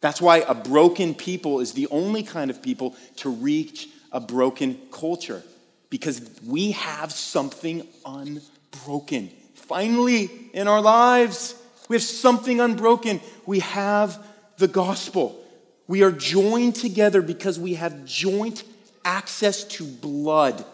That's 0.00 0.18
why 0.18 0.38
a 0.38 0.54
broken 0.54 1.14
people 1.14 1.60
is 1.60 1.74
the 1.74 1.88
only 1.88 2.22
kind 2.22 2.50
of 2.50 2.62
people 2.62 2.96
to 3.16 3.28
reach 3.28 3.90
a 4.12 4.18
broken 4.18 4.80
culture 4.90 5.42
because 5.90 6.22
we 6.46 6.70
have 6.70 7.12
something 7.12 7.86
unbroken. 8.06 9.30
Finally, 9.54 10.30
in 10.54 10.68
our 10.68 10.80
lives, 10.80 11.54
we 11.90 11.96
have 11.96 12.02
something 12.02 12.62
unbroken. 12.62 13.20
We 13.44 13.58
have 13.58 14.24
the 14.56 14.68
gospel. 14.68 15.38
We 15.86 16.02
are 16.02 16.12
joined 16.12 16.76
together 16.76 17.20
because 17.20 17.60
we 17.60 17.74
have 17.74 18.06
joint 18.06 18.64
access 19.04 19.64
to 19.64 19.84
blood, 19.84 20.64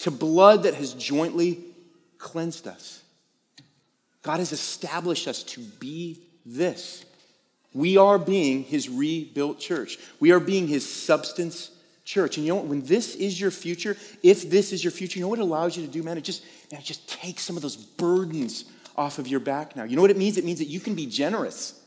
to 0.00 0.10
blood 0.10 0.64
that 0.64 0.74
has 0.74 0.94
jointly 0.94 1.60
cleansed 2.18 2.66
us. 2.66 3.02
God 4.22 4.38
has 4.40 4.52
established 4.52 5.28
us 5.28 5.42
to 5.44 5.60
be 5.60 6.20
this. 6.44 7.04
We 7.72 7.96
are 7.96 8.18
being 8.18 8.64
his 8.64 8.88
rebuilt 8.88 9.60
church. 9.60 9.98
We 10.18 10.32
are 10.32 10.40
being 10.40 10.66
his 10.66 10.90
substance 10.90 11.70
church. 12.04 12.36
And 12.36 12.46
you 12.46 12.52
know 12.52 12.56
what? 12.56 12.66
When 12.66 12.82
this 12.82 13.14
is 13.14 13.38
your 13.40 13.50
future, 13.50 13.96
if 14.22 14.48
this 14.48 14.72
is 14.72 14.82
your 14.82 14.90
future, 14.90 15.18
you 15.18 15.24
know 15.24 15.28
what 15.28 15.38
it 15.38 15.42
allows 15.42 15.76
you 15.76 15.84
to 15.84 15.92
do, 15.92 16.02
man? 16.02 16.16
It 16.16 16.24
just, 16.24 16.42
man, 16.72 16.80
it 16.80 16.84
just 16.84 17.08
takes 17.08 17.42
some 17.42 17.56
of 17.56 17.62
those 17.62 17.76
burdens 17.76 18.64
off 18.96 19.18
of 19.18 19.28
your 19.28 19.40
back 19.40 19.76
now. 19.76 19.84
You 19.84 19.96
know 19.96 20.02
what 20.02 20.10
it 20.10 20.16
means? 20.16 20.38
It 20.38 20.44
means 20.44 20.58
that 20.60 20.68
you 20.68 20.80
can 20.80 20.94
be 20.94 21.06
generous. 21.06 21.78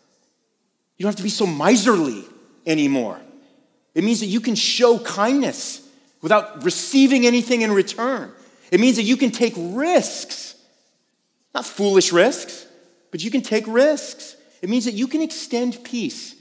You 0.98 1.04
don't 1.04 1.12
have 1.12 1.18
to 1.18 1.24
be 1.24 1.30
so 1.30 1.48
miserly 1.48 2.24
anymore. 2.68 3.20
It 3.96 4.04
means 4.04 4.20
that 4.20 4.28
you 4.28 4.40
can 4.40 4.56
show 4.56 5.00
kindness 5.00 5.88
without 6.22 6.64
receiving 6.64 7.26
anything 7.26 7.62
in 7.62 7.72
return. 7.72 8.32
It 8.72 8.80
means 8.80 8.98
that 8.98 9.04
you 9.04 9.18
can 9.18 9.32
take 9.32 9.54
risks, 9.58 10.56
not 11.56 11.66
foolish 11.66 12.12
risks, 12.12 12.68
but 13.12 13.24
you 13.24 13.32
can 13.32 13.42
take 13.42 13.66
risks. 13.68 14.36
It 14.62 14.70
means 14.70 14.86
that 14.86 14.94
you 14.94 15.08
can 15.08 15.22
extend 15.22 15.84
peace, 15.84 16.36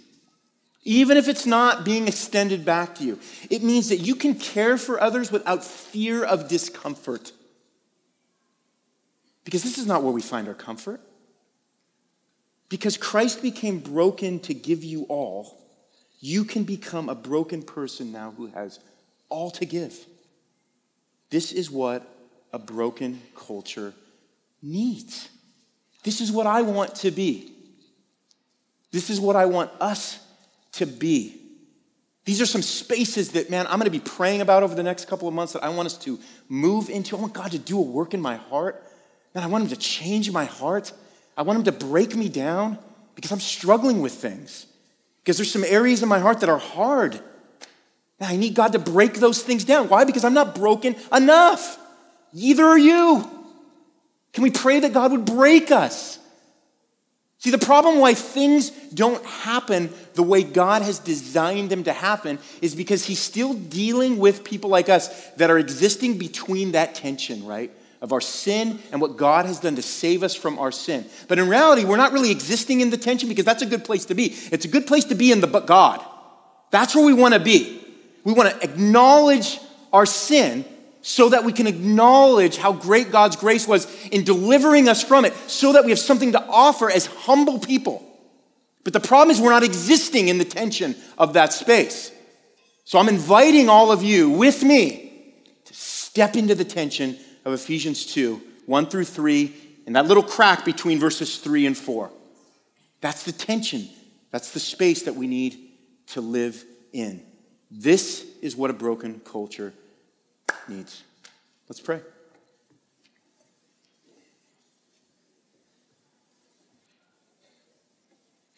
even 0.84 1.16
if 1.16 1.28
it's 1.28 1.46
not 1.46 1.84
being 1.84 2.08
extended 2.08 2.64
back 2.64 2.96
to 2.96 3.04
you. 3.04 3.18
It 3.48 3.62
means 3.62 3.88
that 3.88 3.98
you 3.98 4.14
can 4.14 4.34
care 4.34 4.76
for 4.76 5.00
others 5.00 5.30
without 5.30 5.64
fear 5.64 6.24
of 6.24 6.48
discomfort. 6.48 7.32
Because 9.44 9.62
this 9.62 9.78
is 9.78 9.86
not 9.86 10.02
where 10.02 10.12
we 10.12 10.20
find 10.20 10.46
our 10.48 10.54
comfort. 10.54 11.00
Because 12.68 12.98
Christ 12.98 13.40
became 13.40 13.78
broken 13.78 14.40
to 14.40 14.52
give 14.52 14.84
you 14.84 15.04
all, 15.04 15.58
you 16.20 16.44
can 16.44 16.64
become 16.64 17.08
a 17.08 17.14
broken 17.14 17.62
person 17.62 18.12
now 18.12 18.32
who 18.36 18.46
has 18.48 18.80
all 19.28 19.50
to 19.52 19.64
give. 19.64 19.96
This 21.30 21.52
is 21.52 21.70
what 21.70 22.06
a 22.52 22.58
broken 22.58 23.20
culture 23.36 23.92
needs. 24.62 25.28
This 26.02 26.20
is 26.20 26.32
what 26.32 26.46
I 26.46 26.62
want 26.62 26.94
to 26.96 27.10
be. 27.10 27.52
This 28.90 29.10
is 29.10 29.20
what 29.20 29.36
I 29.36 29.46
want 29.46 29.70
us 29.80 30.18
to 30.72 30.86
be. 30.86 31.38
These 32.24 32.40
are 32.40 32.46
some 32.46 32.62
spaces 32.62 33.32
that, 33.32 33.50
man, 33.50 33.66
I'm 33.66 33.78
going 33.78 33.84
to 33.84 33.90
be 33.90 34.00
praying 34.00 34.40
about 34.40 34.62
over 34.62 34.74
the 34.74 34.82
next 34.82 35.08
couple 35.08 35.28
of 35.28 35.34
months 35.34 35.52
that 35.54 35.64
I 35.64 35.70
want 35.70 35.86
us 35.86 35.96
to 35.98 36.18
move 36.48 36.90
into. 36.90 37.16
I 37.16 37.20
want 37.20 37.32
God 37.32 37.50
to 37.52 37.58
do 37.58 37.78
a 37.78 37.82
work 37.82 38.12
in 38.12 38.20
my 38.20 38.36
heart. 38.36 38.84
Man, 39.34 39.44
I 39.44 39.46
want 39.46 39.64
Him 39.64 39.70
to 39.70 39.76
change 39.76 40.30
my 40.30 40.44
heart. 40.44 40.92
I 41.36 41.42
want 41.42 41.58
Him 41.58 41.64
to 41.64 41.72
break 41.72 42.14
me 42.14 42.28
down 42.28 42.78
because 43.14 43.32
I'm 43.32 43.40
struggling 43.40 44.00
with 44.00 44.12
things. 44.12 44.66
Because 45.28 45.36
there's 45.36 45.52
some 45.52 45.64
areas 45.64 46.02
in 46.02 46.08
my 46.08 46.20
heart 46.20 46.40
that 46.40 46.48
are 46.48 46.56
hard. 46.56 47.20
I 48.18 48.36
need 48.36 48.54
God 48.54 48.72
to 48.72 48.78
break 48.78 49.16
those 49.16 49.42
things 49.42 49.62
down. 49.62 49.90
Why? 49.90 50.04
Because 50.04 50.24
I'm 50.24 50.32
not 50.32 50.54
broken 50.54 50.96
enough. 51.12 51.78
Either 52.32 52.64
are 52.64 52.78
you. 52.78 53.28
Can 54.32 54.42
we 54.42 54.50
pray 54.50 54.80
that 54.80 54.94
God 54.94 55.12
would 55.12 55.26
break 55.26 55.70
us? 55.70 56.18
See, 57.40 57.50
the 57.50 57.58
problem 57.58 57.98
why 57.98 58.14
things 58.14 58.70
don't 58.70 59.22
happen 59.22 59.90
the 60.14 60.22
way 60.22 60.42
God 60.42 60.80
has 60.80 60.98
designed 60.98 61.68
them 61.68 61.84
to 61.84 61.92
happen 61.92 62.38
is 62.62 62.74
because 62.74 63.04
He's 63.04 63.20
still 63.20 63.52
dealing 63.52 64.16
with 64.16 64.44
people 64.44 64.70
like 64.70 64.88
us 64.88 65.28
that 65.32 65.50
are 65.50 65.58
existing 65.58 66.16
between 66.16 66.72
that 66.72 66.94
tension, 66.94 67.44
right? 67.44 67.70
Of 68.00 68.12
our 68.12 68.20
sin 68.20 68.78
and 68.92 69.00
what 69.00 69.16
God 69.16 69.44
has 69.46 69.58
done 69.58 69.74
to 69.74 69.82
save 69.82 70.22
us 70.22 70.34
from 70.34 70.58
our 70.58 70.70
sin. 70.70 71.04
But 71.26 71.38
in 71.40 71.48
reality, 71.48 71.84
we're 71.84 71.96
not 71.96 72.12
really 72.12 72.30
existing 72.30 72.80
in 72.80 72.90
the 72.90 72.96
tension 72.96 73.28
because 73.28 73.44
that's 73.44 73.62
a 73.62 73.66
good 73.66 73.84
place 73.84 74.04
to 74.04 74.14
be. 74.14 74.36
It's 74.52 74.64
a 74.64 74.68
good 74.68 74.86
place 74.86 75.04
to 75.06 75.16
be 75.16 75.32
in 75.32 75.40
the 75.40 75.48
but 75.48 75.66
God. 75.66 76.04
That's 76.70 76.94
where 76.94 77.04
we 77.04 77.12
want 77.12 77.34
to 77.34 77.40
be. 77.40 77.84
We 78.22 78.32
want 78.32 78.50
to 78.50 78.62
acknowledge 78.62 79.58
our 79.92 80.06
sin 80.06 80.64
so 81.02 81.30
that 81.30 81.44
we 81.44 81.52
can 81.52 81.66
acknowledge 81.66 82.56
how 82.56 82.72
great 82.72 83.10
God's 83.10 83.36
grace 83.36 83.66
was 83.66 83.86
in 84.08 84.24
delivering 84.24 84.88
us 84.88 85.02
from 85.02 85.24
it, 85.24 85.34
so 85.48 85.72
that 85.72 85.84
we 85.84 85.90
have 85.90 85.98
something 85.98 86.32
to 86.32 86.46
offer 86.46 86.90
as 86.90 87.06
humble 87.06 87.58
people. 87.58 88.04
But 88.84 88.92
the 88.92 89.00
problem 89.00 89.30
is, 89.30 89.40
we're 89.40 89.50
not 89.50 89.62
existing 89.64 90.28
in 90.28 90.38
the 90.38 90.44
tension 90.44 90.94
of 91.16 91.32
that 91.32 91.52
space. 91.52 92.12
So 92.84 92.98
I'm 92.98 93.08
inviting 93.08 93.68
all 93.68 93.90
of 93.90 94.02
you 94.02 94.30
with 94.30 94.62
me 94.62 95.34
to 95.64 95.74
step 95.74 96.36
into 96.36 96.54
the 96.54 96.64
tension 96.64 97.18
of 97.48 97.54
Ephesians 97.54 98.06
2 98.06 98.40
1 98.66 98.86
through 98.86 99.04
3, 99.04 99.54
and 99.86 99.96
that 99.96 100.06
little 100.06 100.22
crack 100.22 100.64
between 100.64 100.98
verses 100.98 101.38
3 101.38 101.64
and 101.66 101.76
4. 101.76 102.10
That's 103.00 103.22
the 103.22 103.32
tension. 103.32 103.88
That's 104.30 104.52
the 104.52 104.60
space 104.60 105.04
that 105.04 105.14
we 105.14 105.26
need 105.26 105.56
to 106.08 106.20
live 106.20 106.62
in. 106.92 107.22
This 107.70 108.26
is 108.42 108.54
what 108.54 108.68
a 108.68 108.74
broken 108.74 109.20
culture 109.20 109.72
needs. 110.68 111.02
Let's 111.66 111.80
pray. 111.80 112.02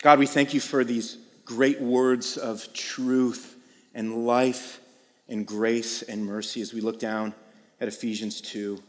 God, 0.03 0.19
we 0.19 0.27
thank 0.27 0.55
you 0.55 0.61
for 0.61 0.83
these 0.83 1.19
great 1.45 1.81
words 1.81 2.37
of 2.37 2.73
truth 2.73 3.55
and 3.95 4.27
life 4.27 4.81
and 5.29 5.47
grace 5.47 6.03
and 6.03 6.25
mercy 6.25 6.61
as 6.63 6.73
we 6.73 6.81
look 6.81 6.99
down 6.99 7.35
at 7.81 7.89
Ephesians 7.89 8.41
2. 8.41 8.83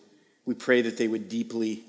We 0.46 0.54
pray 0.54 0.82
that 0.82 0.98
they 0.98 1.08
would 1.08 1.30
deeply 1.30 1.84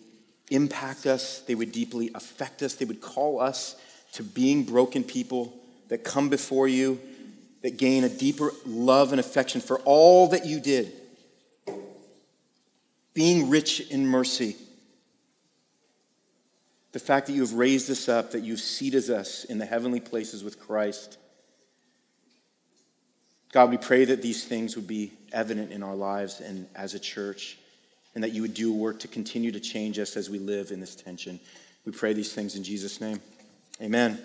impact 0.50 1.06
us, 1.06 1.40
they 1.40 1.54
would 1.54 1.72
deeply 1.72 2.10
affect 2.14 2.62
us, 2.62 2.74
they 2.74 2.84
would 2.84 3.00
call 3.00 3.40
us 3.40 3.76
to 4.12 4.22
being 4.22 4.64
broken 4.64 5.02
people 5.02 5.52
that 5.88 6.04
come 6.04 6.28
before 6.28 6.68
you, 6.68 7.00
that 7.62 7.78
gain 7.78 8.04
a 8.04 8.08
deeper 8.08 8.52
love 8.66 9.12
and 9.12 9.20
affection 9.20 9.60
for 9.60 9.78
all 9.80 10.28
that 10.28 10.44
you 10.44 10.60
did 10.60 10.92
being 13.14 13.50
rich 13.50 13.80
in 13.90 14.06
mercy. 14.06 14.56
The 16.92 16.98
fact 16.98 17.26
that 17.26 17.32
you 17.32 17.40
have 17.40 17.54
raised 17.54 17.90
us 17.90 18.08
up, 18.08 18.32
that 18.32 18.42
you've 18.42 18.60
seated 18.60 19.10
us 19.10 19.44
in 19.44 19.58
the 19.58 19.66
heavenly 19.66 20.00
places 20.00 20.44
with 20.44 20.60
Christ. 20.60 21.18
God, 23.52 23.70
we 23.70 23.76
pray 23.76 24.06
that 24.06 24.22
these 24.22 24.44
things 24.44 24.76
would 24.76 24.86
be 24.86 25.12
evident 25.30 25.72
in 25.72 25.82
our 25.82 25.94
lives 25.94 26.40
and 26.40 26.66
as 26.74 26.94
a 26.94 26.98
church, 26.98 27.58
and 28.14 28.24
that 28.24 28.32
you 28.32 28.42
would 28.42 28.54
do 28.54 28.72
work 28.72 28.98
to 29.00 29.08
continue 29.08 29.52
to 29.52 29.60
change 29.60 29.98
us 29.98 30.16
as 30.16 30.30
we 30.30 30.38
live 30.38 30.70
in 30.70 30.80
this 30.80 30.96
tension. 30.96 31.38
We 31.84 31.92
pray 31.92 32.14
these 32.14 32.32
things 32.32 32.56
in 32.56 32.64
Jesus' 32.64 33.00
name. 33.00 33.20
Amen. 33.80 34.18